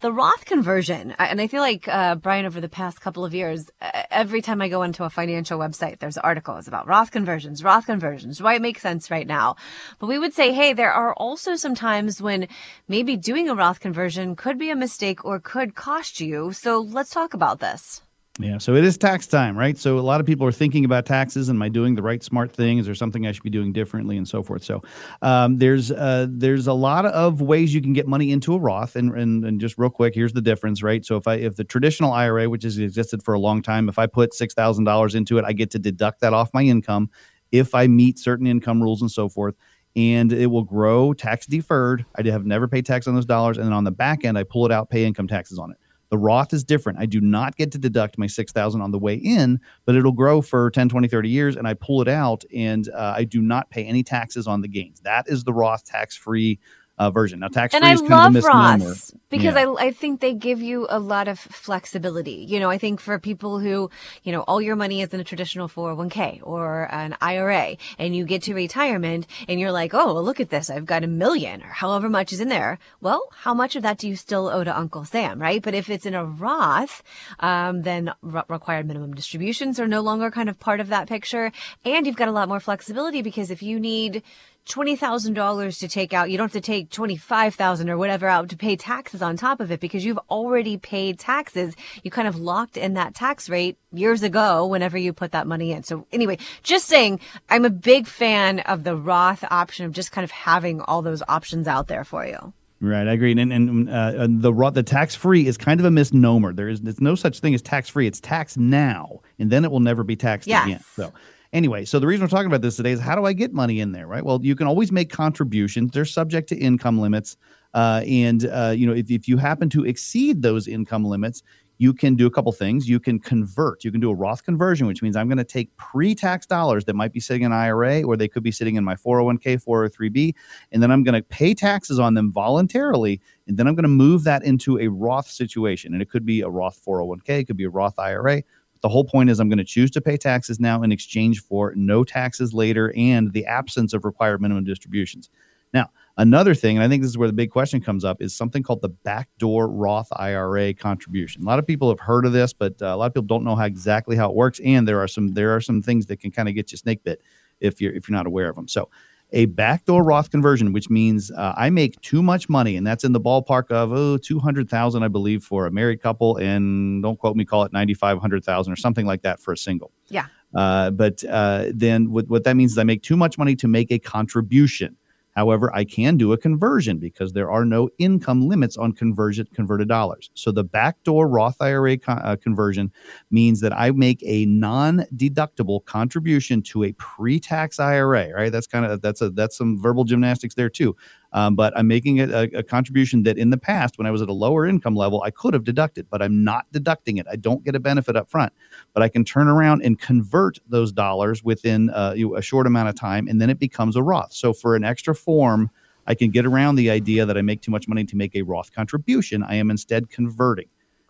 The 0.00 0.10
Roth 0.10 0.46
conversion, 0.46 1.14
and 1.18 1.42
I 1.42 1.46
feel 1.46 1.60
like 1.60 1.86
uh, 1.86 2.14
Brian, 2.14 2.46
over 2.46 2.58
the 2.58 2.70
past 2.70 3.02
couple 3.02 3.22
of 3.22 3.34
years, 3.34 3.70
every 4.10 4.40
time 4.40 4.62
I 4.62 4.70
go 4.70 4.80
into 4.82 5.04
a 5.04 5.10
financial 5.10 5.58
website, 5.58 5.98
there's 5.98 6.16
articles 6.16 6.66
about 6.66 6.86
Roth 6.86 7.10
conversions, 7.10 7.62
Roth 7.62 7.84
conversions, 7.84 8.40
why 8.40 8.54
it 8.54 8.62
makes 8.62 8.80
sense 8.80 9.10
right 9.10 9.26
now. 9.26 9.56
But 9.98 10.06
we 10.06 10.18
would 10.18 10.32
say, 10.32 10.54
hey, 10.54 10.72
there 10.72 10.90
are 10.90 11.12
also 11.12 11.54
some 11.54 11.74
times 11.74 12.22
when 12.22 12.48
maybe 12.88 13.18
doing 13.18 13.50
a 13.50 13.54
Roth 13.54 13.80
conversion 13.80 14.36
could 14.36 14.58
be 14.58 14.70
a 14.70 14.74
mistake 14.74 15.22
or 15.22 15.38
could 15.38 15.74
cost 15.74 16.18
you. 16.18 16.52
So 16.54 16.80
let's 16.80 17.10
talk 17.10 17.34
about 17.34 17.60
this. 17.60 18.00
Yeah, 18.38 18.58
so 18.58 18.74
it 18.74 18.84
is 18.84 18.96
tax 18.96 19.26
time, 19.26 19.58
right? 19.58 19.76
So 19.76 19.98
a 19.98 20.00
lot 20.00 20.20
of 20.20 20.26
people 20.26 20.46
are 20.46 20.52
thinking 20.52 20.84
about 20.84 21.04
taxes. 21.04 21.50
Am 21.50 21.60
I 21.60 21.68
doing 21.68 21.94
the 21.94 22.02
right 22.02 22.22
smart 22.22 22.52
thing? 22.52 22.78
Is 22.78 22.86
there 22.86 22.94
something 22.94 23.26
I 23.26 23.32
should 23.32 23.42
be 23.42 23.50
doing 23.50 23.72
differently, 23.72 24.16
and 24.16 24.26
so 24.26 24.42
forth? 24.42 24.62
So 24.62 24.82
um, 25.20 25.58
there's 25.58 25.90
uh, 25.90 26.26
there's 26.30 26.66
a 26.66 26.72
lot 26.72 27.04
of 27.06 27.42
ways 27.42 27.74
you 27.74 27.82
can 27.82 27.92
get 27.92 28.06
money 28.06 28.30
into 28.30 28.54
a 28.54 28.58
Roth, 28.58 28.96
and, 28.96 29.12
and 29.14 29.44
and 29.44 29.60
just 29.60 29.76
real 29.76 29.90
quick, 29.90 30.14
here's 30.14 30.32
the 30.32 30.40
difference, 30.40 30.82
right? 30.82 31.04
So 31.04 31.16
if 31.16 31.26
I 31.26 31.34
if 31.34 31.56
the 31.56 31.64
traditional 31.64 32.12
IRA, 32.12 32.48
which 32.48 32.62
has 32.62 32.78
existed 32.78 33.22
for 33.22 33.34
a 33.34 33.38
long 33.38 33.62
time, 33.62 33.88
if 33.88 33.98
I 33.98 34.06
put 34.06 34.32
six 34.32 34.54
thousand 34.54 34.84
dollars 34.84 35.14
into 35.14 35.36
it, 35.36 35.44
I 35.44 35.52
get 35.52 35.70
to 35.72 35.78
deduct 35.78 36.20
that 36.20 36.32
off 36.32 36.54
my 36.54 36.62
income 36.62 37.10
if 37.50 37.74
I 37.74 37.88
meet 37.88 38.18
certain 38.18 38.46
income 38.46 38.80
rules 38.80 39.02
and 39.02 39.10
so 39.10 39.28
forth 39.28 39.56
and 39.96 40.32
it 40.32 40.46
will 40.46 40.62
grow 40.62 41.12
tax 41.12 41.46
deferred. 41.46 42.06
I 42.16 42.22
have 42.28 42.46
never 42.46 42.68
paid 42.68 42.86
tax 42.86 43.08
on 43.08 43.14
those 43.16 43.26
dollars. 43.26 43.58
And 43.58 43.66
then 43.66 43.72
on 43.72 43.82
the 43.82 43.90
back 43.90 44.24
end, 44.24 44.38
I 44.38 44.44
pull 44.44 44.64
it 44.64 44.70
out, 44.70 44.88
pay 44.88 45.04
income 45.04 45.26
taxes 45.26 45.58
on 45.58 45.72
it. 45.72 45.78
The 46.10 46.18
Roth 46.18 46.52
is 46.52 46.64
different. 46.64 46.98
I 46.98 47.06
do 47.06 47.20
not 47.20 47.56
get 47.56 47.70
to 47.72 47.78
deduct 47.78 48.18
my 48.18 48.26
6000 48.26 48.80
on 48.80 48.90
the 48.90 48.98
way 48.98 49.14
in, 49.14 49.60
but 49.86 49.94
it'll 49.94 50.12
grow 50.12 50.42
for 50.42 50.70
10, 50.70 50.88
20, 50.88 51.06
30 51.08 51.28
years 51.28 51.56
and 51.56 51.66
I 51.66 51.74
pull 51.74 52.02
it 52.02 52.08
out 52.08 52.44
and 52.54 52.88
uh, 52.90 53.14
I 53.16 53.24
do 53.24 53.40
not 53.40 53.70
pay 53.70 53.84
any 53.84 54.02
taxes 54.02 54.46
on 54.46 54.60
the 54.60 54.68
gains. 54.68 55.00
That 55.00 55.28
is 55.28 55.44
the 55.44 55.52
Roth 55.52 55.84
tax 55.84 56.16
free 56.16 56.58
uh, 57.00 57.10
version. 57.10 57.40
Now, 57.40 57.48
tax 57.48 57.74
free 57.74 57.90
is 57.90 58.02
kind 58.02 58.12
of 58.12 58.20
a 58.26 58.30
misnomer. 58.30 58.78
Roths 58.78 59.14
because 59.30 59.54
yeah. 59.54 59.70
I, 59.70 59.86
I 59.86 59.90
think 59.92 60.20
they 60.20 60.34
give 60.34 60.60
you 60.60 60.86
a 60.90 60.98
lot 60.98 61.28
of 61.28 61.38
flexibility. 61.38 62.44
You 62.48 62.60
know, 62.60 62.68
I 62.68 62.76
think 62.76 63.00
for 63.00 63.18
people 63.18 63.58
who, 63.58 63.88
you 64.24 64.32
know, 64.32 64.42
all 64.42 64.60
your 64.60 64.76
money 64.76 65.00
is 65.00 65.14
in 65.14 65.20
a 65.20 65.24
traditional 65.24 65.68
401k 65.68 66.40
or 66.42 66.92
an 66.92 67.16
IRA 67.20 67.76
and 67.98 68.14
you 68.14 68.24
get 68.24 68.42
to 68.42 68.54
retirement 68.54 69.26
and 69.48 69.58
you're 69.58 69.72
like, 69.72 69.94
oh, 69.94 70.14
well, 70.14 70.22
look 70.22 70.40
at 70.40 70.50
this. 70.50 70.68
I've 70.68 70.84
got 70.84 71.04
a 71.04 71.06
million 71.06 71.62
or 71.62 71.68
however 71.68 72.08
much 72.10 72.32
is 72.32 72.40
in 72.40 72.48
there. 72.48 72.78
Well, 73.00 73.22
how 73.32 73.54
much 73.54 73.76
of 73.76 73.82
that 73.84 73.98
do 73.98 74.08
you 74.08 74.16
still 74.16 74.48
owe 74.48 74.64
to 74.64 74.76
Uncle 74.76 75.04
Sam, 75.04 75.40
right? 75.40 75.62
But 75.62 75.74
if 75.74 75.88
it's 75.88 76.04
in 76.04 76.14
a 76.14 76.24
Roth, 76.24 77.02
um, 77.38 77.82
then 77.82 78.12
re- 78.20 78.42
required 78.48 78.86
minimum 78.86 79.14
distributions 79.14 79.78
are 79.78 79.88
no 79.88 80.00
longer 80.00 80.30
kind 80.30 80.50
of 80.50 80.58
part 80.58 80.80
of 80.80 80.88
that 80.88 81.08
picture. 81.08 81.52
And 81.84 82.04
you've 82.04 82.16
got 82.16 82.28
a 82.28 82.32
lot 82.32 82.48
more 82.48 82.60
flexibility 82.60 83.22
because 83.22 83.50
if 83.50 83.62
you 83.62 83.78
need, 83.78 84.22
$20,000 84.66 85.78
to 85.78 85.88
take 85.88 86.12
out. 86.12 86.30
You 86.30 86.38
don't 86.38 86.46
have 86.46 86.52
to 86.52 86.60
take 86.60 86.90
25,000 86.90 87.90
or 87.90 87.96
whatever 87.96 88.28
out 88.28 88.48
to 88.50 88.56
pay 88.56 88.76
taxes 88.76 89.22
on 89.22 89.36
top 89.36 89.60
of 89.60 89.70
it 89.70 89.80
because 89.80 90.04
you've 90.04 90.18
already 90.30 90.76
paid 90.76 91.18
taxes. 91.18 91.74
You 92.02 92.10
kind 92.10 92.28
of 92.28 92.36
locked 92.36 92.76
in 92.76 92.94
that 92.94 93.14
tax 93.14 93.48
rate 93.48 93.78
years 93.92 94.22
ago 94.22 94.66
whenever 94.66 94.96
you 94.96 95.12
put 95.12 95.32
that 95.32 95.46
money 95.46 95.72
in. 95.72 95.82
So 95.82 96.06
anyway, 96.12 96.38
just 96.62 96.86
saying 96.86 97.20
I'm 97.48 97.64
a 97.64 97.70
big 97.70 98.06
fan 98.06 98.60
of 98.60 98.84
the 98.84 98.96
Roth 98.96 99.44
option 99.50 99.86
of 99.86 99.92
just 99.92 100.12
kind 100.12 100.24
of 100.24 100.30
having 100.30 100.80
all 100.82 101.02
those 101.02 101.22
options 101.28 101.66
out 101.66 101.88
there 101.88 102.04
for 102.04 102.26
you. 102.26 102.52
Right, 102.82 103.06
I 103.06 103.12
agree. 103.12 103.32
And 103.32 103.52
and 103.52 103.90
uh, 103.90 104.26
the 104.28 104.54
Roth 104.54 104.72
the 104.72 104.82
tax 104.82 105.14
free 105.14 105.46
is 105.46 105.58
kind 105.58 105.80
of 105.80 105.86
a 105.86 105.90
misnomer. 105.90 106.54
There 106.54 106.68
is 106.68 106.80
there's 106.80 107.00
no 107.00 107.14
such 107.14 107.40
thing 107.40 107.54
as 107.54 107.60
tax 107.60 107.90
free. 107.90 108.06
It's 108.06 108.20
tax 108.20 108.56
now, 108.56 109.20
and 109.38 109.50
then 109.50 109.66
it 109.66 109.70
will 109.70 109.80
never 109.80 110.02
be 110.02 110.16
taxed 110.16 110.48
yes. 110.48 110.64
again. 110.64 110.80
So 110.96 111.12
Anyway, 111.52 111.84
so 111.84 111.98
the 111.98 112.06
reason 112.06 112.24
we're 112.24 112.28
talking 112.28 112.46
about 112.46 112.62
this 112.62 112.76
today 112.76 112.92
is 112.92 113.00
how 113.00 113.16
do 113.16 113.24
I 113.24 113.32
get 113.32 113.52
money 113.52 113.80
in 113.80 113.90
there, 113.90 114.06
right? 114.06 114.24
Well, 114.24 114.38
you 114.42 114.54
can 114.54 114.68
always 114.68 114.92
make 114.92 115.10
contributions. 115.10 115.90
They're 115.90 116.04
subject 116.04 116.48
to 116.50 116.56
income 116.56 117.00
limits. 117.00 117.36
Uh, 117.74 118.02
and, 118.06 118.46
uh, 118.46 118.72
you 118.76 118.86
know, 118.86 118.92
if, 118.92 119.10
if 119.10 119.26
you 119.26 119.36
happen 119.36 119.68
to 119.70 119.84
exceed 119.84 120.42
those 120.42 120.68
income 120.68 121.04
limits, 121.04 121.42
you 121.78 121.94
can 121.94 122.14
do 122.14 122.26
a 122.26 122.30
couple 122.30 122.52
things. 122.52 122.88
You 122.88 123.00
can 123.00 123.18
convert. 123.18 123.84
You 123.84 123.90
can 123.90 124.02
do 124.02 124.10
a 124.10 124.14
Roth 124.14 124.44
conversion, 124.44 124.86
which 124.86 125.02
means 125.02 125.16
I'm 125.16 125.28
going 125.28 125.38
to 125.38 125.44
take 125.44 125.74
pre-tax 125.76 126.44
dollars 126.44 126.84
that 126.84 126.94
might 126.94 127.12
be 127.12 127.20
sitting 127.20 127.42
in 127.42 127.52
IRA 127.52 128.02
or 128.02 128.18
they 128.18 128.28
could 128.28 128.42
be 128.42 128.52
sitting 128.52 128.76
in 128.76 128.84
my 128.84 128.94
401k, 128.94 129.64
403b, 129.64 130.34
and 130.72 130.82
then 130.82 130.90
I'm 130.90 131.02
going 131.02 131.14
to 131.14 131.22
pay 131.22 131.54
taxes 131.54 131.98
on 131.98 132.12
them 132.12 132.32
voluntarily, 132.32 133.18
and 133.46 133.56
then 133.56 133.66
I'm 133.66 133.74
going 133.74 133.84
to 133.84 133.88
move 133.88 134.24
that 134.24 134.44
into 134.44 134.78
a 134.78 134.88
Roth 134.88 135.28
situation. 135.28 135.94
And 135.94 136.02
it 136.02 136.10
could 136.10 136.26
be 136.26 136.42
a 136.42 136.50
Roth 136.50 136.80
401k, 136.86 137.40
it 137.40 137.44
could 137.46 137.56
be 137.56 137.64
a 137.64 137.70
Roth 137.70 137.98
IRA. 137.98 138.42
The 138.82 138.88
whole 138.88 139.04
point 139.04 139.30
is 139.30 139.40
I'm 139.40 139.48
going 139.48 139.58
to 139.58 139.64
choose 139.64 139.90
to 139.92 140.00
pay 140.00 140.16
taxes 140.16 140.58
now 140.58 140.82
in 140.82 140.92
exchange 140.92 141.42
for 141.42 141.74
no 141.76 142.02
taxes 142.04 142.54
later 142.54 142.92
and 142.96 143.32
the 143.32 143.46
absence 143.46 143.92
of 143.92 144.04
required 144.04 144.40
minimum 144.40 144.64
distributions. 144.64 145.30
Now, 145.72 145.90
another 146.16 146.54
thing, 146.54 146.76
and 146.76 146.84
I 146.84 146.88
think 146.88 147.02
this 147.02 147.10
is 147.10 147.18
where 147.18 147.28
the 147.28 147.34
big 147.34 147.50
question 147.50 147.80
comes 147.80 148.04
up, 148.04 148.20
is 148.20 148.34
something 148.34 148.62
called 148.62 148.82
the 148.82 148.88
backdoor 148.88 149.68
Roth 149.68 150.08
IRA 150.12 150.74
contribution. 150.74 151.42
A 151.42 151.46
lot 151.46 151.58
of 151.58 151.66
people 151.66 151.88
have 151.90 152.00
heard 152.00 152.26
of 152.26 152.32
this, 152.32 152.52
but 152.52 152.80
uh, 152.82 152.86
a 152.86 152.96
lot 152.96 153.06
of 153.06 153.14
people 153.14 153.26
don't 153.26 153.44
know 153.44 153.54
how 153.54 153.64
exactly 153.64 154.16
how 154.16 154.28
it 154.28 154.34
works, 154.34 154.60
and 154.64 154.88
there 154.88 155.00
are 155.00 155.08
some 155.08 155.32
there 155.34 155.54
are 155.54 155.60
some 155.60 155.80
things 155.80 156.06
that 156.06 156.18
can 156.18 156.30
kind 156.30 156.48
of 156.48 156.54
get 156.54 156.72
you 156.72 156.78
snake 156.78 157.04
bit 157.04 157.22
if 157.60 157.80
you're 157.80 157.92
if 157.92 158.08
you're 158.08 158.16
not 158.16 158.26
aware 158.26 158.48
of 158.48 158.56
them. 158.56 158.66
So 158.66 158.88
a 159.32 159.46
backdoor 159.46 160.02
Roth 160.02 160.30
conversion, 160.30 160.72
which 160.72 160.90
means 160.90 161.30
uh, 161.30 161.54
I 161.56 161.70
make 161.70 162.00
too 162.00 162.22
much 162.22 162.48
money, 162.48 162.76
and 162.76 162.86
that's 162.86 163.04
in 163.04 163.12
the 163.12 163.20
ballpark 163.20 163.70
of 163.70 163.92
oh, 163.92 164.16
200,000, 164.18 165.02
I 165.02 165.08
believe, 165.08 165.42
for 165.42 165.66
a 165.66 165.70
married 165.70 166.00
couple, 166.00 166.36
and 166.36 167.02
don't 167.02 167.18
quote 167.18 167.36
me, 167.36 167.44
call 167.44 167.64
it 167.64 167.72
9,500,000 167.72 168.72
or 168.72 168.76
something 168.76 169.06
like 169.06 169.22
that 169.22 169.40
for 169.40 169.52
a 169.52 169.56
single. 169.56 169.92
Yeah. 170.08 170.26
Uh, 170.54 170.90
but 170.90 171.22
uh, 171.24 171.66
then 171.72 172.10
what, 172.10 172.28
what 172.28 172.44
that 172.44 172.56
means 172.56 172.72
is 172.72 172.78
I 172.78 172.84
make 172.84 173.02
too 173.02 173.16
much 173.16 173.38
money 173.38 173.54
to 173.56 173.68
make 173.68 173.90
a 173.92 173.98
contribution. 173.98 174.96
However, 175.36 175.74
I 175.74 175.84
can 175.84 176.16
do 176.16 176.32
a 176.32 176.38
conversion 176.38 176.98
because 176.98 177.32
there 177.32 177.50
are 177.50 177.64
no 177.64 177.88
income 177.98 178.48
limits 178.48 178.76
on 178.76 178.92
conversion 178.92 179.46
converted 179.54 179.88
dollars. 179.88 180.30
So 180.34 180.50
the 180.50 180.64
backdoor 180.64 181.28
Roth 181.28 181.56
IRA 181.60 181.98
uh, 182.06 182.36
conversion 182.36 182.92
means 183.30 183.60
that 183.60 183.72
I 183.72 183.90
make 183.92 184.22
a 184.24 184.46
non-deductible 184.46 185.84
contribution 185.84 186.62
to 186.62 186.84
a 186.84 186.92
pre-tax 186.92 187.78
IRA. 187.78 188.32
Right? 188.32 188.50
That's 188.50 188.66
kind 188.66 188.84
of 188.84 189.00
that's 189.02 189.20
a 189.20 189.30
that's 189.30 189.56
some 189.56 189.80
verbal 189.80 190.04
gymnastics 190.04 190.54
there 190.54 190.70
too. 190.70 190.96
Um, 191.32 191.54
but 191.54 191.72
I'm 191.76 191.86
making 191.86 192.20
a, 192.20 192.48
a, 192.54 192.62
contribution 192.62 193.22
that 193.22 193.38
in 193.38 193.50
the 193.50 193.56
past, 193.56 193.98
when 193.98 194.06
I 194.06 194.10
was 194.10 194.20
at 194.20 194.28
a 194.28 194.32
lower 194.32 194.66
income 194.66 194.96
level, 194.96 195.22
I 195.22 195.30
could 195.30 195.54
have 195.54 195.62
deducted, 195.62 196.08
but 196.10 196.20
I'm 196.20 196.42
not 196.42 196.66
deducting 196.72 197.18
it. 197.18 197.26
I 197.30 197.36
don't 197.36 197.62
get 197.62 197.76
a 197.76 197.80
benefit 197.80 198.16
up 198.16 198.28
front, 198.28 198.52
but 198.94 199.02
I 199.04 199.08
can 199.08 199.24
turn 199.24 199.46
around 199.46 199.82
and 199.82 199.98
convert 199.98 200.58
those 200.68 200.90
dollars 200.90 201.44
within 201.44 201.90
uh, 201.90 202.16
a 202.36 202.42
short 202.42 202.66
amount 202.66 202.88
of 202.88 202.96
time, 202.96 203.28
and 203.28 203.40
then 203.40 203.48
it 203.48 203.60
becomes 203.60 203.94
a 203.94 204.02
Roth. 204.02 204.32
So 204.32 204.52
for 204.52 204.74
an 204.74 204.82
extra 204.82 205.14
form, 205.14 205.70
I 206.06 206.14
can 206.14 206.30
get 206.30 206.44
around 206.44 206.74
the 206.74 206.90
idea 206.90 207.24
that 207.24 207.38
I 207.38 207.42
make 207.42 207.60
too 207.60 207.70
much 207.70 207.86
money 207.86 208.04
to 208.04 208.16
make 208.16 208.34
a 208.34 208.42
Roth 208.42 208.72
contribution. 208.72 209.44
I 209.44 209.54
am 209.54 209.70
instead 209.70 210.10
converting. 210.10 210.66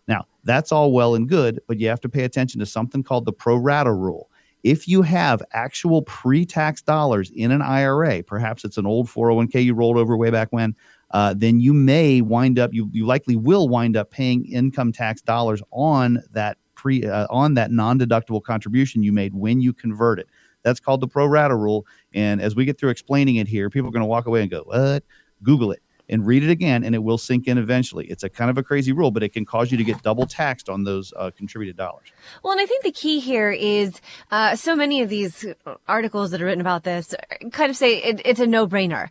Now, 0.07 0.25
that's 0.43 0.71
all 0.71 0.91
well 0.91 1.15
and 1.15 1.27
good, 1.27 1.61
but 1.67 1.79
you 1.79 1.87
have 1.87 2.01
to 2.01 2.09
pay 2.09 2.23
attention 2.23 2.59
to 2.59 2.65
something 2.65 3.01
called 3.01 3.25
the 3.25 3.33
pro 3.33 3.55
rata 3.55 3.93
rule. 3.93 4.29
If 4.63 4.87
you 4.87 5.01
have 5.01 5.41
actual 5.53 6.03
pre 6.03 6.45
tax 6.45 6.81
dollars 6.81 7.31
in 7.35 7.51
an 7.51 7.61
IRA, 7.61 8.23
perhaps 8.23 8.63
it's 8.63 8.77
an 8.77 8.85
old 8.85 9.07
401k 9.07 9.63
you 9.63 9.73
rolled 9.73 9.97
over 9.97 10.15
way 10.15 10.29
back 10.29 10.49
when, 10.51 10.75
uh, 11.11 11.33
then 11.35 11.59
you 11.59 11.73
may 11.73 12.21
wind 12.21 12.59
up, 12.59 12.73
you, 12.73 12.89
you 12.91 13.05
likely 13.05 13.35
will 13.35 13.67
wind 13.67 13.97
up 13.97 14.11
paying 14.11 14.45
income 14.45 14.91
tax 14.91 15.21
dollars 15.21 15.61
on 15.71 16.21
that 16.31 16.57
pre 16.75 17.05
uh, 17.05 17.27
on 17.29 17.55
that 17.55 17.71
non-deductible 17.71 18.43
contribution 18.43 19.03
you 19.03 19.11
made 19.11 19.33
when 19.33 19.61
you 19.61 19.73
convert 19.73 20.19
it. 20.19 20.27
That's 20.63 20.79
called 20.79 21.01
the 21.01 21.07
pro 21.07 21.25
rata 21.25 21.55
rule. 21.55 21.87
And 22.13 22.39
as 22.39 22.55
we 22.55 22.65
get 22.65 22.79
through 22.79 22.89
explaining 22.89 23.37
it 23.37 23.47
here, 23.47 23.69
people 23.69 23.89
are 23.89 23.91
going 23.93 24.01
to 24.01 24.07
walk 24.07 24.27
away 24.27 24.41
and 24.41 24.51
go, 24.51 24.63
"What?" 24.65 25.03
Google 25.43 25.71
it 25.71 25.81
and 26.11 26.27
read 26.27 26.43
it 26.43 26.49
again, 26.49 26.83
and 26.83 26.93
it 26.93 26.99
will 26.99 27.17
sink 27.17 27.47
in 27.47 27.57
eventually. 27.57 28.05
It's 28.05 28.23
a 28.23 28.29
kind 28.29 28.51
of 28.51 28.57
a 28.57 28.63
crazy 28.63 28.91
rule, 28.91 29.09
but 29.09 29.23
it 29.23 29.29
can 29.29 29.45
cause 29.45 29.71
you 29.71 29.77
to 29.77 29.83
get 29.83 30.03
double 30.03 30.27
taxed 30.27 30.69
on 30.69 30.83
those 30.83 31.13
uh, 31.15 31.31
contributed 31.35 31.77
dollars. 31.77 32.11
Well, 32.43 32.51
and 32.51 32.61
I 32.61 32.65
think 32.65 32.83
the 32.83 32.91
key 32.91 33.19
here 33.19 33.51
is 33.51 33.99
uh, 34.29 34.55
so 34.55 34.75
many 34.75 35.01
of 35.01 35.09
these 35.09 35.45
articles 35.87 36.31
that 36.31 36.41
are 36.41 36.45
written 36.45 36.61
about 36.61 36.83
this 36.83 37.15
kind 37.51 37.69
of 37.69 37.77
say 37.77 37.97
it, 37.97 38.21
it's 38.25 38.39
a 38.39 38.47
no 38.47 38.67
brainer 38.67 39.09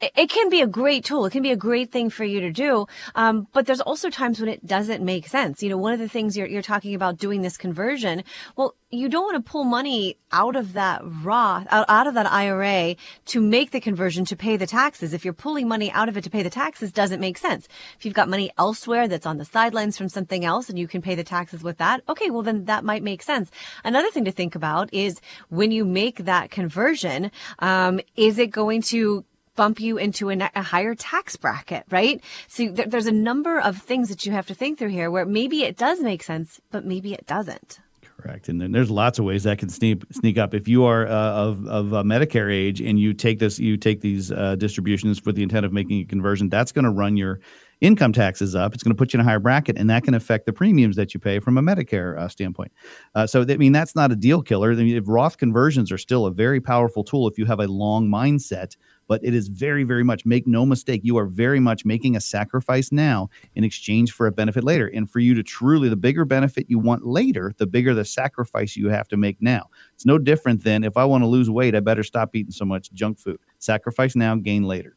it 0.00 0.30
can 0.30 0.48
be 0.48 0.60
a 0.60 0.66
great 0.66 1.04
tool. 1.04 1.26
It 1.26 1.30
can 1.30 1.42
be 1.42 1.50
a 1.50 1.56
great 1.56 1.90
thing 1.90 2.08
for 2.10 2.24
you 2.24 2.40
to 2.40 2.50
do. 2.50 2.86
Um, 3.14 3.48
but 3.52 3.66
there's 3.66 3.80
also 3.80 4.10
times 4.10 4.38
when 4.38 4.48
it 4.48 4.64
doesn't 4.64 5.04
make 5.04 5.26
sense. 5.26 5.62
You 5.62 5.70
know, 5.70 5.76
one 5.76 5.92
of 5.92 5.98
the 5.98 6.08
things 6.08 6.36
you're, 6.36 6.46
you're 6.46 6.62
talking 6.62 6.94
about 6.94 7.18
doing 7.18 7.42
this 7.42 7.56
conversion. 7.56 8.22
Well, 8.56 8.74
you 8.90 9.08
don't 9.08 9.24
want 9.24 9.44
to 9.44 9.50
pull 9.50 9.64
money 9.64 10.16
out 10.32 10.56
of 10.56 10.72
that 10.74 11.02
Roth, 11.04 11.66
out, 11.70 11.84
out 11.88 12.06
of 12.06 12.14
that 12.14 12.30
IRA 12.30 12.96
to 13.26 13.40
make 13.40 13.72
the 13.72 13.80
conversion 13.80 14.24
to 14.26 14.36
pay 14.36 14.56
the 14.56 14.66
taxes. 14.66 15.12
If 15.12 15.24
you're 15.24 15.34
pulling 15.34 15.68
money 15.68 15.90
out 15.90 16.08
of 16.08 16.16
it 16.16 16.24
to 16.24 16.30
pay 16.30 16.42
the 16.42 16.50
taxes, 16.50 16.92
doesn't 16.92 17.20
make 17.20 17.36
sense. 17.36 17.68
If 17.98 18.04
you've 18.04 18.14
got 18.14 18.28
money 18.28 18.50
elsewhere 18.56 19.08
that's 19.08 19.26
on 19.26 19.36
the 19.36 19.44
sidelines 19.44 19.98
from 19.98 20.08
something 20.08 20.44
else 20.44 20.68
and 20.68 20.78
you 20.78 20.88
can 20.88 21.02
pay 21.02 21.16
the 21.16 21.24
taxes 21.24 21.62
with 21.62 21.78
that, 21.78 22.02
okay, 22.08 22.30
well 22.30 22.42
then 22.42 22.64
that 22.66 22.84
might 22.84 23.02
make 23.02 23.22
sense. 23.22 23.50
Another 23.84 24.10
thing 24.10 24.24
to 24.24 24.32
think 24.32 24.54
about 24.54 24.92
is 24.92 25.20
when 25.48 25.70
you 25.70 25.84
make 25.84 26.24
that 26.24 26.50
conversion, 26.50 27.30
um, 27.58 28.00
is 28.16 28.38
it 28.38 28.50
going 28.50 28.80
to 28.82 29.24
bump 29.58 29.80
you 29.80 29.98
into 29.98 30.30
a, 30.30 30.62
higher 30.62 30.94
tax 30.94 31.34
bracket, 31.34 31.82
right? 31.90 32.22
So 32.46 32.72
th- 32.72 32.88
there's 32.88 33.08
a 33.08 33.12
number 33.12 33.58
of 33.58 33.76
things 33.76 34.08
that 34.08 34.24
you 34.24 34.30
have 34.30 34.46
to 34.46 34.54
think 34.54 34.78
through 34.78 34.90
here 34.90 35.10
where 35.10 35.26
maybe 35.26 35.64
it 35.64 35.76
does 35.76 36.00
make 36.00 36.22
sense, 36.22 36.60
but 36.70 36.84
maybe 36.84 37.12
it 37.12 37.26
doesn't. 37.26 37.80
Correct, 38.16 38.48
and 38.48 38.60
then 38.60 38.70
there's 38.72 38.90
lots 38.90 39.18
of 39.18 39.24
ways 39.24 39.44
that 39.44 39.58
can 39.58 39.68
sneak 39.68 40.02
sneak 40.12 40.38
up. 40.38 40.54
If 40.54 40.66
you 40.66 40.84
are 40.84 41.06
uh, 41.06 41.10
of 41.10 41.66
of 41.66 41.94
uh, 41.94 42.02
Medicare 42.02 42.52
age 42.52 42.80
and 42.80 42.98
you 42.98 43.14
take 43.14 43.38
this, 43.38 43.58
you 43.60 43.76
take 43.76 44.00
these 44.00 44.32
uh, 44.32 44.56
distributions 44.56 45.24
with 45.24 45.36
the 45.36 45.42
intent 45.42 45.64
of 45.64 45.72
making 45.72 46.00
a 46.00 46.04
conversion, 46.04 46.48
that's 46.48 46.72
going 46.72 46.84
to 46.84 46.90
run 46.90 47.16
your 47.16 47.38
income 47.80 48.12
taxes 48.12 48.54
up. 48.54 48.74
It's 48.74 48.82
going 48.82 48.94
to 48.94 48.98
put 48.98 49.12
you 49.12 49.20
in 49.20 49.26
a 49.26 49.28
higher 49.28 49.38
bracket, 49.38 49.78
and 49.78 49.88
that 49.90 50.02
can 50.04 50.14
affect 50.14 50.46
the 50.46 50.52
premiums 50.52 50.96
that 50.96 51.14
you 51.14 51.20
pay 51.20 51.38
from 51.38 51.56
a 51.58 51.62
Medicare 51.62 52.18
uh, 52.18 52.28
standpoint. 52.28 52.72
Uh, 53.14 53.26
so, 53.26 53.42
I 53.48 53.56
mean, 53.56 53.72
that's 53.72 53.94
not 53.94 54.10
a 54.10 54.16
deal 54.16 54.42
killer. 54.42 54.72
I 54.72 54.76
mean, 54.76 55.00
Roth 55.04 55.38
conversions 55.38 55.92
are 55.92 55.98
still 55.98 56.26
a 56.26 56.32
very 56.32 56.60
powerful 56.60 57.04
tool 57.04 57.28
if 57.28 57.38
you 57.38 57.46
have 57.46 57.60
a 57.60 57.68
long 57.68 58.08
mindset 58.08 58.76
but 59.08 59.24
it 59.24 59.34
is 59.34 59.48
very, 59.48 59.82
very 59.82 60.04
much, 60.04 60.24
make 60.24 60.46
no 60.46 60.64
mistake, 60.64 61.00
you 61.02 61.16
are 61.16 61.26
very 61.26 61.58
much 61.58 61.84
making 61.84 62.14
a 62.14 62.20
sacrifice 62.20 62.92
now 62.92 63.28
in 63.54 63.64
exchange 63.64 64.12
for 64.12 64.26
a 64.26 64.32
benefit 64.32 64.62
later. 64.62 64.86
And 64.86 65.10
for 65.10 65.18
you 65.18 65.34
to 65.34 65.42
truly, 65.42 65.88
the 65.88 65.96
bigger 65.96 66.24
benefit 66.24 66.66
you 66.68 66.78
want 66.78 67.06
later, 67.06 67.52
the 67.58 67.66
bigger 67.66 67.94
the 67.94 68.04
sacrifice 68.04 68.76
you 68.76 68.90
have 68.90 69.08
to 69.08 69.16
make 69.16 69.40
now. 69.40 69.68
It's 69.94 70.06
no 70.06 70.18
different 70.18 70.62
than 70.62 70.84
if 70.84 70.96
I 70.96 71.04
want 71.04 71.22
to 71.22 71.28
lose 71.28 71.50
weight, 71.50 71.74
I 71.74 71.80
better 71.80 72.04
stop 72.04 72.36
eating 72.36 72.52
so 72.52 72.64
much 72.64 72.92
junk 72.92 73.18
food. 73.18 73.40
Sacrifice 73.58 74.14
now, 74.14 74.36
gain 74.36 74.62
later. 74.64 74.96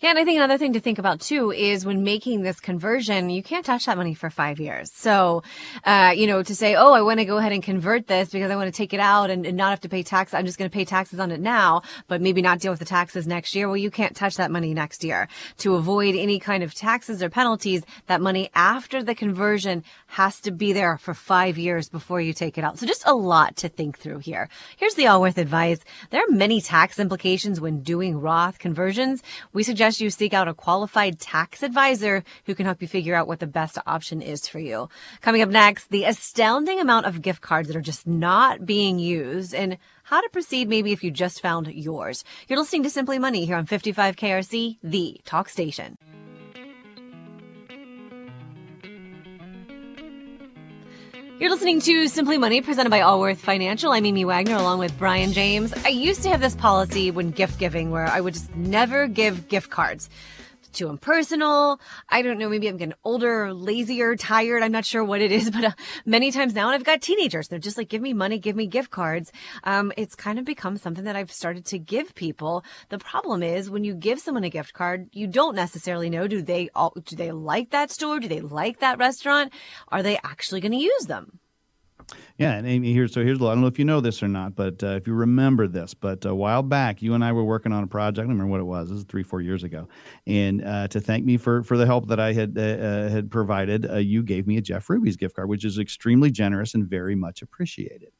Yeah, 0.00 0.10
and 0.10 0.18
I 0.18 0.24
think 0.24 0.36
another 0.36 0.56
thing 0.56 0.72
to 0.72 0.80
think 0.80 0.98
about 0.98 1.20
too 1.20 1.52
is 1.52 1.84
when 1.84 2.02
making 2.02 2.42
this 2.42 2.58
conversion, 2.58 3.28
you 3.28 3.42
can't 3.42 3.66
touch 3.66 3.84
that 3.84 3.98
money 3.98 4.14
for 4.14 4.30
five 4.30 4.58
years. 4.58 4.90
So, 4.94 5.42
uh, 5.84 6.12
you 6.16 6.26
know, 6.26 6.42
to 6.42 6.54
say, 6.54 6.74
oh, 6.74 6.92
I 6.92 7.02
want 7.02 7.18
to 7.18 7.26
go 7.26 7.36
ahead 7.36 7.52
and 7.52 7.62
convert 7.62 8.06
this 8.06 8.30
because 8.30 8.50
I 8.50 8.56
want 8.56 8.72
to 8.72 8.76
take 8.76 8.94
it 8.94 9.00
out 9.00 9.28
and, 9.28 9.44
and 9.44 9.56
not 9.56 9.70
have 9.70 9.80
to 9.80 9.88
pay 9.88 10.02
tax. 10.02 10.32
I'm 10.32 10.46
just 10.46 10.58
going 10.58 10.70
to 10.70 10.74
pay 10.74 10.86
taxes 10.86 11.20
on 11.20 11.30
it 11.30 11.40
now, 11.40 11.82
but 12.06 12.22
maybe 12.22 12.40
not 12.40 12.60
deal 12.60 12.72
with 12.72 12.78
the 12.78 12.86
taxes 12.86 13.26
next 13.26 13.54
year. 13.54 13.68
Well, 13.68 13.76
you 13.76 13.90
can't 13.90 14.16
touch 14.16 14.36
that 14.36 14.50
money 14.50 14.72
next 14.72 15.04
year. 15.04 15.28
To 15.58 15.74
avoid 15.74 16.14
any 16.14 16.38
kind 16.38 16.62
of 16.62 16.74
taxes 16.74 17.22
or 17.22 17.28
penalties, 17.28 17.82
that 18.06 18.22
money 18.22 18.48
after 18.54 19.02
the 19.02 19.14
conversion 19.14 19.84
has 20.06 20.40
to 20.40 20.50
be 20.50 20.72
there 20.72 20.96
for 20.96 21.12
five 21.12 21.58
years 21.58 21.90
before 21.90 22.22
you 22.22 22.32
take 22.32 22.56
it 22.56 22.64
out. 22.64 22.78
So 22.78 22.86
just 22.86 23.06
a 23.06 23.14
lot 23.14 23.56
to 23.56 23.68
think 23.68 23.98
through 23.98 24.20
here. 24.20 24.48
Here's 24.78 24.94
the 24.94 25.08
Allworth 25.08 25.36
advice. 25.36 25.80
There 26.08 26.22
are 26.22 26.30
many 26.30 26.62
tax 26.62 26.98
implications 26.98 27.60
when 27.60 27.82
doing 27.82 28.18
Roth 28.18 28.58
conversions. 28.58 29.22
We 29.52 29.57
suggest 29.62 30.00
you 30.00 30.10
seek 30.10 30.34
out 30.34 30.48
a 30.48 30.54
qualified 30.54 31.18
tax 31.18 31.62
advisor 31.62 32.24
who 32.44 32.54
can 32.54 32.66
help 32.66 32.82
you 32.82 32.88
figure 32.88 33.14
out 33.14 33.26
what 33.26 33.40
the 33.40 33.46
best 33.46 33.78
option 33.86 34.20
is 34.20 34.46
for 34.46 34.58
you. 34.58 34.88
Coming 35.20 35.42
up 35.42 35.50
next, 35.50 35.90
the 35.90 36.04
astounding 36.04 36.80
amount 36.80 37.06
of 37.06 37.22
gift 37.22 37.40
cards 37.40 37.68
that 37.68 37.76
are 37.76 37.80
just 37.80 38.06
not 38.06 38.66
being 38.66 38.98
used 38.98 39.54
and 39.54 39.78
how 40.04 40.20
to 40.20 40.28
proceed 40.30 40.68
maybe 40.68 40.92
if 40.92 41.04
you 41.04 41.10
just 41.10 41.40
found 41.40 41.66
yours. 41.68 42.24
You're 42.48 42.58
listening 42.58 42.82
to 42.84 42.90
Simply 42.90 43.18
Money 43.18 43.44
here 43.44 43.56
on 43.56 43.66
55 43.66 44.16
KRC, 44.16 44.78
the 44.82 45.20
talk 45.24 45.48
station. 45.48 45.98
You're 51.40 51.50
listening 51.50 51.80
to 51.82 52.08
Simply 52.08 52.36
Money 52.36 52.62
presented 52.62 52.90
by 52.90 53.02
Allworth 53.02 53.38
Financial. 53.38 53.92
I'm 53.92 54.04
Amy 54.04 54.24
Wagner 54.24 54.56
along 54.56 54.80
with 54.80 54.98
Brian 54.98 55.32
James. 55.32 55.72
I 55.84 55.88
used 55.90 56.24
to 56.24 56.30
have 56.30 56.40
this 56.40 56.56
policy 56.56 57.12
when 57.12 57.30
gift 57.30 57.60
giving 57.60 57.92
where 57.92 58.08
I 58.08 58.20
would 58.20 58.34
just 58.34 58.52
never 58.56 59.06
give 59.06 59.46
gift 59.46 59.70
cards 59.70 60.10
too 60.72 60.88
impersonal. 60.88 61.80
I 62.08 62.22
don't 62.22 62.38
know. 62.38 62.48
Maybe 62.48 62.68
I'm 62.68 62.76
getting 62.76 62.94
older, 63.04 63.52
lazier, 63.52 64.16
tired. 64.16 64.62
I'm 64.62 64.72
not 64.72 64.84
sure 64.84 65.04
what 65.04 65.20
it 65.20 65.32
is, 65.32 65.50
but 65.58 65.64
uh, 65.64 65.70
many 66.04 66.30
times 66.30 66.54
now, 66.54 66.66
and 66.66 66.74
I've 66.74 66.84
got 66.84 67.02
teenagers. 67.02 67.48
They're 67.48 67.58
just 67.58 67.78
like, 67.78 67.88
give 67.88 68.02
me 68.02 68.12
money, 68.12 68.38
give 68.38 68.56
me 68.56 68.66
gift 68.66 68.90
cards. 68.90 69.32
Um, 69.64 69.92
it's 69.96 70.14
kind 70.14 70.38
of 70.38 70.44
become 70.44 70.76
something 70.76 71.04
that 71.04 71.16
I've 71.16 71.32
started 71.32 71.64
to 71.66 71.78
give 71.78 72.14
people. 72.14 72.64
The 72.88 72.98
problem 72.98 73.42
is 73.42 73.70
when 73.70 73.84
you 73.84 73.94
give 73.94 74.20
someone 74.20 74.44
a 74.44 74.50
gift 74.50 74.72
card, 74.72 75.08
you 75.12 75.26
don't 75.26 75.54
necessarily 75.54 76.10
know, 76.10 76.26
do 76.26 76.42
they 76.42 76.70
all, 76.74 76.92
do 77.04 77.16
they 77.16 77.32
like 77.32 77.70
that 77.70 77.90
store? 77.90 78.20
Do 78.20 78.28
they 78.28 78.40
like 78.40 78.80
that 78.80 78.98
restaurant? 78.98 79.52
Are 79.88 80.02
they 80.02 80.18
actually 80.24 80.60
going 80.60 80.72
to 80.72 80.78
use 80.78 81.06
them? 81.06 81.40
Yeah, 82.38 82.52
and 82.52 82.66
Amy, 82.66 82.92
here, 82.92 83.08
so 83.08 83.24
here's. 83.24 83.38
I 83.38 83.46
don't 83.46 83.60
know 83.60 83.66
if 83.66 83.78
you 83.78 83.84
know 83.84 84.00
this 84.00 84.22
or 84.22 84.28
not, 84.28 84.54
but 84.54 84.82
uh, 84.82 84.88
if 84.90 85.06
you 85.06 85.14
remember 85.14 85.66
this, 85.66 85.92
but 85.92 86.24
a 86.24 86.34
while 86.34 86.62
back, 86.62 87.02
you 87.02 87.14
and 87.14 87.24
I 87.24 87.32
were 87.32 87.44
working 87.44 87.72
on 87.72 87.82
a 87.82 87.86
project. 87.86 88.18
I 88.18 88.22
don't 88.22 88.30
remember 88.30 88.50
what 88.50 88.60
it 88.60 88.64
was. 88.64 88.90
This 88.90 88.98
is 88.98 89.04
three, 89.04 89.24
four 89.24 89.40
years 89.40 89.64
ago, 89.64 89.88
and 90.26 90.64
uh, 90.64 90.88
to 90.88 91.00
thank 91.00 91.24
me 91.24 91.36
for 91.36 91.62
for 91.64 91.76
the 91.76 91.84
help 91.84 92.06
that 92.08 92.20
I 92.20 92.32
had 92.32 92.56
uh, 92.56 92.60
uh 92.60 93.08
had 93.08 93.30
provided, 93.30 93.90
uh, 93.90 93.96
you 93.96 94.22
gave 94.22 94.46
me 94.46 94.56
a 94.56 94.60
Jeff 94.60 94.88
Ruby's 94.88 95.16
gift 95.16 95.34
card, 95.34 95.48
which 95.48 95.64
is 95.64 95.78
extremely 95.78 96.30
generous 96.30 96.74
and 96.74 96.86
very 96.86 97.16
much 97.16 97.42
appreciated. 97.42 98.12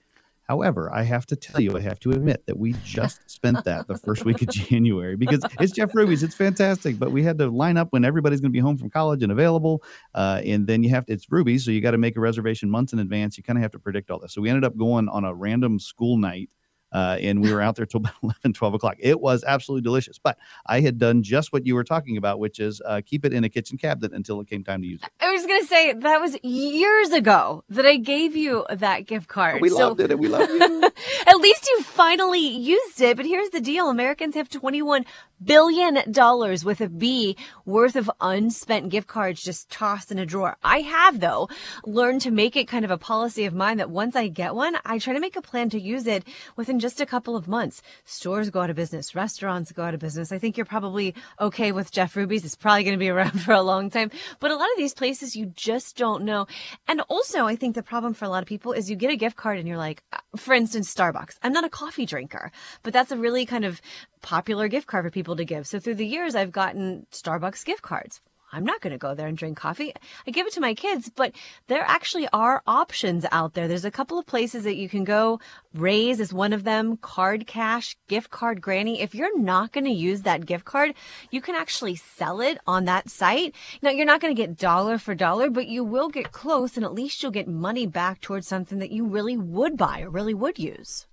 However, 0.48 0.90
I 0.92 1.02
have 1.02 1.26
to 1.26 1.36
tell 1.36 1.60
you, 1.60 1.76
I 1.76 1.80
have 1.80 2.00
to 2.00 2.10
admit 2.10 2.46
that 2.46 2.58
we 2.58 2.74
just 2.82 3.28
spent 3.30 3.64
that 3.64 3.86
the 3.86 3.98
first 3.98 4.24
week 4.24 4.40
of 4.40 4.48
January 4.68 5.14
because 5.14 5.44
it's 5.60 5.72
Jeff 5.72 5.94
Ruby's. 5.94 6.22
It's 6.22 6.34
fantastic, 6.34 6.98
but 6.98 7.12
we 7.12 7.22
had 7.22 7.36
to 7.38 7.48
line 7.48 7.76
up 7.76 7.88
when 7.90 8.02
everybody's 8.02 8.40
going 8.40 8.50
to 8.50 8.56
be 8.56 8.60
home 8.60 8.78
from 8.78 8.88
college 8.88 9.22
and 9.22 9.30
available. 9.30 9.82
Uh, 10.14 10.40
and 10.44 10.66
then 10.66 10.82
you 10.82 10.88
have 10.88 11.04
to, 11.06 11.12
it's 11.12 11.30
Ruby's, 11.30 11.66
so 11.66 11.70
you 11.70 11.82
got 11.82 11.90
to 11.90 11.98
make 11.98 12.16
a 12.16 12.20
reservation 12.20 12.70
months 12.70 12.94
in 12.94 12.98
advance. 12.98 13.36
You 13.36 13.44
kind 13.44 13.58
of 13.58 13.62
have 13.62 13.72
to 13.72 13.78
predict 13.78 14.10
all 14.10 14.18
this. 14.18 14.32
So 14.32 14.40
we 14.40 14.48
ended 14.48 14.64
up 14.64 14.74
going 14.76 15.08
on 15.10 15.24
a 15.24 15.34
random 15.34 15.78
school 15.78 16.16
night 16.16 16.48
uh, 16.92 17.18
and 17.20 17.42
we 17.42 17.52
were 17.52 17.60
out 17.60 17.76
there 17.76 17.86
till 17.86 17.98
about 18.04 18.14
11, 18.22 18.52
12 18.52 18.74
o'clock. 18.74 18.96
It 18.98 19.20
was 19.20 19.44
absolutely 19.44 19.82
delicious. 19.82 20.18
But 20.18 20.38
I 20.66 20.80
had 20.80 20.98
done 20.98 21.22
just 21.22 21.52
what 21.52 21.66
you 21.66 21.74
were 21.74 21.84
talking 21.84 22.16
about, 22.16 22.38
which 22.38 22.58
is 22.60 22.80
uh, 22.84 23.00
keep 23.04 23.24
it 23.24 23.32
in 23.32 23.44
a 23.44 23.48
kitchen 23.48 23.78
cabinet 23.78 24.12
until 24.12 24.40
it 24.40 24.48
came 24.48 24.64
time 24.64 24.82
to 24.82 24.86
use 24.86 25.00
it. 25.02 25.10
I 25.20 25.32
was 25.32 25.46
going 25.46 25.60
to 25.60 25.66
say 25.66 25.92
that 25.92 26.20
was 26.20 26.36
years 26.42 27.10
ago 27.10 27.64
that 27.68 27.86
I 27.86 27.96
gave 27.96 28.36
you 28.36 28.66
that 28.70 29.06
gift 29.06 29.28
card. 29.28 29.60
We 29.60 29.68
so, 29.68 29.88
loved 29.88 30.00
it 30.00 30.10
and 30.10 30.20
we 30.20 30.28
love 30.28 30.48
you. 30.48 30.90
at 31.26 31.36
least 31.36 31.68
you 31.68 31.82
finally 31.82 32.46
used 32.46 33.00
it. 33.00 33.16
But 33.16 33.26
here's 33.26 33.50
the 33.50 33.60
deal 33.60 33.88
Americans 33.88 34.34
have 34.34 34.48
21 34.48 35.04
billion 35.42 36.10
dollars 36.10 36.64
with 36.64 36.80
a 36.80 36.88
B 36.88 37.36
worth 37.64 37.96
of 37.96 38.10
unspent 38.20 38.88
gift 38.88 39.06
cards 39.06 39.42
just 39.42 39.70
tossed 39.70 40.10
in 40.10 40.18
a 40.18 40.26
drawer. 40.26 40.56
I 40.62 40.80
have 40.80 41.20
though 41.20 41.48
learned 41.84 42.22
to 42.22 42.30
make 42.30 42.56
it 42.56 42.68
kind 42.68 42.84
of 42.84 42.90
a 42.90 42.98
policy 42.98 43.44
of 43.44 43.54
mine 43.54 43.78
that 43.78 43.90
once 43.90 44.16
I 44.16 44.28
get 44.28 44.54
one, 44.54 44.76
I 44.84 44.98
try 44.98 45.14
to 45.14 45.20
make 45.20 45.36
a 45.36 45.42
plan 45.42 45.70
to 45.70 45.80
use 45.80 46.06
it 46.06 46.24
within 46.56 46.78
just 46.78 47.00
a 47.00 47.06
couple 47.06 47.36
of 47.36 47.48
months. 47.48 47.82
Stores 48.04 48.50
go 48.50 48.60
out 48.60 48.70
of 48.70 48.76
business, 48.76 49.14
restaurants 49.14 49.72
go 49.72 49.82
out 49.82 49.94
of 49.94 50.00
business. 50.00 50.32
I 50.32 50.38
think 50.38 50.56
you're 50.56 50.66
probably 50.66 51.14
okay 51.40 51.72
with 51.72 51.90
Jeff 51.90 52.16
Ruby's. 52.16 52.44
It's 52.44 52.56
probably 52.56 52.84
going 52.84 52.94
to 52.94 52.98
be 52.98 53.08
around 53.18 53.42
for 53.42 53.52
a 53.52 53.62
long 53.62 53.90
time, 53.90 54.10
but 54.40 54.50
a 54.50 54.56
lot 54.56 54.70
of 54.72 54.76
these 54.76 54.94
places 54.94 55.36
you 55.36 55.46
just 55.46 55.96
don't 55.96 56.24
know. 56.24 56.46
And 56.86 57.00
also 57.08 57.46
I 57.46 57.56
think 57.56 57.74
the 57.74 57.82
problem 57.82 58.14
for 58.14 58.24
a 58.24 58.28
lot 58.28 58.42
of 58.42 58.48
people 58.48 58.72
is 58.72 58.90
you 58.90 58.96
get 58.96 59.10
a 59.10 59.16
gift 59.16 59.36
card 59.36 59.58
and 59.58 59.68
you're 59.68 59.76
like, 59.76 60.02
uh, 60.12 60.18
for 60.36 60.54
instance, 60.54 60.92
Starbucks. 60.94 61.38
I'm 61.42 61.52
not 61.52 61.64
a 61.64 61.68
coffee 61.68 62.06
drinker, 62.06 62.50
but 62.82 62.92
that's 62.92 63.12
a 63.12 63.16
really 63.16 63.46
kind 63.46 63.64
of 63.64 63.80
popular 64.20 64.68
gift 64.68 64.86
card 64.86 65.04
for 65.04 65.10
people 65.10 65.27
to 65.36 65.44
give. 65.44 65.66
So 65.66 65.78
through 65.78 65.96
the 65.96 66.06
years, 66.06 66.34
I've 66.34 66.52
gotten 66.52 67.06
Starbucks 67.12 67.64
gift 67.64 67.82
cards. 67.82 68.20
I'm 68.50 68.64
not 68.64 68.80
going 68.80 68.92
to 68.92 68.98
go 68.98 69.14
there 69.14 69.26
and 69.26 69.36
drink 69.36 69.58
coffee. 69.58 69.92
I 70.26 70.30
give 70.30 70.46
it 70.46 70.54
to 70.54 70.60
my 70.60 70.72
kids, 70.72 71.10
but 71.14 71.34
there 71.66 71.84
actually 71.86 72.28
are 72.32 72.62
options 72.66 73.26
out 73.30 73.52
there. 73.52 73.68
There's 73.68 73.84
a 73.84 73.90
couple 73.90 74.18
of 74.18 74.26
places 74.26 74.64
that 74.64 74.76
you 74.76 74.88
can 74.88 75.04
go. 75.04 75.38
Raise 75.74 76.18
is 76.18 76.32
one 76.32 76.54
of 76.54 76.64
them. 76.64 76.96
Card 76.96 77.46
Cash, 77.46 77.96
Gift 78.08 78.30
Card 78.30 78.62
Granny. 78.62 79.02
If 79.02 79.14
you're 79.14 79.38
not 79.38 79.72
going 79.72 79.84
to 79.84 79.90
use 79.90 80.22
that 80.22 80.46
gift 80.46 80.64
card, 80.64 80.94
you 81.30 81.42
can 81.42 81.56
actually 81.56 81.96
sell 81.96 82.40
it 82.40 82.58
on 82.66 82.86
that 82.86 83.10
site. 83.10 83.54
Now, 83.82 83.90
you're 83.90 84.06
not 84.06 84.20
going 84.20 84.34
to 84.34 84.42
get 84.42 84.56
dollar 84.56 84.96
for 84.96 85.14
dollar, 85.14 85.50
but 85.50 85.68
you 85.68 85.84
will 85.84 86.08
get 86.08 86.32
close 86.32 86.76
and 86.76 86.84
at 86.84 86.94
least 86.94 87.22
you'll 87.22 87.32
get 87.32 87.48
money 87.48 87.86
back 87.86 88.20
towards 88.22 88.46
something 88.46 88.78
that 88.78 88.92
you 88.92 89.04
really 89.04 89.36
would 89.36 89.76
buy 89.76 90.00
or 90.00 90.08
really 90.08 90.34
would 90.34 90.58
use. 90.58 91.06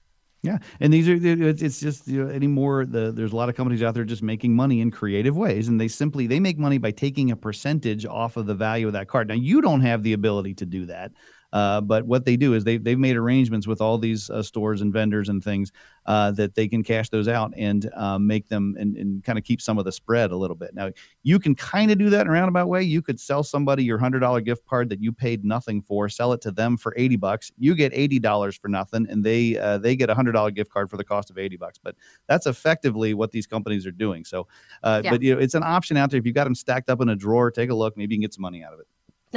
Yeah, 0.45 0.59
and 0.79 0.93
these 0.93 1.09
are 1.09 1.15
it's 1.19 1.79
just 1.79 2.07
you 2.07 2.23
know, 2.23 2.29
anymore. 2.31 2.85
The 2.85 3.11
there's 3.11 3.33
a 3.33 3.35
lot 3.35 3.49
of 3.49 3.55
companies 3.55 3.81
out 3.81 3.95
there 3.95 4.03
just 4.03 4.21
making 4.21 4.55
money 4.55 4.79
in 4.79 4.91
creative 4.91 5.35
ways, 5.35 5.67
and 5.67 5.81
they 5.81 5.87
simply 5.87 6.27
they 6.27 6.39
make 6.39 6.59
money 6.59 6.77
by 6.77 6.91
taking 6.91 7.31
a 7.31 7.35
percentage 7.35 8.05
off 8.05 8.37
of 8.37 8.45
the 8.45 8.53
value 8.53 8.85
of 8.85 8.93
that 8.93 9.07
card. 9.07 9.27
Now 9.27 9.33
you 9.33 9.59
don't 9.59 9.81
have 9.81 10.03
the 10.03 10.13
ability 10.13 10.53
to 10.55 10.65
do 10.65 10.85
that. 10.85 11.13
Uh, 11.55 11.79
but 11.79 12.05
what 12.05 12.25
they 12.25 12.35
do 12.35 12.53
is 12.53 12.65
they 12.65 12.75
they've 12.75 12.99
made 12.99 13.15
arrangements 13.15 13.65
with 13.65 13.79
all 13.79 13.97
these 13.97 14.29
uh, 14.29 14.43
stores 14.43 14.81
and 14.81 14.91
vendors 14.91 15.29
and 15.29 15.41
things 15.41 15.71
uh, 16.05 16.29
that 16.29 16.53
they 16.53 16.67
can 16.67 16.83
cash 16.83 17.07
those 17.07 17.29
out 17.29 17.53
and 17.55 17.89
um, 17.95 18.27
make 18.27 18.49
them 18.49 18.75
and, 18.77 18.97
and 18.97 19.23
kind 19.23 19.39
of 19.39 19.45
keep 19.45 19.61
some 19.61 19.77
of 19.77 19.85
the 19.85 19.91
spread 19.91 20.31
a 20.31 20.35
little 20.35 20.57
bit. 20.57 20.75
Now 20.75 20.91
you 21.23 21.39
can 21.39 21.55
kind 21.55 21.91
of 21.91 21.97
do 21.97 22.09
that 22.09 22.21
in 22.21 22.27
a 22.27 22.31
roundabout 22.31 22.67
way. 22.67 22.83
You 22.83 23.01
could 23.01 23.21
sell 23.21 23.41
somebody 23.41 23.85
your 23.85 23.97
hundred 23.97 24.19
dollar 24.19 24.41
gift 24.41 24.65
card 24.65 24.89
that 24.89 25.01
you 25.01 25.13
paid 25.13 25.45
nothing 25.45 25.81
for, 25.81 26.09
sell 26.09 26.33
it 26.33 26.41
to 26.41 26.51
them 26.51 26.75
for 26.75 26.93
eighty 26.97 27.15
bucks. 27.15 27.53
You 27.57 27.73
get 27.73 27.93
eighty 27.93 28.19
dollars 28.19 28.57
for 28.57 28.67
nothing, 28.67 29.07
and 29.09 29.23
they 29.23 29.57
uh, 29.57 29.77
they 29.77 29.95
get 29.95 30.09
a 30.09 30.13
hundred 30.13 30.33
dollar 30.33 30.51
gift 30.51 30.71
card 30.71 30.89
for 30.89 30.97
the 30.97 31.05
cost 31.05 31.29
of 31.29 31.37
eighty 31.37 31.55
bucks. 31.55 31.79
But 31.81 31.95
that's 32.27 32.47
effectively 32.47 33.13
what 33.13 33.31
these 33.31 33.47
companies 33.47 33.85
are 33.85 33.91
doing. 33.91 34.25
So, 34.25 34.45
uh, 34.83 35.03
yeah. 35.05 35.09
but 35.09 35.21
you 35.21 35.33
know, 35.33 35.39
it's 35.39 35.53
an 35.53 35.63
option 35.63 35.95
out 35.95 36.11
there. 36.11 36.19
If 36.19 36.25
you've 36.25 36.35
got 36.35 36.43
them 36.43 36.55
stacked 36.55 36.89
up 36.89 36.99
in 36.99 37.07
a 37.07 37.15
drawer, 37.15 37.49
take 37.49 37.69
a 37.69 37.75
look. 37.75 37.95
Maybe 37.95 38.15
you 38.15 38.19
can 38.19 38.23
get 38.23 38.33
some 38.33 38.41
money 38.41 38.61
out 38.61 38.73
of 38.73 38.81
it. 38.81 38.87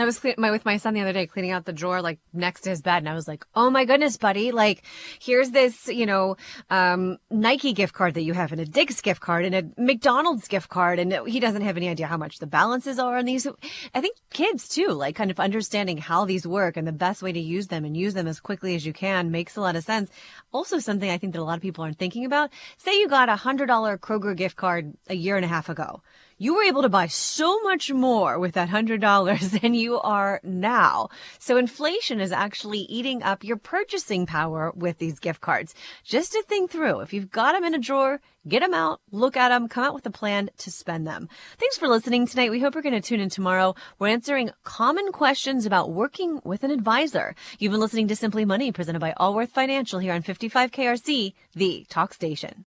I 0.00 0.04
was 0.04 0.18
clean, 0.18 0.34
my, 0.38 0.50
with 0.50 0.64
my 0.64 0.76
son 0.76 0.94
the 0.94 1.00
other 1.00 1.12
day, 1.12 1.26
cleaning 1.26 1.50
out 1.50 1.64
the 1.64 1.72
drawer 1.72 2.02
like 2.02 2.18
next 2.32 2.62
to 2.62 2.70
his 2.70 2.82
bed, 2.82 2.98
and 2.98 3.08
I 3.08 3.14
was 3.14 3.28
like, 3.28 3.44
"Oh 3.54 3.70
my 3.70 3.84
goodness, 3.84 4.16
buddy! 4.16 4.52
Like, 4.52 4.82
here's 5.20 5.50
this, 5.50 5.88
you 5.88 6.06
know, 6.06 6.36
um, 6.70 7.18
Nike 7.30 7.72
gift 7.72 7.94
card 7.94 8.14
that 8.14 8.22
you 8.22 8.34
have, 8.34 8.52
and 8.52 8.60
a 8.60 8.64
Dick's 8.64 9.00
gift 9.00 9.20
card, 9.20 9.44
and 9.44 9.54
a 9.54 9.62
McDonald's 9.80 10.48
gift 10.48 10.68
card, 10.68 10.98
and 10.98 11.26
he 11.26 11.40
doesn't 11.40 11.62
have 11.62 11.76
any 11.76 11.88
idea 11.88 12.06
how 12.06 12.16
much 12.16 12.38
the 12.38 12.46
balances 12.46 12.98
are 12.98 13.18
on 13.18 13.24
these. 13.24 13.46
I 13.94 14.00
think 14.00 14.16
kids 14.30 14.68
too, 14.68 14.88
like, 14.88 15.16
kind 15.16 15.30
of 15.30 15.40
understanding 15.40 15.98
how 15.98 16.24
these 16.24 16.46
work 16.46 16.76
and 16.76 16.86
the 16.86 16.92
best 16.92 17.22
way 17.22 17.32
to 17.32 17.40
use 17.40 17.68
them 17.68 17.84
and 17.84 17.96
use 17.96 18.14
them 18.14 18.26
as 18.26 18.40
quickly 18.40 18.74
as 18.74 18.84
you 18.84 18.92
can 18.92 19.30
makes 19.30 19.56
a 19.56 19.60
lot 19.60 19.76
of 19.76 19.84
sense. 19.84 20.10
Also, 20.52 20.78
something 20.78 21.10
I 21.10 21.18
think 21.18 21.32
that 21.32 21.40
a 21.40 21.44
lot 21.44 21.56
of 21.56 21.62
people 21.62 21.84
aren't 21.84 21.98
thinking 21.98 22.24
about. 22.24 22.50
Say 22.76 22.98
you 22.98 23.08
got 23.08 23.28
a 23.28 23.36
hundred 23.36 23.66
dollar 23.66 23.98
Kroger 23.98 24.36
gift 24.36 24.56
card 24.56 24.94
a 25.08 25.14
year 25.14 25.36
and 25.36 25.44
a 25.44 25.48
half 25.48 25.68
ago 25.68 26.02
you 26.38 26.54
were 26.54 26.62
able 26.62 26.82
to 26.82 26.88
buy 26.88 27.08
so 27.08 27.60
much 27.62 27.92
more 27.92 28.38
with 28.38 28.54
that 28.54 28.68
$100 28.68 29.60
than 29.60 29.74
you 29.74 30.00
are 30.00 30.40
now. 30.42 31.08
So 31.38 31.56
inflation 31.56 32.20
is 32.20 32.32
actually 32.32 32.80
eating 32.80 33.22
up 33.22 33.42
your 33.42 33.56
purchasing 33.56 34.24
power 34.24 34.72
with 34.74 34.98
these 34.98 35.18
gift 35.18 35.40
cards. 35.40 35.74
Just 36.04 36.32
to 36.32 36.42
think 36.44 36.70
through, 36.70 37.00
if 37.00 37.12
you've 37.12 37.30
got 37.30 37.52
them 37.52 37.64
in 37.64 37.74
a 37.74 37.78
drawer, 37.78 38.20
get 38.46 38.60
them 38.60 38.72
out, 38.72 39.00
look 39.10 39.36
at 39.36 39.48
them, 39.48 39.68
come 39.68 39.84
out 39.84 39.94
with 39.94 40.06
a 40.06 40.10
plan 40.10 40.48
to 40.58 40.70
spend 40.70 41.06
them. 41.06 41.28
Thanks 41.58 41.76
for 41.76 41.88
listening 41.88 42.26
tonight. 42.26 42.50
We 42.50 42.60
hope 42.60 42.74
you're 42.74 42.82
going 42.82 42.94
to 42.94 43.00
tune 43.00 43.20
in 43.20 43.30
tomorrow. 43.30 43.74
We're 43.98 44.08
answering 44.08 44.50
common 44.62 45.12
questions 45.12 45.66
about 45.66 45.90
working 45.90 46.40
with 46.44 46.62
an 46.62 46.70
advisor. 46.70 47.34
You've 47.58 47.72
been 47.72 47.80
listening 47.80 48.08
to 48.08 48.16
Simply 48.16 48.44
Money 48.44 48.72
presented 48.72 49.00
by 49.00 49.12
Allworth 49.16 49.50
Financial 49.50 49.98
here 49.98 50.14
on 50.14 50.22
55 50.22 50.70
KRC, 50.70 51.34
the 51.54 51.84
talk 51.88 52.14
station. 52.14 52.64